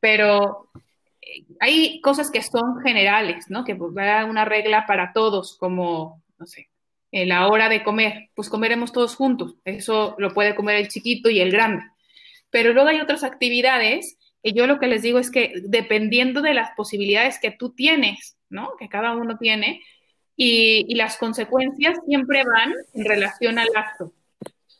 pero 0.00 0.68
hay 1.60 2.00
cosas 2.00 2.30
que 2.30 2.42
son 2.42 2.80
generales, 2.82 3.46
¿no? 3.48 3.64
Que 3.64 3.74
pues, 3.74 3.92
va 3.96 4.24
una 4.24 4.44
regla 4.44 4.86
para 4.86 5.12
todos, 5.12 5.56
como, 5.58 6.22
no 6.38 6.46
sé, 6.46 6.68
la 7.12 7.48
hora 7.48 7.68
de 7.68 7.82
comer, 7.82 8.30
pues 8.34 8.48
comeremos 8.48 8.92
todos 8.92 9.16
juntos, 9.16 9.56
eso 9.64 10.14
lo 10.18 10.32
puede 10.32 10.54
comer 10.54 10.76
el 10.76 10.88
chiquito 10.88 11.28
y 11.28 11.40
el 11.40 11.50
grande. 11.50 11.84
Pero 12.50 12.72
luego 12.72 12.88
hay 12.88 13.00
otras 13.00 13.22
actividades 13.22 14.18
y 14.42 14.54
yo 14.54 14.66
lo 14.66 14.78
que 14.78 14.86
les 14.86 15.02
digo 15.02 15.18
es 15.18 15.30
que 15.30 15.52
dependiendo 15.62 16.40
de 16.40 16.54
las 16.54 16.70
posibilidades 16.74 17.38
que 17.38 17.50
tú 17.50 17.70
tienes, 17.70 18.36
¿no? 18.48 18.76
Que 18.78 18.88
cada 18.88 19.14
uno 19.14 19.36
tiene, 19.36 19.82
y, 20.36 20.94
las 20.94 21.16
consecuencias 21.18 21.98
siempre 22.06 22.42
van 22.44 22.72
en 22.94 23.04
relación 23.04 23.58
al 23.58 23.68
acto. 23.74 24.12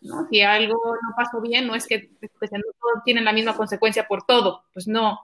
¿no? 0.01 0.27
Si 0.29 0.41
algo 0.41 0.75
no 0.75 1.15
pasó 1.17 1.41
bien, 1.41 1.67
no 1.67 1.75
es 1.75 1.87
que 1.87 2.11
pues, 2.19 2.51
todos 2.51 3.05
tienen 3.05 3.25
la 3.25 3.33
misma 3.33 3.57
consecuencia 3.57 4.07
por 4.09 4.25
todo, 4.25 4.65
pues 4.73 4.89
no, 4.89 5.21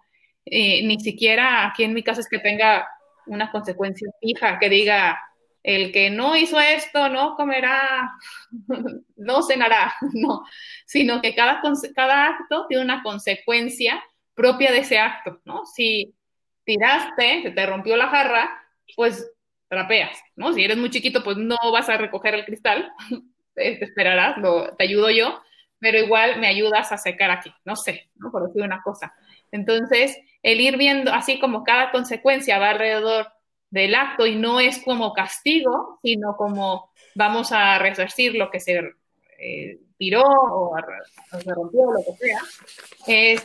eh, 0.50 0.86
ni 0.86 0.98
siquiera 1.00 1.66
aquí 1.66 1.84
en 1.84 1.94
mi 1.94 2.02
caso 2.02 2.20
es 2.20 2.28
que 2.28 2.38
tenga 2.38 2.88
una 3.26 3.50
consecuencia 3.50 4.10
fija, 4.20 4.58
que 4.58 4.68
diga, 4.68 5.20
el 5.62 5.92
que 5.92 6.10
no 6.10 6.36
hizo 6.36 6.58
esto 6.58 7.08
no 7.08 7.36
comerá, 7.36 8.12
no 9.16 9.42
cenará, 9.42 9.94
no, 10.14 10.44
sino 10.86 11.20
que 11.20 11.34
cada, 11.34 11.60
cada 11.94 12.26
acto 12.26 12.66
tiene 12.68 12.84
una 12.84 13.02
consecuencia 13.02 14.02
propia 14.34 14.72
de 14.72 14.78
ese 14.78 14.98
acto, 14.98 15.40
¿no? 15.44 15.66
Si 15.66 16.14
tiraste, 16.64 17.42
se 17.42 17.50
te 17.50 17.66
rompió 17.66 17.96
la 17.96 18.08
jarra, 18.08 18.50
pues 18.94 19.30
trapeas, 19.68 20.18
¿no? 20.36 20.52
Si 20.52 20.64
eres 20.64 20.76
muy 20.76 20.90
chiquito, 20.90 21.22
pues 21.22 21.36
no 21.36 21.56
vas 21.72 21.88
a 21.88 21.96
recoger 21.96 22.34
el 22.34 22.44
cristal, 22.44 22.90
te 23.54 23.84
esperarás, 23.84 24.36
te 24.76 24.84
ayudo 24.84 25.10
yo, 25.10 25.42
pero 25.78 25.98
igual 25.98 26.40
me 26.40 26.48
ayudas 26.48 26.92
a 26.92 26.98
secar 26.98 27.30
aquí, 27.30 27.52
no 27.64 27.76
sé, 27.76 28.10
¿no? 28.16 28.30
por 28.30 28.46
decir 28.46 28.62
una 28.62 28.82
cosa. 28.82 29.14
Entonces, 29.52 30.16
el 30.52 30.60
ir 30.62 30.78
viendo 30.78 31.12
así 31.12 31.38
como 31.38 31.62
cada 31.62 31.90
consecuencia 31.90 32.58
va 32.58 32.70
alrededor 32.70 33.28
del 33.70 33.94
acto 33.94 34.26
y 34.26 34.34
no 34.34 34.60
es 34.60 34.82
como 34.82 35.12
castigo, 35.12 35.98
sino 36.02 36.36
como 36.36 36.90
vamos 37.14 37.52
a 37.52 37.78
resarcir 37.78 38.34
lo 38.34 38.50
que 38.50 38.58
se 38.58 38.80
eh, 39.38 39.78
tiró 39.98 40.24
o, 40.24 40.74
se 41.38 41.52
rompió, 41.52 41.92
lo 41.92 42.00
que 42.02 42.12
sea, 42.16 42.40
es, 43.06 43.44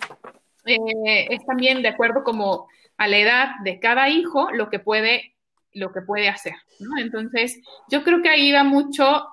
eh, 0.66 1.38
también 1.46 1.82
de 1.82 1.90
acuerdo 1.90 2.24
como 2.24 2.70
a 2.98 3.08
la 3.10 3.18
edad 3.18 3.48
de 3.66 3.80
cada 3.80 4.08
hijo 4.08 4.50
lo 4.52 4.70
que 4.70 4.80
puede, 4.80 5.36
lo 5.74 5.92
que 5.92 6.02
puede 6.02 6.30
hacer. 6.30 6.54
Entonces, 7.00 7.60
yo 7.90 8.04
creo 8.04 8.22
que 8.22 8.30
ahí 8.30 8.54
va 8.54 8.64
mucho 8.64 9.28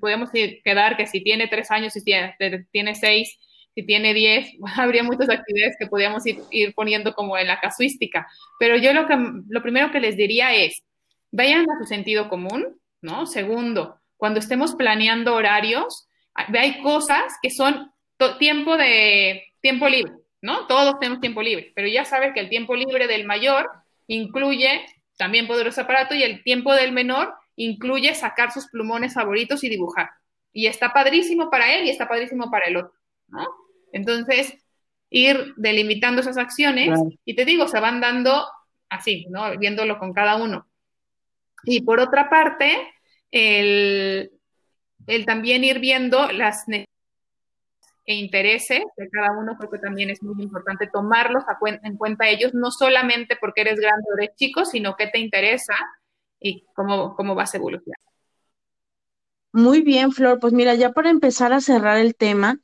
podemos 0.00 0.30
quedar 0.30 0.96
que 0.96 1.06
si 1.06 1.22
tiene 1.22 1.48
tres 1.48 1.70
años, 1.70 1.92
si 1.92 2.02
tiene, 2.02 2.34
tiene 2.72 2.94
seis, 2.94 3.38
si 3.74 3.84
tiene 3.84 4.14
diez, 4.14 4.52
habría 4.76 5.02
muchas 5.02 5.28
actividades 5.28 5.76
que 5.78 5.86
podríamos 5.86 6.26
ir, 6.26 6.40
ir, 6.50 6.74
poniendo 6.74 7.14
como 7.14 7.36
en 7.38 7.46
la 7.46 7.60
casuística. 7.60 8.26
Pero 8.58 8.76
yo 8.76 8.92
lo, 8.92 9.06
que, 9.06 9.16
lo 9.48 9.62
primero 9.62 9.90
que 9.90 10.00
les 10.00 10.16
diría 10.16 10.54
es, 10.54 10.82
vayan 11.30 11.66
a 11.70 11.78
su 11.78 11.86
sentido 11.86 12.28
común, 12.28 12.80
¿no? 13.02 13.26
Segundo, 13.26 14.00
cuando 14.16 14.38
estemos 14.38 14.74
planeando 14.74 15.34
horarios, 15.34 16.08
hay 16.34 16.82
cosas 16.82 17.32
que 17.42 17.50
son 17.50 17.90
tiempo 18.38 18.76
de 18.76 19.42
tiempo 19.60 19.88
libre, 19.88 20.12
¿no? 20.42 20.66
Todos 20.66 20.98
tenemos 20.98 21.20
tiempo 21.20 21.42
libre, 21.42 21.72
pero 21.74 21.88
ya 21.88 22.04
sabes 22.04 22.32
que 22.34 22.40
el 22.40 22.48
tiempo 22.48 22.74
libre 22.74 23.06
del 23.06 23.24
mayor 23.24 23.70
incluye 24.06 24.84
también 25.16 25.46
poderoso 25.46 25.82
aparato 25.82 26.14
y 26.14 26.22
el 26.22 26.42
tiempo 26.42 26.74
del 26.74 26.92
menor 26.92 27.34
incluye 27.56 28.14
sacar 28.14 28.52
sus 28.52 28.68
plumones 28.68 29.14
favoritos 29.14 29.62
y 29.64 29.68
dibujar. 29.68 30.10
Y 30.52 30.66
está 30.66 30.92
padrísimo 30.92 31.50
para 31.50 31.74
él 31.74 31.86
y 31.86 31.90
está 31.90 32.08
padrísimo 32.08 32.50
para 32.50 32.66
el 32.66 32.76
otro, 32.78 32.92
¿no? 33.30 33.46
Entonces, 33.92 34.54
ir 35.10 35.54
delimitando 35.56 36.20
esas 36.20 36.38
acciones 36.38 36.98
y 37.24 37.34
te 37.34 37.44
digo, 37.44 37.66
se 37.66 37.80
van 37.80 38.00
dando 38.00 38.46
así, 38.88 39.26
¿no? 39.30 39.56
Viéndolo 39.58 39.98
con 39.98 40.12
cada 40.12 40.36
uno. 40.36 40.68
Y 41.64 41.82
por 41.82 42.00
otra 42.00 42.30
parte, 42.30 42.76
el, 43.30 44.30
el 45.06 45.26
también 45.26 45.64
ir 45.64 45.80
viendo 45.80 46.30
las 46.32 46.66
e 48.06 48.14
intereses 48.14 48.82
de 48.96 49.08
cada 49.10 49.38
uno, 49.38 49.56
creo 49.56 49.70
que 49.70 49.78
también 49.78 50.10
es 50.10 50.22
muy 50.22 50.42
importante 50.42 50.88
tomarlos 50.92 51.44
en 51.82 51.96
cuenta 51.96 52.28
ellos, 52.28 52.54
no 52.54 52.70
solamente 52.70 53.36
porque 53.40 53.60
eres 53.60 53.78
grande 53.78 54.04
o 54.10 54.18
eres 54.18 54.34
chico, 54.36 54.64
sino 54.64 54.96
qué 54.96 55.06
te 55.06 55.18
interesa 55.18 55.74
y 56.40 56.64
cómo, 56.74 57.14
cómo 57.14 57.34
vas 57.34 57.54
a 57.54 57.58
evolucionar. 57.58 58.00
Muy 59.52 59.82
bien, 59.82 60.12
Flor. 60.12 60.40
Pues 60.40 60.52
mira, 60.52 60.74
ya 60.74 60.90
para 60.92 61.10
empezar 61.10 61.52
a 61.52 61.60
cerrar 61.60 61.98
el 61.98 62.16
tema, 62.16 62.58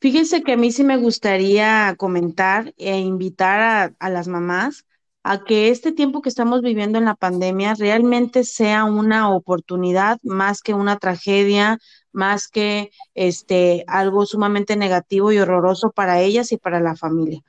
fíjense 0.00 0.42
que 0.42 0.52
a 0.52 0.56
mí 0.56 0.72
sí 0.72 0.84
me 0.84 0.96
gustaría 0.96 1.94
comentar 1.96 2.74
e 2.76 2.98
invitar 2.98 3.60
a, 3.60 3.94
a 3.98 4.10
las 4.10 4.28
mamás 4.28 4.84
a 5.22 5.44
que 5.44 5.68
este 5.68 5.92
tiempo 5.92 6.22
que 6.22 6.30
estamos 6.30 6.62
viviendo 6.62 6.98
en 6.98 7.04
la 7.04 7.14
pandemia 7.14 7.74
realmente 7.74 8.44
sea 8.44 8.84
una 8.84 9.30
oportunidad 9.34 10.18
más 10.22 10.62
que 10.62 10.72
una 10.74 10.98
tragedia, 10.98 11.78
más 12.12 12.48
que 12.48 12.90
este 13.14 13.84
algo 13.86 14.24
sumamente 14.26 14.76
negativo 14.76 15.30
y 15.32 15.38
horroroso 15.38 15.90
para 15.92 16.20
ellas 16.20 16.52
y 16.52 16.56
para 16.56 16.80
la 16.80 16.96
familia. 16.96 17.42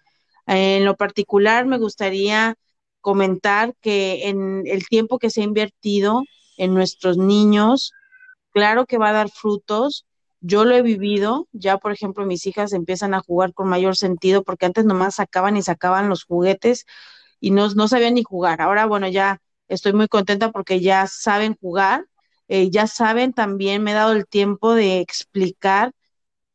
En 0.47 0.86
lo 0.86 0.97
particular, 0.97 1.66
me 1.66 1.78
gustaría 1.78 2.56
comentar 2.99 3.74
que 3.82 4.28
en 4.30 4.64
el 4.66 4.88
tiempo 4.88 5.18
que 5.20 5.30
se 5.30 5.41
ha 5.41 5.45
invertido 5.45 6.24
en 6.58 6.74
nuestros 6.74 7.18
niños, 7.18 7.93
claro 8.52 8.86
que 8.86 8.97
va 8.97 9.10
a 9.10 9.14
dar 9.14 9.30
frutos. 9.30 10.06
Yo 10.41 10.65
lo 10.65 10.75
he 10.75 10.81
vivido, 10.81 11.47
ya 11.51 11.77
por 11.77 11.91
ejemplo 11.91 12.25
mis 12.25 12.45
hijas 12.47 12.73
empiezan 12.73 13.13
a 13.13 13.19
jugar 13.21 13.53
con 13.53 13.67
mayor 13.69 13.95
sentido 13.95 14.43
porque 14.43 14.65
antes 14.65 14.85
nomás 14.85 15.15
sacaban 15.15 15.55
y 15.57 15.61
sacaban 15.63 16.09
los 16.09 16.23
juguetes 16.25 16.85
y 17.39 17.51
no, 17.51 17.69
no 17.71 17.87
sabían 17.87 18.15
ni 18.15 18.23
jugar. 18.23 18.61
Ahora, 18.61 18.85
bueno, 18.87 19.07
ya 19.09 19.41
estoy 19.69 19.93
muy 19.93 20.07
contenta 20.07 20.51
porque 20.51 20.81
ya 20.81 21.07
saben 21.07 21.57
jugar, 21.61 22.07
eh, 22.47 22.69
ya 22.71 22.87
saben 22.87 23.33
también, 23.33 23.83
me 23.83 23.91
he 23.91 23.93
dado 23.95 24.13
el 24.13 24.27
tiempo 24.27 24.73
de 24.75 24.99
explicar 25.01 25.91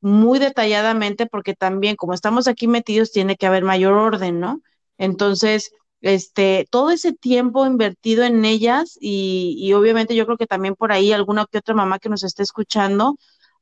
muy 0.00 0.38
detalladamente 0.38 1.26
porque 1.26 1.54
también 1.54 1.96
como 1.96 2.14
estamos 2.14 2.48
aquí 2.48 2.68
metidos 2.68 3.12
tiene 3.12 3.36
que 3.36 3.46
haber 3.46 3.64
mayor 3.64 3.94
orden, 3.94 4.40
¿no? 4.40 4.60
Entonces, 4.98 5.72
este, 6.00 6.66
todo 6.70 6.90
ese 6.90 7.12
tiempo 7.12 7.66
invertido 7.66 8.24
en 8.24 8.44
ellas 8.44 8.96
y, 9.00 9.56
y 9.58 9.72
obviamente 9.72 10.14
yo 10.14 10.26
creo 10.26 10.38
que 10.38 10.46
también 10.46 10.74
por 10.76 10.92
ahí 10.92 11.12
alguna 11.12 11.46
que 11.50 11.58
otra 11.58 11.74
mamá 11.74 11.98
que 11.98 12.08
nos 12.08 12.22
esté 12.24 12.42
escuchando, 12.42 13.16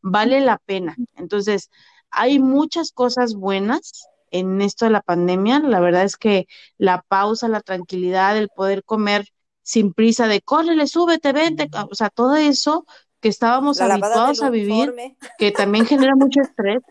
vale 0.05 0.41
la 0.41 0.59
pena. 0.59 0.95
Entonces, 1.17 1.71
hay 2.11 2.39
muchas 2.39 2.93
cosas 2.93 3.35
buenas 3.35 4.07
en 4.31 4.61
esto 4.61 4.85
de 4.85 4.91
la 4.91 5.01
pandemia. 5.01 5.61
La 5.61 5.81
verdad 5.81 6.05
es 6.05 6.17
que 6.17 6.47
la 6.77 7.03
pausa, 7.03 7.49
la 7.49 7.63
tranquilidad, 7.63 8.37
el 8.37 8.51
poder 8.51 8.85
comer 8.85 9.27
sin 9.63 9.95
prisa 9.95 10.29
de 10.29 10.43
córrele, 10.43 10.87
súbete, 10.87 11.33
vente, 11.33 11.71
o 11.91 11.95
sea, 11.95 12.11
todo 12.11 12.37
eso 12.37 12.85
que 13.21 13.31
estábamos 13.31 13.81
habituados 13.81 14.43
a 14.43 14.51
vivir, 14.51 14.93
que 15.39 15.51
también 15.53 15.87
genera 15.87 16.15
mucho 16.15 16.43
estrés. 16.43 16.83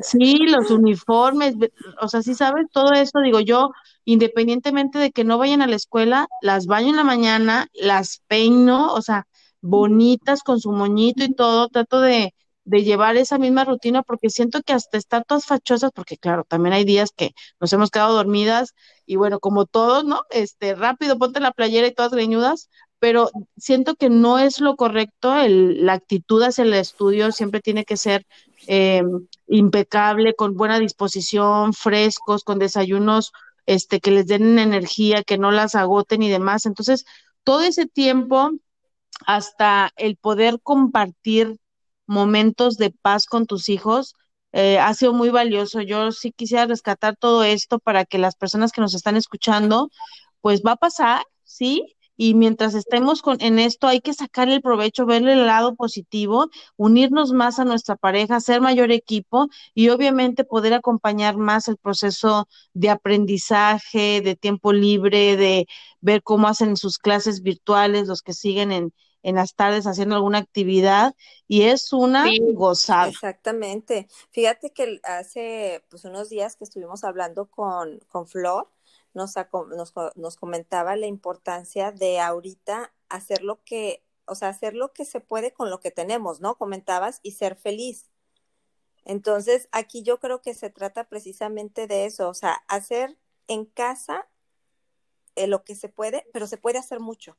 Sí, 0.00 0.38
los 0.48 0.70
uniformes, 0.72 1.54
o 2.00 2.08
sea, 2.08 2.22
sí 2.22 2.34
sabes, 2.34 2.66
todo 2.72 2.92
eso, 2.92 3.20
digo 3.20 3.38
yo, 3.40 3.70
independientemente 4.04 4.98
de 4.98 5.12
que 5.12 5.22
no 5.22 5.38
vayan 5.38 5.62
a 5.62 5.68
la 5.68 5.76
escuela, 5.76 6.26
las 6.42 6.66
baño 6.66 6.88
en 6.88 6.96
la 6.96 7.04
mañana, 7.04 7.68
las 7.74 8.22
peino, 8.26 8.92
o 8.92 9.02
sea, 9.02 9.26
bonitas 9.60 10.42
con 10.42 10.60
su 10.60 10.72
moñito 10.72 11.24
y 11.24 11.34
todo, 11.34 11.68
trato 11.68 12.00
de, 12.00 12.34
de 12.64 12.84
llevar 12.84 13.16
esa 13.16 13.38
misma 13.38 13.64
rutina 13.64 14.02
porque 14.02 14.30
siento 14.30 14.62
que 14.62 14.72
hasta 14.74 14.98
están 14.98 15.24
todas 15.26 15.46
fachosas, 15.46 15.90
porque 15.94 16.18
claro, 16.18 16.44
también 16.46 16.74
hay 16.74 16.84
días 16.84 17.12
que 17.16 17.32
nos 17.60 17.72
hemos 17.72 17.90
quedado 17.90 18.14
dormidas 18.14 18.74
y 19.06 19.16
bueno, 19.16 19.40
como 19.40 19.64
todos, 19.66 20.04
¿no? 20.04 20.22
Este, 20.30 20.74
rápido, 20.74 21.18
ponte 21.18 21.40
la 21.40 21.52
playera 21.52 21.86
y 21.86 21.94
todas 21.94 22.12
greñudas, 22.12 22.68
pero 22.98 23.30
siento 23.56 23.94
que 23.94 24.10
no 24.10 24.38
es 24.38 24.60
lo 24.60 24.76
correcto, 24.76 25.34
el, 25.38 25.86
la 25.86 25.94
actitud 25.94 26.42
hacia 26.42 26.64
el 26.64 26.74
estudio 26.74 27.32
siempre 27.32 27.60
tiene 27.60 27.84
que 27.84 27.96
ser 27.96 28.26
eh, 28.66 29.02
impecable, 29.46 30.34
con 30.34 30.54
buena 30.54 30.78
disposición, 30.78 31.72
frescos, 31.72 32.44
con 32.44 32.58
desayunos 32.58 33.32
este, 33.66 34.00
que 34.00 34.10
les 34.10 34.26
den 34.26 34.58
energía, 34.58 35.22
que 35.22 35.38
no 35.38 35.50
las 35.52 35.74
agoten 35.74 36.22
y 36.22 36.28
demás. 36.28 36.66
Entonces, 36.66 37.04
todo 37.44 37.62
ese 37.62 37.86
tiempo 37.86 38.50
hasta 39.26 39.90
el 39.96 40.16
poder 40.16 40.60
compartir 40.62 41.56
momentos 42.06 42.76
de 42.78 42.90
paz 42.90 43.26
con 43.26 43.46
tus 43.46 43.68
hijos, 43.68 44.14
eh, 44.52 44.78
ha 44.78 44.94
sido 44.94 45.12
muy 45.12 45.30
valioso. 45.30 45.80
Yo 45.82 46.12
sí 46.12 46.32
quisiera 46.32 46.66
rescatar 46.66 47.16
todo 47.16 47.44
esto 47.44 47.78
para 47.78 48.04
que 48.04 48.18
las 48.18 48.36
personas 48.36 48.72
que 48.72 48.80
nos 48.80 48.94
están 48.94 49.16
escuchando, 49.16 49.90
pues 50.40 50.62
va 50.66 50.72
a 50.72 50.76
pasar, 50.76 51.22
¿sí? 51.44 51.96
Y 52.18 52.34
mientras 52.34 52.74
estemos 52.74 53.22
con, 53.22 53.40
en 53.40 53.60
esto, 53.60 53.86
hay 53.86 54.00
que 54.00 54.12
sacar 54.12 54.48
el 54.48 54.60
provecho, 54.60 55.06
verle 55.06 55.34
el 55.34 55.46
lado 55.46 55.76
positivo, 55.76 56.48
unirnos 56.76 57.32
más 57.32 57.60
a 57.60 57.64
nuestra 57.64 57.94
pareja, 57.94 58.40
ser 58.40 58.60
mayor 58.60 58.90
equipo 58.90 59.46
y 59.72 59.88
obviamente 59.90 60.44
poder 60.44 60.74
acompañar 60.74 61.36
más 61.36 61.68
el 61.68 61.76
proceso 61.76 62.48
de 62.74 62.90
aprendizaje, 62.90 64.20
de 64.20 64.34
tiempo 64.34 64.72
libre, 64.72 65.36
de 65.36 65.66
ver 66.00 66.22
cómo 66.24 66.48
hacen 66.48 66.76
sus 66.76 66.98
clases 66.98 67.40
virtuales, 67.40 68.08
los 68.08 68.22
que 68.22 68.32
siguen 68.32 68.72
en, 68.72 68.92
en 69.22 69.36
las 69.36 69.54
tardes 69.54 69.86
haciendo 69.86 70.16
alguna 70.16 70.38
actividad 70.38 71.14
y 71.46 71.62
es 71.62 71.92
una 71.92 72.26
gozada. 72.52 73.08
Exactamente. 73.08 74.08
Fíjate 74.30 74.72
que 74.72 75.00
hace 75.04 75.84
pues 75.88 76.04
unos 76.04 76.28
días 76.30 76.56
que 76.56 76.64
estuvimos 76.64 77.04
hablando 77.04 77.46
con, 77.46 78.00
con 78.08 78.26
Flor, 78.26 78.68
nos, 79.18 79.34
nos, 79.76 79.92
nos 80.16 80.36
comentaba 80.36 80.96
la 80.96 81.06
importancia 81.06 81.92
de 81.92 82.20
ahorita 82.20 82.94
hacer 83.08 83.42
lo 83.42 83.62
que, 83.64 84.02
o 84.24 84.34
sea, 84.34 84.48
hacer 84.48 84.74
lo 84.74 84.92
que 84.92 85.04
se 85.04 85.20
puede 85.20 85.52
con 85.52 85.68
lo 85.68 85.80
que 85.80 85.90
tenemos, 85.90 86.40
¿no? 86.40 86.56
Comentabas 86.56 87.20
y 87.22 87.32
ser 87.32 87.56
feliz. 87.56 88.10
Entonces, 89.04 89.68
aquí 89.72 90.02
yo 90.02 90.20
creo 90.20 90.42
que 90.42 90.54
se 90.54 90.70
trata 90.70 91.08
precisamente 91.08 91.86
de 91.86 92.06
eso, 92.06 92.28
o 92.28 92.34
sea, 92.34 92.62
hacer 92.68 93.18
en 93.46 93.64
casa 93.64 94.28
eh, 95.34 95.46
lo 95.46 95.64
que 95.64 95.74
se 95.74 95.88
puede, 95.88 96.26
pero 96.32 96.46
se 96.46 96.58
puede 96.58 96.78
hacer 96.78 97.00
mucho 97.00 97.36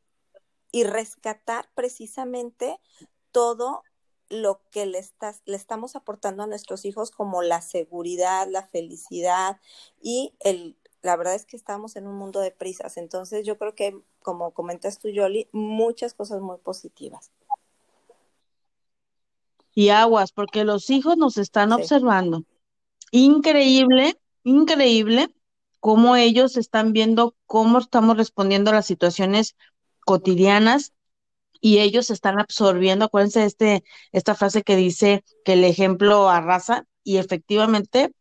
y 0.71 0.83
rescatar 0.83 1.69
precisamente 1.75 2.79
todo 3.31 3.83
lo 4.29 4.61
que 4.71 4.85
le, 4.85 4.99
estás, 4.99 5.41
le 5.45 5.57
estamos 5.57 5.95
aportando 5.95 6.43
a 6.43 6.47
nuestros 6.47 6.85
hijos 6.85 7.11
como 7.11 7.41
la 7.41 7.61
seguridad, 7.61 8.47
la 8.47 8.65
felicidad 8.67 9.59
y 10.01 10.33
el, 10.39 10.78
la 11.01 11.15
verdad 11.15 11.35
es 11.35 11.45
que 11.45 11.55
estamos 11.55 11.95
en 11.95 12.07
un 12.07 12.15
mundo 12.15 12.39
de 12.39 12.51
prisas. 12.51 12.97
Entonces 12.97 13.45
yo 13.45 13.57
creo 13.57 13.75
que, 13.75 13.99
como 14.21 14.51
comentas 14.51 14.99
tú, 14.99 15.09
Yoli, 15.09 15.47
muchas 15.51 16.13
cosas 16.13 16.41
muy 16.41 16.57
positivas. 16.57 17.31
Y 19.73 19.89
aguas, 19.89 20.31
porque 20.31 20.63
los 20.63 20.89
hijos 20.89 21.17
nos 21.17 21.37
están 21.37 21.71
observando. 21.71 22.43
Increíble, 23.11 24.17
increíble 24.43 25.29
cómo 25.79 26.15
ellos 26.15 26.57
están 26.57 26.91
viendo 26.91 27.35
cómo 27.45 27.79
estamos 27.79 28.17
respondiendo 28.17 28.71
a 28.71 28.75
las 28.75 28.85
situaciones 28.85 29.55
cotidianas 30.01 30.93
y 31.61 31.79
ellos 31.79 32.09
están 32.09 32.39
absorbiendo, 32.39 33.05
acuérdense 33.05 33.41
de 33.41 33.45
este, 33.45 33.83
esta 34.11 34.35
frase 34.35 34.63
que 34.63 34.75
dice 34.75 35.23
que 35.43 35.53
el 35.53 35.63
ejemplo 35.63 36.29
arrasa 36.29 36.85
y 37.03 37.17
efectivamente, 37.17 38.11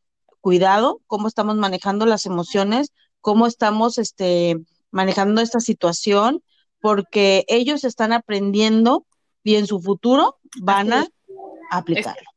cuidado, 0.48 1.02
cómo 1.06 1.28
estamos 1.28 1.56
manejando 1.56 2.06
las 2.06 2.24
emociones, 2.24 2.94
cómo 3.20 3.46
estamos 3.46 3.98
este, 3.98 4.56
manejando 4.90 5.42
esta 5.42 5.60
situación, 5.60 6.42
porque 6.80 7.44
ellos 7.48 7.84
están 7.84 8.14
aprendiendo 8.14 9.04
y 9.44 9.56
en 9.56 9.66
su 9.66 9.78
futuro 9.78 10.38
van 10.62 10.94
a 10.94 11.06
aplicarlo. 11.70 12.30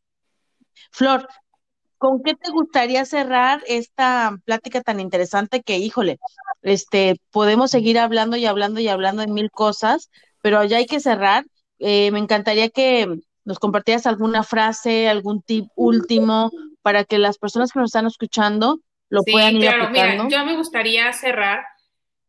Flor, 0.92 1.26
¿con 1.98 2.22
qué 2.22 2.36
te 2.36 2.52
gustaría 2.52 3.06
cerrar 3.06 3.64
esta 3.66 4.38
plática 4.44 4.82
tan 4.82 5.00
interesante 5.00 5.62
que, 5.62 5.78
híjole, 5.78 6.20
este, 6.64 7.16
podemos 7.32 7.72
seguir 7.72 7.98
hablando 7.98 8.36
y 8.36 8.46
hablando 8.46 8.82
y 8.82 8.90
hablando 8.90 9.22
de 9.22 9.30
mil 9.30 9.50
cosas, 9.52 10.10
pero 10.42 10.62
ya 10.66 10.76
hay 10.76 10.86
que 10.86 11.00
cerrar. 11.00 11.46
Eh, 11.80 12.12
me 12.12 12.20
encantaría 12.20 12.68
que 12.68 13.22
nos 13.46 13.58
compartieras 13.58 14.06
alguna 14.06 14.44
frase, 14.44 15.08
algún 15.08 15.42
tip 15.42 15.70
último 15.78 16.52
para 16.82 17.04
que 17.04 17.18
las 17.18 17.38
personas 17.38 17.72
que 17.72 17.80
nos 17.80 17.90
están 17.90 18.08
escuchando 18.08 18.80
lo 19.10 19.24
puedan 19.24 19.56
ir 19.56 19.62
claro, 19.64 19.84
aplicando. 19.84 20.24
Mira, 20.26 20.40
yo 20.40 20.46
me 20.46 20.56
gustaría 20.56 21.12
cerrar 21.14 21.64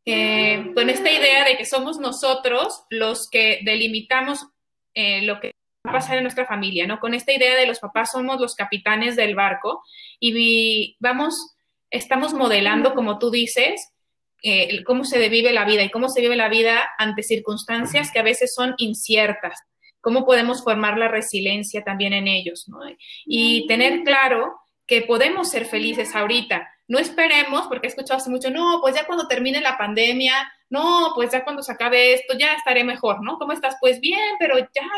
eh, 0.05 0.73
con 0.75 0.91
esta 0.91 1.11
idea 1.11 1.45
de 1.45 1.57
que 1.57 1.65
somos 1.65 1.99
nosotros 1.99 2.85
los 2.91 3.31
que 3.31 3.61
delimitamos 3.65 4.47
eh, 4.95 5.23
lo 5.23 5.39
que 5.41 5.53
va 5.87 5.91
a 5.91 5.95
pasar 5.95 6.17
en 6.17 6.25
nuestra 6.25 6.45
familia, 6.45 6.87
¿no? 6.87 6.99
Con 6.99 7.15
esta 7.15 7.33
idea 7.33 7.55
de 7.57 7.67
los 7.67 7.79
papás 7.79 8.11
somos 8.11 8.41
los 8.41 8.55
capitanes 8.57 9.15
del 9.17 9.35
barco 9.35 9.83
y 10.19 10.97
vamos, 11.01 11.55
estamos 11.91 12.35
modelando, 12.35 12.95
como 12.95 13.19
tú 13.19 13.31
dices, 13.31 13.93
eh, 14.43 14.83
cómo 14.85 15.05
se 15.05 15.29
vive 15.29 15.53
la 15.53 15.65
vida 15.65 15.85
y 15.85 15.91
cómo 15.91 16.09
se 16.09 16.21
vive 16.21 16.35
la 16.35 16.49
vida 16.49 16.91
ante 16.99 17.23
circunstancias 17.23 18.11
que 18.13 18.19
a 18.19 18.25
veces 18.25 18.53
son 18.55 18.75
inciertas, 18.79 19.61
cómo 20.03 20.27
podemos 20.27 20.63
formar 20.63 20.99
la 20.99 21.09
resiliencia 21.09 21.83
también 21.83 22.13
en 22.13 22.29
ellos, 22.29 22.69
¿no? 22.69 22.81
Y 23.25 23.67
tener 23.67 24.03
claro 24.03 24.61
que 24.87 25.01
podemos 25.03 25.49
ser 25.49 25.65
felices 25.65 26.15
ahorita. 26.15 26.69
No 26.89 26.99
esperemos, 26.99 27.69
porque 27.69 27.87
he 27.87 27.91
escuchado 27.91 28.19
hace 28.19 28.29
mucho, 28.29 28.51
no, 28.51 28.81
pues 28.83 28.95
ya 28.95 29.07
cuando 29.07 29.27
termine 29.29 29.61
la 29.61 29.79
pandemia, 29.79 30.53
no, 30.69 31.13
pues 31.15 31.31
ya 31.31 31.45
cuando 31.45 31.63
se 31.63 31.73
acabe 31.73 32.13
esto, 32.15 32.37
ya 32.37 32.53
estaré 32.55 32.85
mejor, 32.85 33.23
¿no? 33.23 33.39
¿Cómo 33.39 33.53
estás? 33.53 33.77
Pues 33.81 34.01
bien, 34.01 34.35
pero 34.39 34.59
ya, 34.59 34.89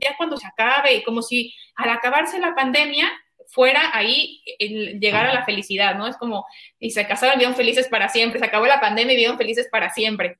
ya 0.00 0.16
cuando 0.16 0.36
se 0.36 0.46
acabe, 0.46 0.94
y 0.94 1.02
como 1.02 1.20
si 1.20 1.52
al 1.74 1.90
acabarse 1.90 2.38
la 2.38 2.54
pandemia 2.54 3.10
fuera 3.48 3.90
ahí 3.92 4.42
el 4.58 5.00
llegar 5.00 5.26
a 5.26 5.34
la 5.34 5.44
felicidad, 5.44 5.96
¿no? 5.96 6.06
Es 6.06 6.16
como, 6.16 6.46
y 6.78 6.90
se 6.90 7.06
casaron, 7.06 7.36
vieron 7.36 7.56
felices 7.56 7.88
para 7.88 8.08
siempre, 8.08 8.38
se 8.38 8.46
acabó 8.46 8.66
la 8.66 8.80
pandemia 8.80 9.12
y 9.12 9.16
vieron 9.16 9.36
felices 9.36 9.68
para 9.70 9.90
siempre. 9.90 10.38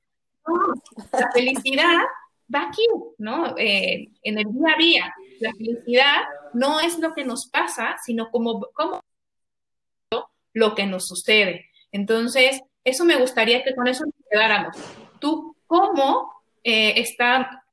la 1.11 1.29
felicidad 1.31 1.99
va 2.53 2.67
aquí, 2.67 2.85
¿no? 3.17 3.55
Eh, 3.57 4.09
en 4.23 4.37
el 4.37 4.45
día 4.45 4.73
a 4.73 4.77
día. 4.77 5.15
La 5.39 5.51
felicidad 5.53 6.21
no 6.53 6.79
es 6.79 6.99
lo 6.99 7.13
que 7.13 7.25
nos 7.25 7.47
pasa, 7.47 7.95
sino 8.03 8.29
como, 8.29 8.61
como 8.73 9.01
lo 10.53 10.75
que 10.75 10.85
nos 10.85 11.05
sucede. 11.07 11.69
Entonces, 11.91 12.61
eso 12.83 13.05
me 13.05 13.17
gustaría 13.17 13.63
que 13.63 13.75
con 13.75 13.87
eso 13.87 14.05
nos 14.05 14.15
quedáramos. 14.29 14.77
Tú, 15.19 15.55
¿cómo 15.67 16.31
eh, 16.63 16.93
está, 16.97 17.63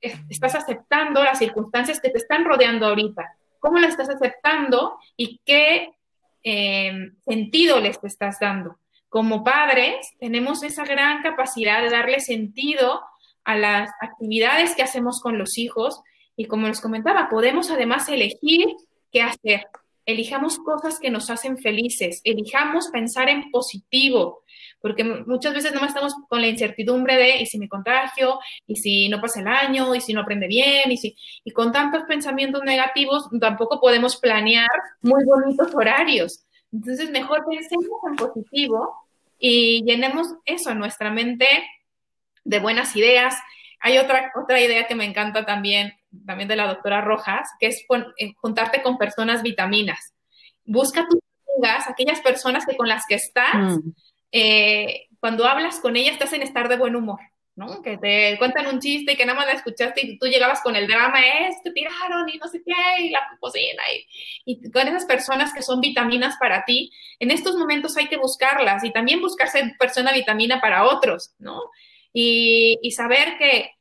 estás 0.00 0.54
aceptando 0.54 1.22
las 1.22 1.38
circunstancias 1.38 2.00
que 2.00 2.10
te 2.10 2.18
están 2.18 2.44
rodeando 2.44 2.86
ahorita? 2.86 3.36
¿Cómo 3.58 3.78
las 3.78 3.90
estás 3.90 4.10
aceptando 4.10 4.98
y 5.16 5.40
qué 5.44 5.94
eh, 6.42 7.12
sentido 7.24 7.80
les 7.80 8.02
estás 8.02 8.38
dando? 8.40 8.78
Como 9.08 9.44
padres, 9.44 10.12
tenemos 10.18 10.62
esa 10.62 10.84
gran 10.84 11.22
capacidad 11.22 11.82
de 11.82 11.90
darle 11.90 12.20
sentido 12.20 13.00
a 13.44 13.56
las 13.56 13.90
actividades 14.00 14.74
que 14.74 14.82
hacemos 14.82 15.20
con 15.20 15.38
los 15.38 15.58
hijos 15.58 16.00
y 16.36 16.46
como 16.46 16.66
les 16.66 16.80
comentaba, 16.80 17.28
podemos 17.28 17.70
además 17.70 18.08
elegir 18.08 18.66
qué 19.12 19.22
hacer. 19.22 19.66
Elijamos 20.06 20.58
cosas 20.58 20.98
que 20.98 21.10
nos 21.10 21.30
hacen 21.30 21.56
felices, 21.56 22.20
elijamos 22.24 22.88
pensar 22.88 23.28
en 23.30 23.50
positivo, 23.50 24.42
porque 24.82 25.02
muchas 25.02 25.54
veces 25.54 25.72
no 25.72 25.86
estamos 25.86 26.14
con 26.28 26.42
la 26.42 26.48
incertidumbre 26.48 27.16
de, 27.16 27.40
¿y 27.40 27.46
si 27.46 27.58
me 27.58 27.68
contagio? 27.68 28.38
¿Y 28.66 28.76
si 28.76 29.08
no 29.08 29.18
pasa 29.20 29.40
el 29.40 29.46
año? 29.46 29.94
¿Y 29.94 30.02
si 30.02 30.12
no 30.12 30.20
aprende 30.20 30.46
bien? 30.46 30.92
¿Y, 30.92 30.98
si, 30.98 31.16
y 31.42 31.52
con 31.52 31.72
tantos 31.72 32.02
pensamientos 32.02 32.62
negativos 32.64 33.28
tampoco 33.40 33.80
podemos 33.80 34.16
planear 34.18 34.68
muy 35.00 35.24
bonitos 35.24 35.74
horarios. 35.74 36.44
Entonces, 36.70 37.10
mejor 37.10 37.44
pensemos 37.48 37.98
en 38.10 38.16
positivo 38.16 38.94
y 39.38 39.82
llenemos 39.84 40.34
eso 40.44 40.70
en 40.70 40.80
nuestra 40.80 41.10
mente 41.10 41.46
de 42.44 42.58
buenas 42.60 42.94
ideas. 42.96 43.36
Hay 43.80 43.98
otra, 43.98 44.32
otra 44.34 44.60
idea 44.60 44.86
que 44.86 44.94
me 44.94 45.04
encanta 45.04 45.44
también, 45.44 45.94
también 46.26 46.48
de 46.48 46.56
la 46.56 46.68
doctora 46.68 47.00
Rojas, 47.00 47.48
que 47.58 47.66
es 47.66 47.84
eh, 48.18 48.32
juntarte 48.36 48.82
con 48.82 48.98
personas 48.98 49.42
vitaminas. 49.42 50.14
Busca 50.64 51.06
tus 51.08 51.20
amigas, 51.56 51.88
aquellas 51.88 52.20
personas 52.20 52.64
que 52.66 52.76
con 52.76 52.88
las 52.88 53.04
que 53.06 53.16
estás, 53.16 53.54
mm. 53.56 53.90
eh, 54.32 55.06
cuando 55.20 55.46
hablas 55.46 55.80
con 55.80 55.96
ellas, 55.96 56.14
estás 56.14 56.32
en 56.32 56.42
estar 56.42 56.68
de 56.68 56.76
buen 56.76 56.96
humor. 56.96 57.20
¿no? 57.56 57.82
Que 57.82 57.96
te 57.98 58.36
cuentan 58.38 58.66
un 58.66 58.80
chiste 58.80 59.12
y 59.12 59.16
que 59.16 59.24
nada 59.24 59.38
más 59.38 59.46
la 59.46 59.52
escuchaste 59.52 60.04
y 60.04 60.18
tú 60.18 60.26
llegabas 60.26 60.60
con 60.60 60.74
el 60.74 60.88
drama, 60.88 61.20
es 61.20 61.56
que 61.62 61.70
tiraron 61.70 62.28
y 62.28 62.38
no 62.38 62.48
sé 62.48 62.62
qué, 62.64 63.02
y 63.02 63.10
la 63.10 63.20
cocina, 63.38 63.82
y, 64.44 64.52
y, 64.52 64.70
con 64.70 64.88
esas 64.88 65.04
personas 65.04 65.52
que 65.54 65.62
son 65.62 65.80
vitaminas 65.80 66.36
para 66.38 66.64
ti, 66.64 66.90
en 67.20 67.30
estos 67.30 67.54
momentos 67.54 67.96
hay 67.96 68.08
que 68.08 68.16
buscarlas 68.16 68.82
y 68.82 68.92
también 68.92 69.20
buscar 69.20 69.48
ser 69.48 69.76
persona 69.78 70.12
vitamina 70.12 70.60
para 70.60 70.84
otros, 70.84 71.32
¿no? 71.38 71.70
Y, 72.14 72.90
saber 72.92 73.36
que 73.38 73.72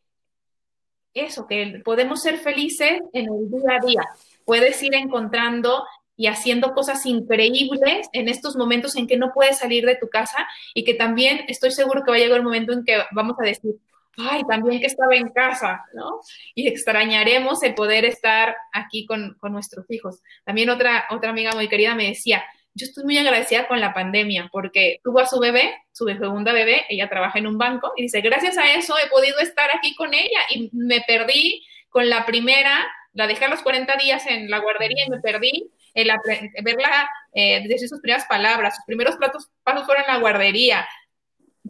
eso, 1.14 1.46
que 1.48 1.82
podemos 1.86 2.22
ser 2.22 2.40
felices 2.40 3.00
en 3.14 3.26
el 3.26 3.50
día 3.50 3.78
a 3.80 3.86
día. 3.86 4.02
Puedes 4.44 4.82
ir 4.82 4.96
encontrando 4.96 5.86
y 6.18 6.28
haciendo 6.28 6.74
cosas 6.74 7.06
increíbles 7.06 8.08
en 8.12 8.28
estos 8.28 8.56
momentos 8.56 8.96
en 8.96 9.08
que 9.08 9.18
no 9.18 9.32
puedes 9.34 9.60
salir 9.60 9.86
de 9.86 9.96
tu 9.96 10.10
casa 10.10 10.48
y 10.74 10.84
que 10.84 10.96
también 10.96 11.46
estoy 11.48 11.72
seguro 11.72 12.04
que 12.04 12.12
va 12.12 12.18
a 12.18 12.20
llegar 12.20 12.40
el 12.40 12.44
momento 12.44 12.74
en 12.74 12.84
que 12.84 12.98
vamos 13.12 13.36
a 13.40 13.46
decir, 13.46 13.76
ay, 14.18 14.42
también 14.48 14.80
que 14.80 14.88
estaba 14.88 15.16
en 15.16 15.30
casa, 15.30 15.86
¿no? 15.94 16.20
Y 16.56 16.68
extrañaremos 16.68 17.62
el 17.62 17.76
poder 17.76 18.06
estar 18.06 18.56
aquí 18.72 19.06
con, 19.06 19.36
con 19.40 19.54
nuestros 19.54 19.86
hijos. 19.90 20.22
También 20.44 20.70
otra, 20.70 21.06
otra 21.12 21.30
amiga 21.30 21.52
muy 21.54 21.68
querida 21.68 21.96
me 21.96 22.08
decía, 22.08 22.44
yo 22.76 22.86
estoy 22.86 23.04
muy 23.04 23.18
agradecida 23.18 23.68
con 23.68 23.80
la 23.80 23.94
pandemia 23.94 24.50
porque 24.52 25.00
tuvo 25.04 25.20
a 25.20 25.28
su 25.28 25.40
bebé, 25.40 25.76
su 25.92 26.06
segunda 26.06 26.54
bebé, 26.54 26.86
ella 26.90 27.10
trabaja 27.10 27.40
en 27.40 27.48
un 27.48 27.58
banco 27.58 27.94
y 27.96 28.04
dice, 28.04 28.22
gracias 28.22 28.58
a 28.58 28.74
eso 28.74 28.96
he 28.98 29.10
podido 29.10 29.40
estar 29.40 29.70
aquí 29.76 29.96
con 29.96 30.14
ella 30.14 30.40
y 30.50 30.70
me 30.74 31.02
perdí 31.02 31.64
con 31.90 32.10
la 32.10 32.26
primera, 32.26 32.86
la 33.14 33.28
dejé 33.28 33.46
a 33.46 33.50
los 33.50 33.62
40 33.62 33.96
días 33.98 34.26
en 34.26 34.50
la 34.50 34.60
guardería 34.60 35.06
y 35.06 35.10
me 35.10 35.20
perdí 35.20 35.72
en 35.94 36.08
verla 36.64 37.10
eh, 37.34 37.68
decir 37.68 37.88
sus 37.88 38.02
primeras 38.02 38.26
palabras, 38.26 38.76
sus 38.76 38.86
primeros 38.86 39.16
platos, 39.18 39.50
pasos 39.64 39.86
fueron 39.86 40.06
en 40.08 40.14
la 40.14 40.20
guardería. 40.20 40.88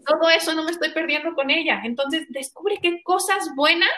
Todo 0.05 0.29
eso 0.29 0.53
no 0.53 0.63
me 0.63 0.71
estoy 0.71 0.91
perdiendo 0.91 1.33
con 1.35 1.49
ella. 1.49 1.81
Entonces, 1.83 2.25
descubre 2.29 2.79
qué 2.81 3.03
cosas 3.03 3.49
buenas 3.55 3.91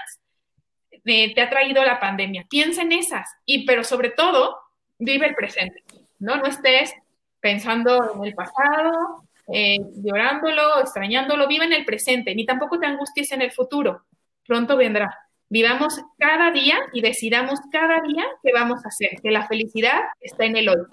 eh, 1.05 1.33
te 1.35 1.41
ha 1.41 1.49
traído 1.49 1.83
la 1.83 1.99
pandemia. 1.99 2.47
Piensa 2.49 2.81
en 2.81 2.91
esas, 2.91 3.29
y 3.45 3.65
pero 3.65 3.83
sobre 3.83 4.09
todo, 4.09 4.57
vive 4.97 5.27
el 5.27 5.35
presente. 5.35 5.83
¿No? 6.25 6.37
No 6.37 6.45
estés 6.47 6.93
pensando 7.39 8.15
en 8.15 8.25
el 8.25 8.33
pasado, 8.33 9.23
eh, 9.47 9.77
llorándolo, 9.97 10.79
extrañándolo, 10.79 11.47
vive 11.47 11.65
en 11.65 11.73
el 11.73 11.85
presente, 11.85 12.33
ni 12.33 12.45
tampoco 12.45 12.79
te 12.79 12.87
angusties 12.87 13.31
en 13.31 13.43
el 13.43 13.51
futuro. 13.51 14.05
Pronto 14.45 14.75
vendrá. 14.75 15.15
Vivamos 15.47 16.01
cada 16.17 16.49
día 16.51 16.79
y 16.91 17.01
decidamos 17.01 17.59
cada 17.71 18.01
día 18.01 18.25
qué 18.41 18.51
vamos 18.51 18.83
a 18.83 18.87
hacer, 18.87 19.21
que 19.21 19.29
la 19.29 19.47
felicidad 19.47 20.01
está 20.19 20.45
en 20.45 20.55
el 20.57 20.69
hoy. 20.69 20.87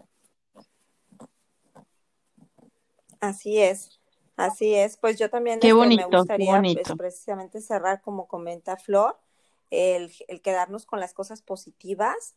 Así 3.18 3.59
es, 3.59 3.99
así 4.37 4.74
es. 4.74 4.99
Pues 4.99 5.18
yo 5.18 5.30
también 5.30 5.59
qué 5.61 5.68
este, 5.68 5.97
me 5.97 6.05
gustaría 6.05 6.61
pues, 6.61 6.99
precisamente 6.99 7.62
cerrar, 7.62 8.03
como 8.03 8.26
comenta 8.26 8.76
Flor, 8.76 9.18
el, 9.70 10.12
el 10.28 10.43
quedarnos 10.43 10.85
con 10.85 11.01
las 11.01 11.14
cosas 11.14 11.41
positivas, 11.41 12.35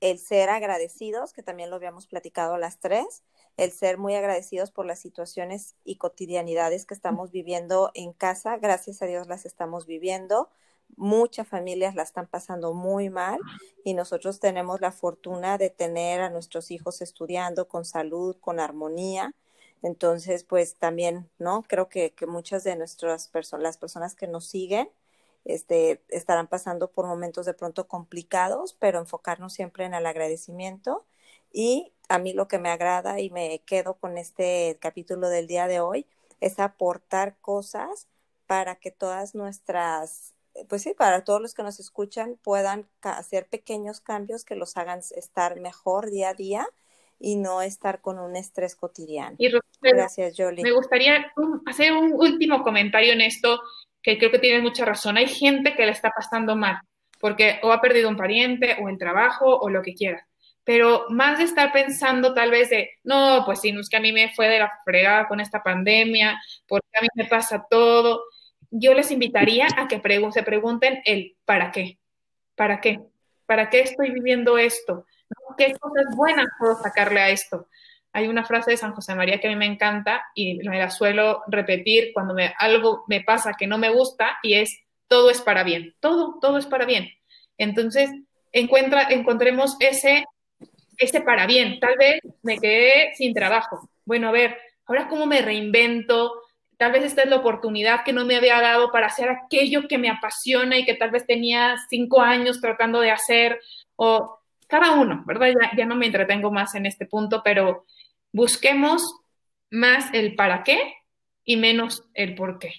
el 0.00 0.18
ser 0.18 0.48
agradecidos, 0.48 1.32
que 1.32 1.42
también 1.42 1.70
lo 1.70 1.76
habíamos 1.76 2.06
platicado 2.06 2.56
las 2.58 2.78
tres, 2.78 3.22
el 3.56 3.72
ser 3.72 3.98
muy 3.98 4.14
agradecidos 4.14 4.70
por 4.70 4.86
las 4.86 4.98
situaciones 4.98 5.76
y 5.84 5.96
cotidianidades 5.96 6.86
que 6.86 6.94
estamos 6.94 7.30
viviendo 7.30 7.90
en 7.94 8.12
casa. 8.12 8.56
Gracias 8.56 9.02
a 9.02 9.06
Dios 9.06 9.26
las 9.28 9.44
estamos 9.44 9.86
viviendo. 9.86 10.48
Muchas 10.96 11.46
familias 11.46 11.94
la 11.94 12.02
están 12.02 12.26
pasando 12.26 12.72
muy 12.72 13.10
mal 13.10 13.38
y 13.84 13.94
nosotros 13.94 14.40
tenemos 14.40 14.80
la 14.80 14.92
fortuna 14.92 15.58
de 15.58 15.70
tener 15.70 16.20
a 16.20 16.30
nuestros 16.30 16.70
hijos 16.70 17.02
estudiando 17.02 17.68
con 17.68 17.84
salud, 17.84 18.36
con 18.40 18.60
armonía. 18.60 19.34
Entonces, 19.82 20.44
pues 20.44 20.76
también, 20.76 21.30
¿no? 21.38 21.62
Creo 21.62 21.88
que, 21.88 22.12
que 22.12 22.26
muchas 22.26 22.64
de 22.64 22.76
nuestras 22.76 23.28
personas, 23.28 23.62
las 23.62 23.78
personas 23.78 24.14
que 24.14 24.26
nos 24.26 24.46
siguen, 24.46 24.90
este, 25.44 26.02
estarán 26.08 26.46
pasando 26.46 26.90
por 26.90 27.06
momentos 27.06 27.46
de 27.46 27.54
pronto 27.54 27.88
complicados, 27.88 28.74
pero 28.78 28.98
enfocarnos 28.98 29.52
siempre 29.52 29.84
en 29.84 29.94
el 29.94 30.06
agradecimiento. 30.06 31.06
Y 31.52 31.92
a 32.08 32.18
mí 32.18 32.32
lo 32.32 32.48
que 32.48 32.58
me 32.58 32.70
agrada 32.70 33.20
y 33.20 33.30
me 33.30 33.60
quedo 33.66 33.94
con 33.94 34.18
este 34.18 34.78
capítulo 34.80 35.28
del 35.28 35.46
día 35.46 35.66
de 35.66 35.80
hoy 35.80 36.06
es 36.40 36.58
aportar 36.58 37.36
cosas 37.40 38.08
para 38.46 38.76
que 38.76 38.90
todas 38.90 39.34
nuestras, 39.34 40.34
pues 40.68 40.82
sí, 40.82 40.94
para 40.94 41.24
todos 41.24 41.40
los 41.40 41.54
que 41.54 41.62
nos 41.62 41.78
escuchan 41.80 42.38
puedan 42.42 42.88
hacer 43.02 43.46
pequeños 43.46 44.00
cambios 44.00 44.44
que 44.44 44.56
los 44.56 44.76
hagan 44.76 45.00
estar 45.14 45.60
mejor 45.60 46.10
día 46.10 46.30
a 46.30 46.34
día 46.34 46.66
y 47.18 47.36
no 47.36 47.62
estar 47.62 48.00
con 48.00 48.18
un 48.18 48.34
estrés 48.34 48.74
cotidiano. 48.74 49.36
Gracias, 49.82 50.34
Jolie. 50.36 50.62
Me 50.62 50.72
gustaría 50.72 51.32
hacer 51.66 51.92
un 51.92 52.14
último 52.14 52.62
comentario 52.62 53.12
en 53.12 53.20
esto 53.20 53.60
que 54.02 54.18
creo 54.18 54.30
que 54.30 54.38
tienes 54.38 54.62
mucha 54.62 54.84
razón. 54.84 55.16
Hay 55.16 55.28
gente 55.28 55.74
que 55.74 55.86
le 55.86 55.92
está 55.92 56.10
pasando 56.10 56.56
mal, 56.56 56.78
porque 57.20 57.60
o 57.62 57.72
ha 57.72 57.80
perdido 57.80 58.08
un 58.08 58.16
pariente, 58.16 58.76
o 58.82 58.88
el 58.88 58.98
trabajo, 58.98 59.58
o 59.58 59.68
lo 59.70 59.82
que 59.82 59.94
quiera. 59.94 60.26
Pero 60.64 61.06
más 61.08 61.38
de 61.38 61.44
estar 61.44 61.72
pensando 61.72 62.34
tal 62.34 62.50
vez 62.50 62.70
de, 62.70 62.90
no, 63.02 63.42
pues 63.44 63.60
si 63.60 63.72
no 63.72 63.80
es 63.80 63.88
que 63.88 63.96
a 63.96 64.00
mí 64.00 64.12
me 64.12 64.32
fue 64.34 64.48
de 64.48 64.58
la 64.58 64.70
fregada 64.84 65.26
con 65.26 65.40
esta 65.40 65.62
pandemia, 65.62 66.40
porque 66.66 66.88
a 66.98 67.02
mí 67.02 67.08
me 67.14 67.24
pasa 67.24 67.66
todo, 67.68 68.22
yo 68.70 68.94
les 68.94 69.10
invitaría 69.10 69.66
a 69.76 69.88
que 69.88 70.00
se 70.32 70.42
pregunten 70.42 71.02
el 71.04 71.36
¿para 71.44 71.72
qué? 71.72 71.98
¿Para 72.54 72.80
qué? 72.80 73.00
¿Para 73.46 73.68
qué 73.68 73.80
estoy 73.80 74.10
viviendo 74.10 74.58
esto? 74.58 75.06
¿Qué 75.56 75.74
cosas 75.78 76.14
buenas 76.14 76.46
puedo 76.58 76.76
sacarle 76.76 77.20
a 77.20 77.30
esto? 77.30 77.66
Hay 78.12 78.28
una 78.28 78.44
frase 78.44 78.72
de 78.72 78.76
San 78.76 78.92
José 78.92 79.14
María 79.14 79.40
que 79.40 79.46
a 79.46 79.50
mí 79.50 79.56
me 79.56 79.66
encanta 79.66 80.24
y 80.34 80.56
me 80.56 80.78
la 80.78 80.90
suelo 80.90 81.42
repetir 81.46 82.12
cuando 82.12 82.34
me, 82.34 82.52
algo 82.58 83.04
me 83.06 83.20
pasa 83.20 83.54
que 83.58 83.66
no 83.66 83.78
me 83.78 83.88
gusta 83.88 84.38
y 84.42 84.54
es 84.54 84.80
todo 85.06 85.30
es 85.30 85.40
para 85.40 85.64
bien, 85.64 85.94
todo, 86.00 86.38
todo 86.40 86.58
es 86.58 86.66
para 86.66 86.86
bien. 86.86 87.10
Entonces, 87.58 88.10
encuentra, 88.52 89.08
encontremos 89.10 89.76
ese, 89.80 90.24
ese 90.96 91.20
para 91.20 91.46
bien. 91.46 91.80
Tal 91.80 91.96
vez 91.98 92.20
me 92.42 92.58
quedé 92.58 93.12
sin 93.16 93.34
trabajo. 93.34 93.90
Bueno, 94.04 94.28
a 94.28 94.32
ver, 94.32 94.56
ahora 94.86 95.08
cómo 95.08 95.26
me 95.26 95.42
reinvento. 95.42 96.42
Tal 96.76 96.92
vez 96.92 97.04
esta 97.04 97.22
es 97.22 97.28
la 97.28 97.36
oportunidad 97.36 98.04
que 98.04 98.12
no 98.12 98.24
me 98.24 98.36
había 98.36 98.60
dado 98.60 98.90
para 98.90 99.06
hacer 99.06 99.28
aquello 99.28 99.88
que 99.88 99.98
me 99.98 100.08
apasiona 100.08 100.78
y 100.78 100.84
que 100.84 100.94
tal 100.94 101.10
vez 101.10 101.26
tenía 101.26 101.76
cinco 101.88 102.22
años 102.22 102.60
tratando 102.60 103.00
de 103.00 103.10
hacer. 103.10 103.60
O 103.96 104.38
cada 104.68 104.92
uno, 104.92 105.24
¿verdad? 105.26 105.48
Ya, 105.48 105.76
ya 105.76 105.86
no 105.86 105.96
me 105.96 106.06
entretengo 106.06 106.50
más 106.50 106.74
en 106.76 106.86
este 106.86 107.04
punto, 107.04 107.42
pero 107.44 107.84
busquemos 108.32 109.20
más 109.70 110.12
el 110.12 110.34
para 110.34 110.62
qué 110.62 110.78
y 111.44 111.56
menos 111.56 112.04
el 112.14 112.34
por 112.34 112.58
qué. 112.58 112.72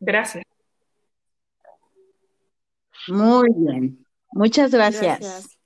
Gracias. 0.00 0.44
Muy 3.08 3.48
bien. 3.54 4.06
Muchas 4.32 4.70
gracias. 4.70 5.20
Gracias. 5.20 5.58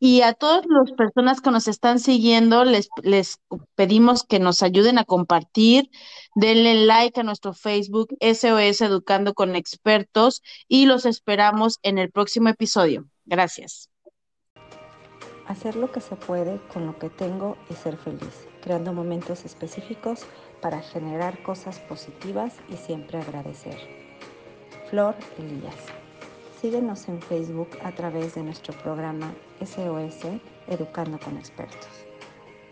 Y 0.00 0.20
a 0.20 0.34
todas 0.34 0.66
las 0.66 0.92
personas 0.92 1.40
que 1.40 1.50
nos 1.50 1.66
están 1.66 1.98
siguiendo, 1.98 2.64
les, 2.64 2.88
les 3.02 3.38
pedimos 3.74 4.22
que 4.22 4.38
nos 4.38 4.62
ayuden 4.62 4.98
a 4.98 5.04
compartir, 5.04 5.90
denle 6.34 6.84
like 6.84 7.18
a 7.20 7.22
nuestro 7.22 7.54
Facebook 7.54 8.14
SOS 8.20 8.82
Educando 8.82 9.32
con 9.32 9.56
Expertos 9.56 10.42
y 10.68 10.84
los 10.84 11.06
esperamos 11.06 11.78
en 11.82 11.96
el 11.96 12.10
próximo 12.10 12.50
episodio. 12.50 13.08
Gracias. 13.24 13.88
Hacer 15.46 15.76
lo 15.76 15.92
que 15.92 16.00
se 16.00 16.16
puede 16.16 16.58
con 16.72 16.86
lo 16.86 16.98
que 16.98 17.10
tengo 17.10 17.56
y 17.68 17.74
ser 17.74 17.96
feliz, 17.98 18.48
creando 18.62 18.92
momentos 18.92 19.44
específicos 19.44 20.24
para 20.62 20.80
generar 20.80 21.42
cosas 21.42 21.78
positivas 21.80 22.54
y 22.70 22.76
siempre 22.76 23.18
agradecer. 23.18 23.76
Flor 24.88 25.14
Elías. 25.38 25.76
Síguenos 26.60 27.08
en 27.08 27.20
Facebook 27.20 27.68
a 27.82 27.92
través 27.92 28.34
de 28.36 28.42
nuestro 28.42 28.72
programa 28.72 29.34
SOS 29.60 30.40
Educando 30.66 31.18
con 31.18 31.36
Expertos. 31.36 32.03